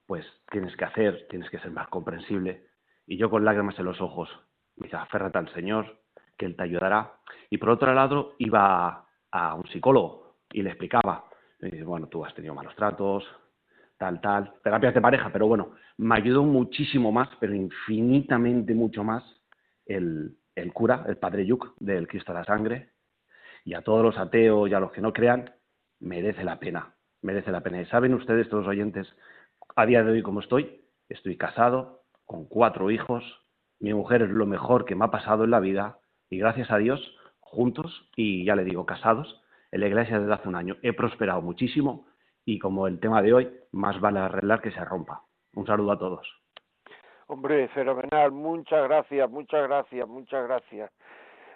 Pues 0.07 0.25
tienes 0.51 0.77
que 0.77 0.85
hacer, 0.85 1.27
tienes 1.29 1.51
que 1.51 1.59
ser 1.59 1.73
más 1.73 1.89
comprensible. 1.89 2.69
Y 3.07 3.17
yo 3.17 3.29
con 3.29 3.45
lágrimas 3.45 3.79
en 3.81 3.85
los 3.87 4.01
ojos, 4.01 4.29
me 4.77 4.87
dice, 4.87 4.97
aférrate 4.97 5.39
al 5.39 5.53
Señor, 5.55 6.03
que 6.39 6.47
Él 6.47 6.55
te 6.55 6.63
ayudará. 6.63 7.15
Y 7.51 7.59
por 7.59 7.71
otro 7.71 7.93
lado, 7.95 8.35
iba 8.39 9.09
a 9.33 9.55
un 9.55 9.67
psicólogo 9.69 10.37
y 10.53 10.63
le 10.63 10.71
explicaba. 10.71 11.25
Me 11.59 11.71
dice, 11.71 11.85
bueno, 11.85 12.07
tú 12.07 12.25
has 12.25 12.35
tenido 12.35 12.55
malos 12.55 12.77
tratos, 12.77 13.25
tal, 13.99 14.21
tal, 14.21 14.53
terapias 14.63 14.95
de 14.95 15.01
pareja, 15.01 15.31
pero 15.33 15.47
bueno, 15.47 15.73
me 15.97 16.17
ayudó 16.17 16.43
muchísimo 16.43 17.13
más, 17.13 17.29
pero 17.41 17.55
infinitamente 17.55 18.75
mucho 18.75 19.05
más, 19.05 19.25
el, 19.87 20.37
el 20.55 20.73
cura, 20.73 21.05
el 21.09 21.17
padre 21.17 21.47
Yuk 21.47 21.75
del 21.79 22.07
Cristo 22.07 22.33
de 22.33 22.39
la 22.39 22.45
Sangre, 22.45 22.91
y 23.65 23.75
a 23.75 23.83
todos 23.83 24.03
los 24.03 24.19
ateos 24.19 24.69
y 24.71 24.75
a 24.75 24.81
los 24.81 24.93
que 24.93 25.01
no 25.01 25.13
crean, 25.13 25.51
merece 26.01 26.45
la 26.45 26.59
pena, 26.59 26.95
merece 27.23 27.51
la 27.51 27.63
pena. 27.63 27.81
Y 27.81 27.87
saben 27.87 28.15
ustedes, 28.15 28.49
todos 28.49 28.65
los 28.65 28.71
oyentes, 28.71 29.07
a 29.75 29.87
día 29.87 30.05
de 30.05 30.13
hoy 30.13 30.23
como 30.23 30.41
estoy, 30.41 30.85
estoy 31.09 31.37
casado, 31.37 32.03
con 32.25 32.47
cuatro 32.47 32.91
hijos, 32.91 33.25
mi 33.79 33.95
mujer 33.95 34.23
es 34.23 34.31
lo 34.31 34.47
mejor 34.47 34.85
que 34.85 34.95
me 34.95 35.05
ha 35.05 35.11
pasado 35.11 35.45
en 35.45 35.51
la 35.51 35.61
vida, 35.61 35.99
y 36.29 36.39
gracias 36.39 36.71
a 36.71 36.79
Dios, 36.79 37.01
juntos, 37.41 38.11
y 38.17 38.45
ya 38.45 38.57
le 38.57 38.65
digo, 38.65 38.87
casados, 38.87 39.43
en 39.71 39.81
la 39.81 39.89
iglesia 39.89 40.19
desde 40.19 40.33
hace 40.33 40.49
un 40.49 40.57
año, 40.57 40.77
he 40.83 40.93
prosperado 40.93 41.43
muchísimo, 41.43 42.07
y 42.47 42.59
como 42.59 42.87
el 42.87 42.99
tema 43.01 43.21
de 43.21 43.35
hoy, 43.35 43.51
más 43.73 44.01
vale 44.01 44.21
arreglar 44.21 44.63
que 44.63 44.71
se 44.71 44.83
rompa. 44.85 45.21
Un 45.55 45.67
saludo 45.67 45.93
a 45.93 45.99
todos. 45.99 46.27
Hombre, 47.27 47.67
fenomenal, 47.69 48.31
muchas 48.31 48.85
gracias, 48.85 49.29
muchas 49.29 49.67
gracias, 49.67 50.09
muchas 50.09 50.47
gracias. 50.47 50.91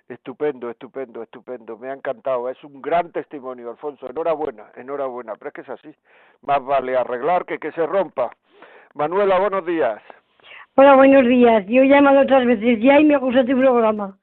Estupendo, 0.08 0.68
estupendo, 0.68 1.22
estupendo. 1.22 1.78
Me 1.78 1.88
ha 1.88 1.92
encantado. 1.92 2.48
Es 2.48 2.62
un 2.64 2.82
gran 2.82 3.12
testimonio, 3.12 3.70
Alfonso. 3.70 4.10
Enhorabuena, 4.10 4.72
enhorabuena. 4.74 5.34
Pero 5.36 5.48
es 5.50 5.54
que 5.54 5.60
es 5.60 5.68
así. 5.68 5.94
Más 6.42 6.64
vale 6.64 6.96
arreglar 6.96 7.46
que 7.46 7.60
que 7.60 7.70
se 7.70 7.86
rompa. 7.86 8.32
Manuela, 8.94 9.38
buenos 9.38 9.64
días. 9.64 10.02
Hola, 10.74 10.96
buenos 10.96 11.24
días. 11.26 11.64
Yo 11.68 11.82
he 11.82 11.88
llamado 11.88 12.22
otras 12.22 12.44
veces 12.44 12.80
ya 12.80 12.98
y 12.98 13.04
me 13.04 13.18
gusta 13.18 13.44
tu 13.44 13.56
programa. 13.56 14.18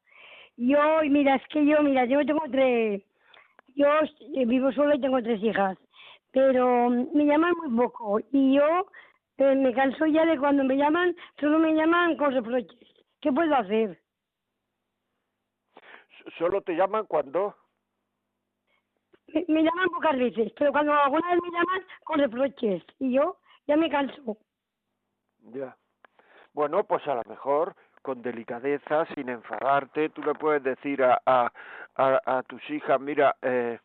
Yo, 0.58 0.78
mira, 1.04 1.36
es 1.36 1.48
que 1.48 1.66
yo, 1.66 1.82
mira, 1.82 2.04
yo 2.04 2.26
tengo 2.26 2.44
tres. 2.52 3.02
Yo 3.76 3.88
vivo 4.46 4.74
sola 4.74 4.96
y 4.96 5.00
tengo 5.00 5.22
tres 5.24 5.42
hijas. 5.42 5.78
Pero 6.38 6.92
me 6.92 7.26
llaman 7.26 7.52
muy 7.64 7.76
poco. 7.76 8.20
Y 8.32 8.58
yo 8.58 8.86
eh, 9.40 9.56
me 9.56 9.74
canso 9.74 10.06
ya 10.06 10.24
de 10.24 10.38
cuando 10.38 10.64
me 10.64 10.78
llaman, 10.78 11.16
solo 11.40 11.58
me 11.58 11.74
llaman 11.74 12.16
con 12.16 12.32
reproches. 12.32 12.88
¿Qué 13.20 13.32
puedo 13.32 13.56
hacer? 13.56 14.00
¿Solo 16.38 16.62
te 16.62 16.76
llaman 16.76 17.08
cuando? 17.08 17.56
Me, 19.48 19.64
llaman 19.64 19.90
pocas 19.90 20.16
veces, 20.16 20.54
pero 20.60 20.72
cuando 20.72 20.94
alguna 20.94 21.28
vez 21.32 21.40
me 21.42 21.50
llaman 21.50 21.82
con 22.04 22.20
reproches 22.20 22.84
y 23.00 23.14
yo 23.14 23.38
ya 23.66 23.76
me 23.76 23.90
canso. 23.90 24.38
Ya. 25.40 25.76
Bueno, 26.54 26.84
pues 26.84 27.06
a 27.08 27.16
lo 27.16 27.24
mejor 27.28 27.74
con 28.04 28.22
delicadeza, 28.22 29.08
sin 29.16 29.30
enfadarte, 29.30 30.10
tú 30.10 30.22
le 30.22 30.36
puedes 30.36 30.62
decir 30.62 31.02
a, 31.02 31.20
a, 31.26 31.52
a, 31.96 32.38
a 32.38 32.44
tus 32.44 32.62
hijas, 32.70 33.02
mira, 33.02 33.36
eh, 33.42 33.80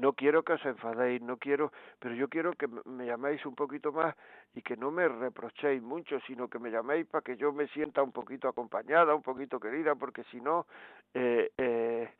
no 0.00 0.12
quiero 0.14 0.42
que 0.42 0.54
os 0.54 0.64
enfadéis, 0.64 1.20
no 1.22 1.36
quiero, 1.36 1.72
pero 1.98 2.14
yo 2.14 2.28
quiero 2.28 2.52
que 2.52 2.66
me 2.86 3.06
llaméis 3.06 3.44
un 3.46 3.54
poquito 3.54 3.92
más 3.92 4.14
y 4.54 4.62
que 4.62 4.76
no 4.76 4.90
me 4.90 5.06
reprochéis 5.08 5.82
mucho, 5.82 6.18
sino 6.26 6.48
que 6.48 6.58
me 6.58 6.70
llaméis 6.70 7.06
para 7.06 7.22
que 7.22 7.36
yo 7.36 7.52
me 7.52 7.68
sienta 7.68 8.02
un 8.02 8.12
poquito 8.12 8.48
acompañada, 8.48 9.14
un 9.14 9.22
poquito 9.22 9.60
querida, 9.60 9.94
porque 9.94 10.24
si 10.24 10.40
no, 10.40 10.66
eh, 11.14 11.50
eh, 11.58 12.10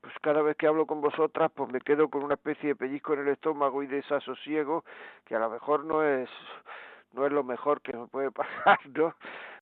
pues 0.00 0.14
cada 0.22 0.42
vez 0.42 0.56
que 0.56 0.66
hablo 0.66 0.86
con 0.86 1.00
vosotras, 1.00 1.50
pues 1.54 1.70
me 1.70 1.80
quedo 1.80 2.08
con 2.08 2.22
una 2.24 2.34
especie 2.34 2.70
de 2.70 2.76
pellizco 2.76 3.14
en 3.14 3.20
el 3.20 3.28
estómago 3.28 3.82
y 3.82 3.86
desasosiego, 3.86 4.84
que 5.24 5.36
a 5.36 5.38
lo 5.38 5.50
mejor 5.50 5.84
no 5.84 6.02
es, 6.02 6.30
no 7.12 7.26
es 7.26 7.32
lo 7.32 7.44
mejor 7.44 7.80
que 7.82 7.96
me 7.96 8.06
puede 8.06 8.30
pasar, 8.32 8.78
¿no? 8.94 9.14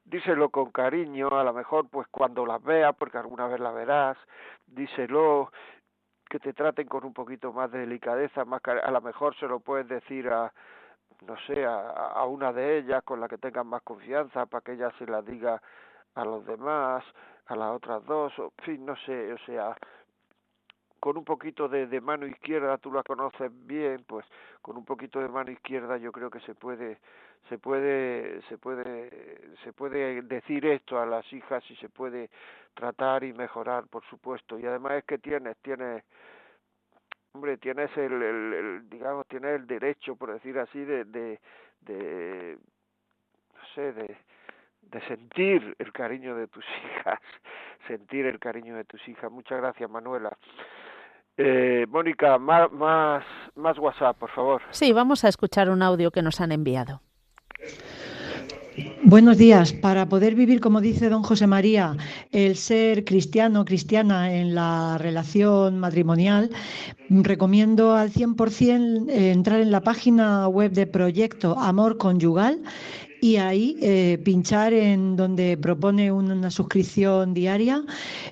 díselo 0.04 0.50
con 0.50 0.70
cariño, 0.70 1.28
a 1.28 1.44
lo 1.44 1.52
mejor 1.52 1.88
pues 1.88 2.06
cuando 2.08 2.44
las 2.44 2.62
veas, 2.62 2.94
porque 2.96 3.18
alguna 3.18 3.46
vez 3.46 3.60
la 3.60 3.72
verás, 3.72 4.18
díselo, 4.66 5.50
que 6.34 6.40
te 6.40 6.52
traten 6.52 6.88
con 6.88 7.04
un 7.04 7.12
poquito 7.12 7.52
más 7.52 7.70
de 7.70 7.78
delicadeza, 7.78 8.44
más 8.44 8.60
a 8.66 8.90
lo 8.90 9.00
mejor 9.00 9.36
se 9.36 9.46
lo 9.46 9.60
puedes 9.60 9.86
decir 9.86 10.28
a 10.30 10.52
no 11.24 11.36
sé, 11.46 11.64
a, 11.64 11.90
a 12.08 12.24
una 12.26 12.52
de 12.52 12.78
ellas 12.78 13.04
con 13.04 13.20
la 13.20 13.28
que 13.28 13.38
tengas 13.38 13.64
más 13.64 13.82
confianza 13.82 14.44
para 14.46 14.60
que 14.62 14.72
ella 14.72 14.90
se 14.98 15.06
la 15.06 15.22
diga 15.22 15.62
a 16.16 16.24
los 16.24 16.44
demás, 16.44 17.04
a 17.46 17.54
las 17.54 17.70
otras 17.70 18.04
dos, 18.06 18.36
o, 18.40 18.52
en 18.58 18.64
fin, 18.64 18.84
no 18.84 18.96
sé, 19.06 19.32
o 19.32 19.38
sea, 19.46 19.76
con 21.04 21.18
un 21.18 21.24
poquito 21.26 21.68
de, 21.68 21.86
de 21.86 22.00
mano 22.00 22.26
izquierda, 22.26 22.78
tú 22.78 22.90
la 22.90 23.02
conoces 23.02 23.50
bien, 23.66 24.04
pues 24.06 24.24
con 24.62 24.78
un 24.78 24.86
poquito 24.86 25.20
de 25.20 25.28
mano 25.28 25.50
izquierda 25.50 25.98
yo 25.98 26.10
creo 26.10 26.30
que 26.30 26.40
se 26.40 26.54
puede, 26.54 26.96
se 27.50 27.58
puede, 27.58 28.40
se 28.48 28.56
puede, 28.56 29.54
se 29.62 29.74
puede 29.74 30.22
decir 30.22 30.64
esto 30.64 30.98
a 30.98 31.04
las 31.04 31.30
hijas 31.30 31.62
y 31.70 31.76
se 31.76 31.90
puede 31.90 32.30
tratar 32.72 33.22
y 33.22 33.34
mejorar, 33.34 33.86
por 33.88 34.02
supuesto. 34.06 34.58
Y 34.58 34.64
además 34.64 34.92
es 34.92 35.04
que 35.04 35.18
tienes, 35.18 35.58
tienes, 35.58 36.02
hombre, 37.34 37.58
tienes 37.58 37.94
el, 37.98 38.22
el, 38.22 38.88
digamos, 38.88 39.26
tienes 39.28 39.60
el 39.60 39.66
derecho, 39.66 40.16
por 40.16 40.32
decir 40.32 40.58
así, 40.58 40.82
de, 40.86 41.04
de, 41.04 41.38
de 41.82 42.58
no 43.52 43.66
sé, 43.74 43.92
de, 43.92 44.16
de 44.80 45.00
sentir 45.02 45.76
el 45.78 45.92
cariño 45.92 46.34
de 46.34 46.48
tus 46.48 46.64
hijas, 46.82 47.20
sentir 47.88 48.24
el 48.24 48.38
cariño 48.38 48.74
de 48.74 48.84
tus 48.84 49.06
hijas. 49.06 49.30
Muchas 49.30 49.60
gracias, 49.60 49.90
Manuela. 49.90 50.34
Eh, 51.36 51.86
Mónica, 51.88 52.38
más, 52.38 52.70
más, 52.72 53.24
más 53.56 53.78
WhatsApp, 53.78 54.16
por 54.18 54.30
favor. 54.30 54.62
Sí, 54.70 54.92
vamos 54.92 55.24
a 55.24 55.28
escuchar 55.28 55.68
un 55.68 55.82
audio 55.82 56.10
que 56.10 56.22
nos 56.22 56.40
han 56.40 56.52
enviado. 56.52 57.00
Buenos 59.04 59.38
días. 59.38 59.72
Para 59.72 60.08
poder 60.08 60.34
vivir, 60.34 60.60
como 60.60 60.80
dice 60.80 61.08
don 61.08 61.22
José 61.22 61.46
María, 61.46 61.96
el 62.32 62.56
ser 62.56 63.04
cristiano, 63.04 63.64
cristiana 63.64 64.34
en 64.34 64.54
la 64.54 64.98
relación 64.98 65.78
matrimonial, 65.78 66.50
recomiendo 67.08 67.94
al 67.94 68.10
100% 68.10 69.10
entrar 69.10 69.60
en 69.60 69.70
la 69.70 69.82
página 69.82 70.48
web 70.48 70.72
de 70.72 70.86
Proyecto 70.86 71.56
Amor 71.58 71.98
Conyugal 71.98 72.62
y 73.24 73.38
ahí 73.38 73.78
eh, 73.80 74.20
pinchar 74.22 74.74
en 74.74 75.16
donde 75.16 75.56
propone 75.56 76.12
una 76.12 76.50
suscripción 76.50 77.32
diaria, 77.32 77.82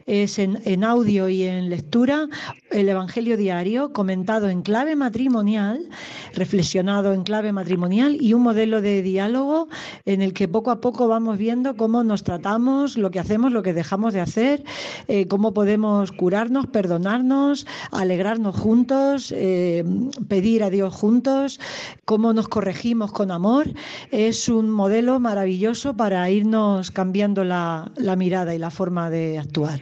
es 0.04 0.38
en, 0.38 0.60
en, 0.66 0.84
audio 0.84 1.30
y 1.30 1.44
en 1.44 1.70
lectura, 1.70 2.28
el 2.70 2.90
Evangelio 2.90 3.38
diario 3.38 3.94
comentado 3.94 4.50
en 4.50 4.60
clave 4.60 4.94
matrimonial, 4.94 5.88
reflexionado 6.34 7.14
en 7.14 7.22
clave 7.22 7.52
matrimonial 7.52 8.18
y 8.20 8.34
un 8.34 8.42
modelo 8.42 8.82
de 8.82 9.00
diálogo 9.00 9.68
en 10.04 10.20
el 10.20 10.34
que 10.34 10.46
poco 10.46 10.70
a 10.70 10.82
poco 10.82 11.08
vamos 11.08 11.38
viendo 11.38 11.74
cómo 11.74 12.04
nos 12.04 12.22
tratamos, 12.22 12.98
lo 12.98 13.10
que 13.10 13.18
hacemos, 13.18 13.50
lo 13.50 13.62
que 13.62 13.72
dejamos 13.72 14.12
de 14.12 14.20
hacer, 14.20 14.62
eh, 15.08 15.26
cómo 15.26 15.54
podemos 15.54 16.12
curarnos, 16.12 16.66
perdonarnos, 16.66 17.66
alegrarnos 17.92 18.56
juntos, 18.56 19.32
eh, 19.34 19.84
pedir 20.28 20.62
a 20.62 20.68
Dios 20.68 20.94
juntos, 20.94 21.60
cómo 22.04 22.34
nos 22.34 22.48
corregimos 22.48 23.10
con 23.10 23.30
amor. 23.30 23.72
Es 24.10 24.50
un 24.50 24.81
modelo 24.82 25.20
maravilloso 25.20 25.96
para 25.96 26.28
irnos 26.28 26.90
cambiando 26.90 27.44
la, 27.44 27.86
la 27.96 28.16
mirada 28.16 28.52
y 28.52 28.58
la 28.58 28.70
forma 28.70 29.10
de 29.10 29.38
actuar. 29.38 29.78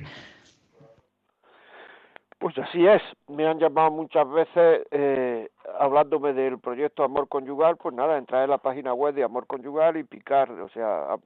Pues 2.38 2.56
así 2.58 2.86
es, 2.86 3.02
me 3.28 3.46
han 3.46 3.58
llamado 3.58 3.90
muchas 3.90 4.28
veces 4.30 4.86
eh, 4.90 5.48
hablándome 5.78 6.34
del 6.34 6.58
proyecto 6.58 7.02
Amor 7.02 7.28
Conyugal, 7.28 7.78
pues 7.78 7.94
nada, 7.94 8.18
entrar 8.18 8.44
en 8.44 8.50
la 8.50 8.58
página 8.58 8.92
web 8.92 9.14
de 9.14 9.24
Amor 9.24 9.46
Conyugal 9.46 9.96
y 9.96 10.04
picar, 10.04 10.50
o 10.50 10.68
sea, 10.68 11.16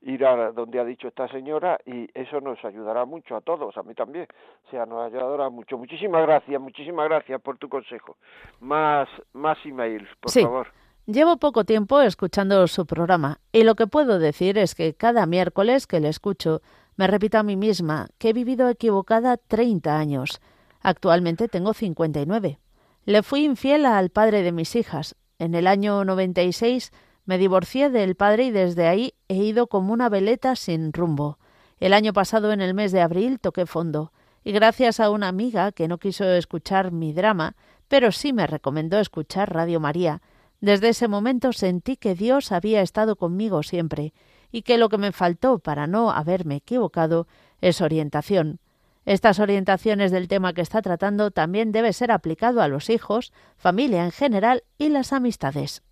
ir 0.00 0.24
a 0.24 0.52
donde 0.52 0.80
ha 0.80 0.84
dicho 0.84 1.08
esta 1.08 1.28
señora 1.28 1.78
y 1.84 2.08
eso 2.14 2.40
nos 2.40 2.62
ayudará 2.64 3.04
mucho 3.04 3.36
a 3.36 3.42
todos, 3.42 3.76
a 3.76 3.82
mí 3.82 3.94
también, 3.94 4.26
o 4.66 4.70
sea, 4.70 4.86
nos 4.86 5.12
ayudará 5.12 5.50
mucho. 5.50 5.76
Muchísimas 5.76 6.22
gracias, 6.22 6.58
muchísimas 6.58 7.06
gracias 7.06 7.40
por 7.42 7.58
tu 7.58 7.68
consejo. 7.68 8.16
Más, 8.60 9.08
más 9.34 9.58
emails, 9.64 10.08
por 10.20 10.30
sí. 10.30 10.42
favor. 10.42 10.68
Llevo 11.06 11.36
poco 11.36 11.64
tiempo 11.64 12.00
escuchando 12.00 12.66
su 12.66 12.86
programa 12.86 13.40
y 13.52 13.64
lo 13.64 13.74
que 13.74 13.86
puedo 13.86 14.18
decir 14.18 14.56
es 14.56 14.74
que 14.74 14.94
cada 14.94 15.26
miércoles 15.26 15.86
que 15.86 16.00
le 16.00 16.08
escucho 16.08 16.62
me 16.96 17.06
repito 17.06 17.36
a 17.36 17.42
mí 17.42 17.56
misma 17.56 18.08
que 18.16 18.30
he 18.30 18.32
vivido 18.32 18.70
equivocada 18.70 19.36
30 19.36 19.98
años. 19.98 20.40
Actualmente 20.80 21.48
tengo 21.48 21.74
59. 21.74 22.58
Le 23.04 23.22
fui 23.22 23.44
infiel 23.44 23.84
al 23.84 24.08
padre 24.08 24.42
de 24.42 24.52
mis 24.52 24.74
hijas. 24.76 25.14
En 25.38 25.54
el 25.54 25.66
año 25.66 26.06
96 26.06 26.90
me 27.26 27.36
divorcié 27.36 27.90
del 27.90 28.14
padre 28.14 28.44
y 28.44 28.50
desde 28.50 28.86
ahí 28.86 29.12
he 29.28 29.36
ido 29.36 29.66
como 29.66 29.92
una 29.92 30.08
veleta 30.08 30.56
sin 30.56 30.90
rumbo. 30.90 31.38
El 31.80 31.92
año 31.92 32.14
pasado, 32.14 32.50
en 32.50 32.62
el 32.62 32.72
mes 32.72 32.92
de 32.92 33.02
abril, 33.02 33.40
toqué 33.40 33.66
fondo, 33.66 34.12
y 34.42 34.52
gracias 34.52 35.00
a 35.00 35.10
una 35.10 35.28
amiga 35.28 35.72
que 35.72 35.88
no 35.88 35.98
quiso 35.98 36.24
escuchar 36.24 36.92
mi 36.92 37.12
drama, 37.12 37.56
pero 37.88 38.10
sí 38.12 38.32
me 38.32 38.46
recomendó 38.46 38.98
escuchar 39.00 39.52
Radio 39.52 39.80
María, 39.80 40.22
desde 40.64 40.88
ese 40.88 41.08
momento 41.08 41.52
sentí 41.52 41.98
que 41.98 42.14
Dios 42.14 42.50
había 42.50 42.80
estado 42.80 43.16
conmigo 43.16 43.62
siempre, 43.62 44.14
y 44.50 44.62
que 44.62 44.78
lo 44.78 44.88
que 44.88 44.96
me 44.96 45.12
faltó 45.12 45.58
para 45.58 45.86
no 45.86 46.10
haberme 46.10 46.56
equivocado 46.56 47.26
es 47.60 47.82
orientación. 47.82 48.60
Estas 49.04 49.40
orientaciones 49.40 50.10
del 50.10 50.26
tema 50.26 50.54
que 50.54 50.62
está 50.62 50.80
tratando 50.80 51.30
también 51.30 51.70
debe 51.70 51.92
ser 51.92 52.10
aplicado 52.10 52.62
a 52.62 52.68
los 52.68 52.88
hijos, 52.88 53.30
familia 53.58 54.04
en 54.04 54.10
general 54.10 54.62
y 54.78 54.88
las 54.88 55.12
amistades. 55.12 55.82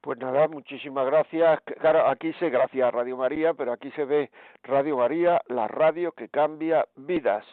Pues 0.00 0.18
nada, 0.18 0.48
muchísimas 0.48 1.04
gracias. 1.04 1.60
Claro, 1.80 2.08
aquí 2.08 2.32
se 2.34 2.48
gracias 2.48 2.90
Radio 2.90 3.18
María, 3.18 3.52
pero 3.52 3.74
aquí 3.74 3.90
se 3.90 4.06
ve 4.06 4.30
Radio 4.62 4.96
María, 4.96 5.42
la 5.48 5.68
radio 5.68 6.12
que 6.12 6.30
cambia 6.30 6.86
vidas 6.96 7.44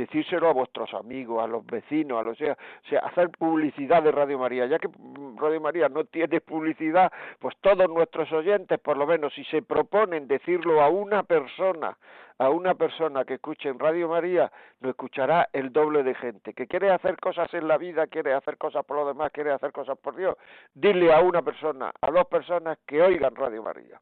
decírselo 0.00 0.48
a 0.48 0.52
vuestros 0.52 0.92
amigos, 0.94 1.42
a 1.42 1.46
los 1.46 1.64
vecinos, 1.66 2.18
a 2.18 2.22
los 2.22 2.38
sea, 2.38 2.52
o 2.52 2.88
sea, 2.88 3.00
hacer 3.00 3.28
publicidad 3.30 4.02
de 4.02 4.10
Radio 4.10 4.38
María, 4.38 4.66
ya 4.66 4.78
que 4.78 4.88
Radio 5.36 5.60
María 5.60 5.88
no 5.88 6.04
tiene 6.04 6.40
publicidad, 6.52 7.12
pues 7.38 7.54
todos 7.60 7.88
nuestros 7.88 8.32
oyentes, 8.32 8.78
por 8.80 8.96
lo 8.96 9.06
menos 9.06 9.32
si 9.34 9.44
se 9.44 9.62
proponen 9.62 10.26
decirlo 10.26 10.80
a 10.80 10.88
una 10.88 11.22
persona, 11.22 11.96
a 12.38 12.48
una 12.48 12.74
persona 12.74 13.24
que 13.24 13.34
escuche 13.34 13.68
en 13.68 13.78
Radio 13.78 14.08
María, 14.08 14.50
lo 14.80 14.88
escuchará 14.90 15.50
el 15.52 15.70
doble 15.70 16.02
de 16.02 16.14
gente, 16.14 16.54
que 16.54 16.66
quiere 16.66 16.90
hacer 16.90 17.18
cosas 17.18 17.52
en 17.52 17.68
la 17.68 17.76
vida, 17.76 18.06
quiere 18.06 18.32
hacer 18.32 18.56
cosas 18.56 18.84
por 18.86 18.96
lo 18.96 19.06
demás, 19.06 19.30
quiere 19.32 19.52
hacer 19.52 19.72
cosas 19.72 19.98
por 19.98 20.16
Dios, 20.16 20.34
dile 20.72 21.12
a 21.12 21.20
una 21.20 21.42
persona, 21.42 21.92
a 22.00 22.10
dos 22.10 22.26
personas 22.26 22.78
que 22.86 23.02
oigan 23.02 23.34
Radio 23.36 23.62
María. 23.62 24.00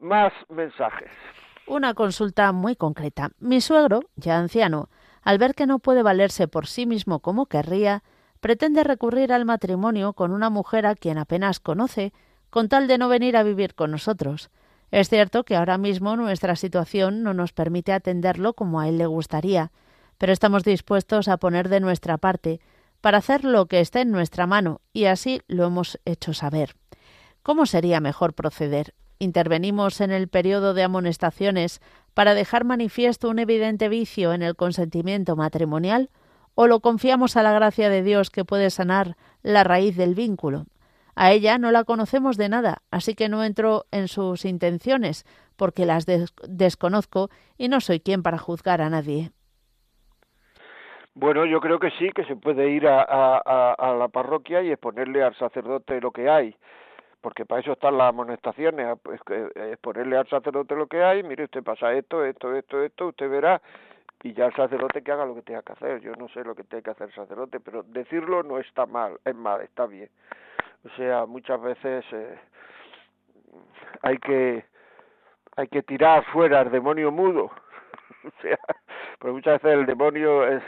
Más 0.00 0.32
mensajes. 0.48 1.10
Una 1.66 1.94
consulta 1.94 2.52
muy 2.52 2.76
concreta. 2.76 3.30
Mi 3.38 3.60
suegro, 3.60 4.00
ya 4.16 4.38
anciano, 4.38 4.88
al 5.24 5.38
ver 5.38 5.54
que 5.54 5.66
no 5.66 5.78
puede 5.78 6.02
valerse 6.02 6.46
por 6.46 6.66
sí 6.66 6.86
mismo 6.86 7.20
como 7.20 7.46
querría, 7.46 8.04
pretende 8.40 8.84
recurrir 8.84 9.32
al 9.32 9.46
matrimonio 9.46 10.12
con 10.12 10.30
una 10.30 10.50
mujer 10.50 10.84
a 10.86 10.94
quien 10.94 11.16
apenas 11.16 11.60
conoce, 11.60 12.12
con 12.50 12.68
tal 12.68 12.86
de 12.86 12.98
no 12.98 13.08
venir 13.08 13.36
a 13.36 13.42
vivir 13.42 13.74
con 13.74 13.90
nosotros. 13.90 14.50
Es 14.90 15.08
cierto 15.08 15.44
que 15.44 15.56
ahora 15.56 15.78
mismo 15.78 16.14
nuestra 16.14 16.54
situación 16.54 17.22
no 17.22 17.34
nos 17.34 17.52
permite 17.52 17.92
atenderlo 17.92 18.52
como 18.52 18.80
a 18.80 18.88
él 18.88 18.98
le 18.98 19.06
gustaría, 19.06 19.72
pero 20.18 20.32
estamos 20.32 20.62
dispuestos 20.62 21.26
a 21.26 21.38
poner 21.38 21.68
de 21.68 21.80
nuestra 21.80 22.18
parte 22.18 22.60
para 23.00 23.18
hacer 23.18 23.44
lo 23.44 23.66
que 23.66 23.80
esté 23.80 24.02
en 24.02 24.10
nuestra 24.10 24.46
mano, 24.46 24.80
y 24.92 25.06
así 25.06 25.40
lo 25.48 25.64
hemos 25.64 25.98
hecho 26.04 26.32
saber. 26.32 26.76
¿Cómo 27.42 27.66
sería 27.66 28.00
mejor 28.00 28.34
proceder? 28.34 28.94
Intervenimos 29.18 30.00
en 30.00 30.10
el 30.10 30.28
periodo 30.28 30.74
de 30.74 30.82
amonestaciones 30.82 31.80
para 32.14 32.34
dejar 32.34 32.64
manifiesto 32.64 33.28
un 33.28 33.38
evidente 33.38 33.88
vicio 33.88 34.32
en 34.32 34.42
el 34.42 34.56
consentimiento 34.56 35.36
matrimonial 35.36 36.10
o 36.54 36.66
lo 36.66 36.80
confiamos 36.80 37.36
a 37.36 37.42
la 37.42 37.52
gracia 37.52 37.88
de 37.88 38.02
Dios 38.02 38.30
que 38.30 38.44
puede 38.44 38.70
sanar 38.70 39.16
la 39.42 39.64
raíz 39.64 39.96
del 39.96 40.14
vínculo. 40.14 40.66
A 41.16 41.32
ella 41.32 41.58
no 41.58 41.70
la 41.70 41.84
conocemos 41.84 42.36
de 42.36 42.48
nada, 42.48 42.78
así 42.90 43.14
que 43.14 43.28
no 43.28 43.44
entro 43.44 43.84
en 43.92 44.08
sus 44.08 44.44
intenciones, 44.44 45.24
porque 45.56 45.86
las 45.86 46.06
desconozco 46.48 47.28
y 47.56 47.68
no 47.68 47.80
soy 47.80 48.00
quien 48.00 48.22
para 48.22 48.38
juzgar 48.38 48.80
a 48.80 48.90
nadie. 48.90 49.30
Bueno, 51.14 51.46
yo 51.46 51.60
creo 51.60 51.78
que 51.78 51.90
sí, 51.92 52.10
que 52.12 52.24
se 52.24 52.34
puede 52.34 52.70
ir 52.70 52.88
a, 52.88 53.02
a 53.04 53.94
la 53.94 54.08
parroquia 54.08 54.62
y 54.62 54.70
exponerle 54.70 55.22
al 55.22 55.36
sacerdote 55.36 56.00
lo 56.00 56.10
que 56.10 56.28
hay 56.28 56.56
porque 57.24 57.46
para 57.46 57.62
eso 57.62 57.72
están 57.72 57.96
las 57.96 58.10
amonestaciones, 58.10 58.98
pues, 59.02 59.18
ponerle 59.80 60.18
al 60.18 60.28
sacerdote 60.28 60.76
lo 60.76 60.86
que 60.86 61.02
hay, 61.02 61.22
mire 61.22 61.44
usted 61.44 61.62
pasa 61.62 61.90
esto, 61.94 62.22
esto, 62.22 62.54
esto, 62.54 62.82
esto, 62.82 63.06
usted 63.06 63.30
verá, 63.30 63.62
y 64.22 64.34
ya 64.34 64.44
el 64.44 64.54
sacerdote 64.54 65.00
que 65.00 65.10
haga 65.10 65.24
lo 65.24 65.34
que 65.34 65.40
tenga 65.40 65.62
que 65.62 65.72
hacer, 65.72 66.02
yo 66.02 66.12
no 66.16 66.28
sé 66.28 66.44
lo 66.44 66.54
que 66.54 66.64
tiene 66.64 66.82
que 66.82 66.90
hacer 66.90 67.08
el 67.08 67.14
sacerdote, 67.14 67.60
pero 67.60 67.82
decirlo 67.82 68.42
no 68.42 68.58
está 68.58 68.84
mal, 68.84 69.18
es 69.24 69.34
mal, 69.34 69.62
está 69.62 69.86
bien. 69.86 70.10
O 70.84 70.90
sea, 70.96 71.24
muchas 71.24 71.62
veces 71.62 72.04
eh, 72.12 72.38
hay 74.02 74.18
que 74.18 74.66
hay 75.56 75.68
que 75.68 75.82
tirar 75.82 76.26
fuera 76.26 76.60
al 76.60 76.70
demonio 76.70 77.10
mudo. 77.10 77.44
o 78.24 78.42
sea, 78.42 78.58
pero 79.18 79.32
muchas 79.32 79.62
veces 79.62 79.78
el 79.78 79.86
demonio 79.86 80.46
es 80.46 80.62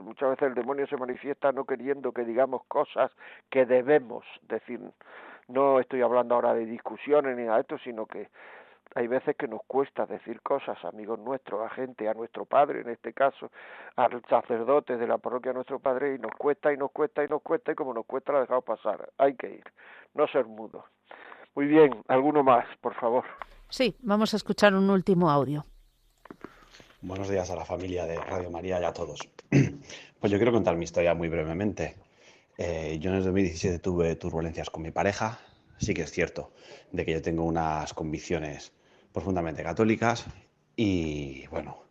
muchas 0.00 0.30
veces 0.30 0.46
el 0.46 0.54
demonio 0.54 0.86
se 0.86 0.96
manifiesta 0.96 1.50
no 1.50 1.64
queriendo 1.64 2.12
que 2.12 2.24
digamos 2.24 2.62
cosas 2.66 3.10
que 3.50 3.66
debemos 3.66 4.24
decir 4.42 4.78
no 5.48 5.80
estoy 5.80 6.02
hablando 6.02 6.34
ahora 6.34 6.54
de 6.54 6.66
discusiones 6.66 7.36
ni 7.36 7.44
nada 7.44 7.56
de 7.56 7.62
esto, 7.62 7.78
sino 7.78 8.06
que 8.06 8.28
hay 8.94 9.06
veces 9.06 9.36
que 9.36 9.48
nos 9.48 9.62
cuesta 9.66 10.06
decir 10.06 10.42
cosas, 10.42 10.76
amigos 10.84 11.18
nuestros, 11.18 11.62
a 11.62 11.74
gente, 11.74 12.08
a 12.08 12.14
nuestro 12.14 12.44
padre 12.44 12.82
en 12.82 12.90
este 12.90 13.12
caso, 13.12 13.50
al 13.96 14.22
sacerdote 14.28 14.96
de 14.96 15.06
la 15.06 15.18
parroquia 15.18 15.52
nuestro 15.52 15.78
padre, 15.78 16.14
y 16.14 16.18
nos 16.18 16.32
cuesta 16.32 16.72
y 16.72 16.76
nos 16.76 16.92
cuesta 16.92 17.24
y 17.24 17.28
nos 17.28 17.42
cuesta, 17.42 17.72
y 17.72 17.74
como 17.74 17.94
nos 17.94 18.04
cuesta, 18.04 18.32
la 18.32 18.40
dejamos 18.40 18.64
pasar. 18.64 19.10
Hay 19.18 19.34
que 19.34 19.48
ir, 19.48 19.64
no 20.14 20.26
ser 20.28 20.44
mudo. 20.44 20.84
Muy 21.54 21.66
bien, 21.66 22.02
alguno 22.08 22.42
más, 22.42 22.66
por 22.80 22.94
favor. 22.94 23.24
Sí, 23.68 23.96
vamos 24.00 24.34
a 24.34 24.36
escuchar 24.36 24.74
un 24.74 24.90
último 24.90 25.30
audio. 25.30 25.64
Buenos 27.00 27.28
días 27.28 27.50
a 27.50 27.56
la 27.56 27.64
familia 27.64 28.04
de 28.06 28.16
Radio 28.16 28.50
María 28.50 28.80
y 28.80 28.84
a 28.84 28.92
todos. 28.92 29.20
Pues 30.20 30.30
yo 30.30 30.38
quiero 30.38 30.52
contar 30.52 30.76
mi 30.76 30.84
historia 30.84 31.14
muy 31.14 31.28
brevemente. 31.28 31.96
Eh, 32.58 32.98
yo 33.00 33.10
en 33.10 33.16
el 33.16 33.24
2017 33.24 33.78
tuve 33.78 34.16
turbulencias 34.16 34.70
con 34.70 34.82
mi 34.82 34.90
pareja. 34.90 35.38
Sí 35.78 35.94
que 35.94 36.02
es 36.02 36.10
cierto 36.12 36.52
de 36.92 37.04
que 37.04 37.12
yo 37.12 37.22
tengo 37.22 37.44
unas 37.44 37.92
convicciones 37.94 38.72
profundamente 39.12 39.62
católicas 39.62 40.26
y 40.76 41.46
bueno, 41.48 41.84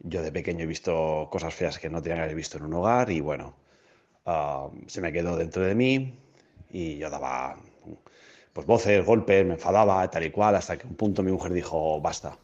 yo 0.00 0.22
de 0.22 0.32
pequeño 0.32 0.64
he 0.64 0.66
visto 0.66 1.28
cosas 1.30 1.54
feas 1.54 1.78
que 1.78 1.90
no 1.90 2.02
tenía 2.02 2.16
que 2.16 2.22
haber 2.22 2.36
visto 2.36 2.58
en 2.58 2.64
un 2.64 2.74
hogar 2.74 3.10
y 3.10 3.20
bueno, 3.20 3.56
ah, 4.26 4.68
se 4.86 5.00
me 5.00 5.12
quedó 5.12 5.36
dentro 5.36 5.64
de 5.64 5.74
mí 5.74 6.14
y 6.70 6.98
yo 6.98 7.10
daba 7.10 7.56
pues 8.52 8.66
voces, 8.66 9.04
golpes, 9.04 9.44
me 9.46 9.54
enfadaba, 9.54 10.08
tal 10.10 10.24
y 10.24 10.30
cual, 10.30 10.54
hasta 10.56 10.76
que 10.76 10.86
un 10.86 10.94
punto 10.94 11.22
mi 11.22 11.32
mujer 11.32 11.52
dijo, 11.52 12.00
basta, 12.00 12.36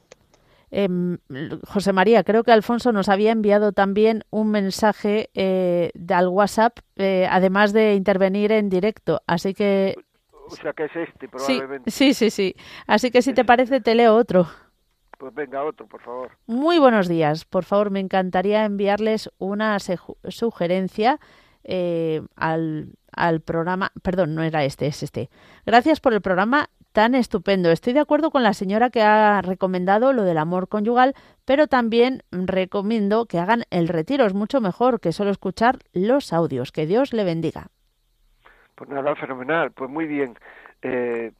Em, 0.70 1.18
José 1.66 1.92
María, 1.92 2.24
creo 2.24 2.44
que 2.44 2.52
Alfonso 2.52 2.92
nos 2.92 3.08
había 3.08 3.32
enviado 3.32 3.72
también 3.72 4.24
un 4.30 4.50
mensaje 4.50 5.30
eh, 5.34 5.90
al 6.08 6.28
WhatsApp, 6.28 6.78
eh, 6.96 7.26
además 7.30 7.72
de 7.72 7.94
intervenir 7.94 8.52
en 8.52 8.68
directo. 8.68 9.22
Así 9.26 9.54
que. 9.54 9.96
O 10.46 10.56
sea 10.56 10.72
que 10.72 10.84
es 10.84 10.96
este, 10.96 11.28
probablemente. 11.28 11.90
Sí, 11.90 12.14
sí, 12.14 12.30
sí. 12.30 12.54
Así 12.86 13.10
que 13.10 13.22
si 13.22 13.32
te 13.34 13.44
parece, 13.44 13.80
te 13.80 13.94
leo 13.94 14.14
otro. 14.14 14.46
Pues 15.18 15.34
venga, 15.34 15.64
otro, 15.64 15.86
por 15.86 16.00
favor. 16.00 16.30
Muy 16.46 16.78
buenos 16.78 17.08
días. 17.08 17.44
Por 17.44 17.64
favor, 17.64 17.90
me 17.90 18.00
encantaría 18.00 18.64
enviarles 18.64 19.30
una 19.38 19.78
sugerencia 20.28 21.18
eh, 21.64 22.22
al, 22.36 22.94
al 23.12 23.40
programa. 23.40 23.90
Perdón, 24.02 24.34
no 24.34 24.42
era 24.42 24.64
este, 24.64 24.86
es 24.86 25.02
este. 25.02 25.28
Gracias 25.66 26.00
por 26.00 26.14
el 26.14 26.20
programa 26.20 26.70
tan 26.99 27.14
estupendo. 27.14 27.70
Estoy 27.70 27.92
de 27.92 28.01
acuerdo 28.01 28.32
con 28.32 28.42
la 28.42 28.53
señora 28.53 28.90
que 28.90 29.03
ha 29.03 29.40
recomendado 29.40 30.12
lo 30.12 30.24
del 30.24 30.36
amor 30.36 30.66
conyugal, 30.66 31.14
pero 31.44 31.68
también 31.68 32.24
recomiendo 32.32 33.26
que 33.26 33.38
hagan 33.38 33.62
el 33.70 33.86
retiro. 33.86 34.26
Es 34.26 34.34
mucho 34.34 34.61
mejor 34.61 34.99
que 34.99 35.12
solo 35.12 35.30
escuchar 35.30 35.76
los 35.92 36.32
audios. 36.32 36.72
Que 36.72 36.86
Dios 36.86 37.12
le 37.12 37.22
bendiga. 37.22 37.68
Pues 38.74 38.90
nada, 38.90 39.14
fenomenal. 39.14 39.70
Pues 39.70 39.88
muy 39.88 40.09
bien. 40.09 40.34
Eh, 40.82 41.30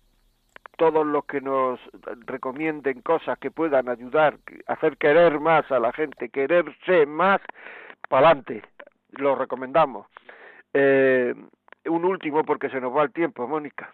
todos 0.77 1.05
los 1.05 1.25
que 1.25 1.41
nos 1.41 1.81
recomienden 2.25 3.03
cosas 3.03 3.37
que 3.41 3.51
puedan 3.51 3.89
ayudar, 3.89 4.39
hacer 4.69 4.97
querer 4.97 5.41
más 5.41 5.69
a 5.73 5.81
la 5.81 5.93
gente, 5.93 6.29
quererse 6.29 7.05
más, 7.05 7.41
para 8.09 8.29
adelante. 8.29 8.63
Lo 9.11 9.35
recomendamos. 9.35 10.07
Eh, 10.73 11.35
un 11.87 12.05
último 12.05 12.45
porque 12.45 12.71
se 12.71 12.81
nos 12.81 12.97
va 12.97 13.03
el 13.03 13.13
tiempo, 13.13 13.49
Mónica. 13.49 13.93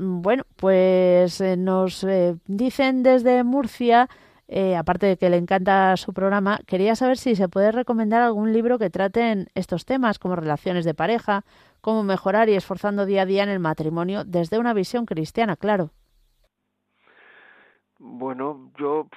Bueno, 0.00 0.44
pues 0.54 1.40
eh, 1.40 1.56
nos 1.56 2.04
eh, 2.04 2.36
dicen 2.46 3.02
desde 3.02 3.42
Murcia, 3.42 4.08
eh, 4.46 4.76
aparte 4.76 5.06
de 5.06 5.16
que 5.16 5.28
le 5.28 5.38
encanta 5.38 5.96
su 5.96 6.12
programa, 6.12 6.60
quería 6.66 6.94
saber 6.94 7.18
si 7.18 7.34
se 7.34 7.48
puede 7.48 7.72
recomendar 7.72 8.22
algún 8.22 8.52
libro 8.52 8.78
que 8.78 8.90
traten 8.90 9.48
estos 9.56 9.84
temas, 9.84 10.20
como 10.20 10.36
relaciones 10.36 10.84
de 10.84 10.94
pareja, 10.94 11.44
cómo 11.80 12.04
mejorar 12.04 12.48
y 12.48 12.54
esforzando 12.54 13.06
día 13.06 13.22
a 13.22 13.26
día 13.26 13.42
en 13.42 13.48
el 13.48 13.58
matrimonio 13.58 14.22
desde 14.24 14.60
una 14.60 14.72
visión 14.72 15.04
cristiana, 15.04 15.56
claro. 15.56 15.90
Bueno, 17.98 18.70
yo 18.78 19.08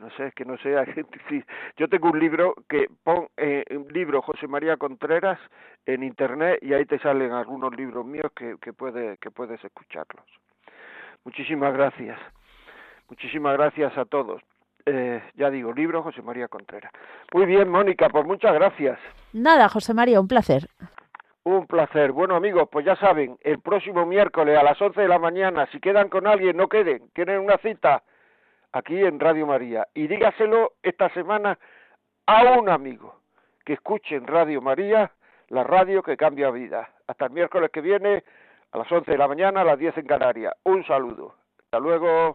no 0.00 0.10
sé, 0.16 0.28
es 0.28 0.34
que 0.34 0.44
no 0.44 0.56
sé, 0.58 0.74
sí, 1.28 1.44
yo 1.76 1.88
tengo 1.88 2.10
un 2.10 2.18
libro 2.18 2.54
que 2.68 2.86
pon 3.04 3.28
eh, 3.36 3.64
un 3.70 3.86
libro 3.88 4.22
José 4.22 4.48
María 4.48 4.76
Contreras 4.76 5.38
en 5.86 6.02
internet 6.02 6.58
y 6.62 6.72
ahí 6.72 6.86
te 6.86 6.98
salen 6.98 7.32
algunos 7.32 7.76
libros 7.76 8.04
míos 8.06 8.32
que, 8.34 8.56
que 8.60 8.72
puedes 8.72 9.18
que 9.20 9.30
puedes 9.30 9.62
escucharlos. 9.62 10.24
Muchísimas 11.24 11.72
gracias. 11.74 12.18
Muchísimas 13.08 13.56
gracias 13.56 13.96
a 13.98 14.04
todos. 14.06 14.40
eh, 14.86 15.22
ya 15.34 15.50
digo, 15.50 15.72
libro 15.72 16.02
José 16.02 16.22
María 16.22 16.48
Contreras. 16.48 16.92
Muy 17.34 17.44
bien, 17.44 17.68
Mónica, 17.68 18.08
pues 18.08 18.24
muchas 18.24 18.54
gracias. 18.54 18.98
Nada, 19.34 19.68
José 19.68 19.92
María, 19.92 20.20
un 20.20 20.28
placer. 20.28 20.68
Un 21.44 21.66
placer. 21.66 22.12
Bueno, 22.12 22.36
amigos, 22.36 22.68
pues 22.70 22.86
ya 22.86 22.96
saben, 22.96 23.36
el 23.42 23.60
próximo 23.60 24.06
miércoles 24.06 24.58
a 24.58 24.62
las 24.62 24.80
11 24.80 25.00
de 25.00 25.08
la 25.08 25.18
mañana, 25.18 25.66
si 25.72 25.80
quedan 25.80 26.08
con 26.08 26.26
alguien, 26.26 26.56
no 26.56 26.68
queden, 26.68 27.10
tienen 27.14 27.40
una 27.40 27.58
cita 27.58 28.02
aquí 28.72 29.02
en 29.02 29.20
Radio 29.20 29.46
María. 29.46 29.86
Y 29.94 30.06
dígaselo 30.06 30.72
esta 30.82 31.08
semana 31.10 31.58
a 32.26 32.58
un 32.58 32.68
amigo 32.68 33.20
que 33.64 33.74
escuche 33.74 34.16
en 34.16 34.26
Radio 34.26 34.60
María, 34.60 35.10
la 35.48 35.64
radio 35.64 36.02
que 36.02 36.16
cambia 36.16 36.50
vida. 36.50 36.90
Hasta 37.06 37.26
el 37.26 37.32
miércoles 37.32 37.70
que 37.72 37.80
viene, 37.80 38.24
a 38.72 38.78
las 38.78 38.90
11 38.90 39.10
de 39.10 39.18
la 39.18 39.28
mañana, 39.28 39.62
a 39.62 39.64
las 39.64 39.78
10 39.78 39.98
en 39.98 40.06
Canarias. 40.06 40.54
Un 40.64 40.84
saludo. 40.84 41.34
Hasta 41.58 41.78
luego. 41.80 42.34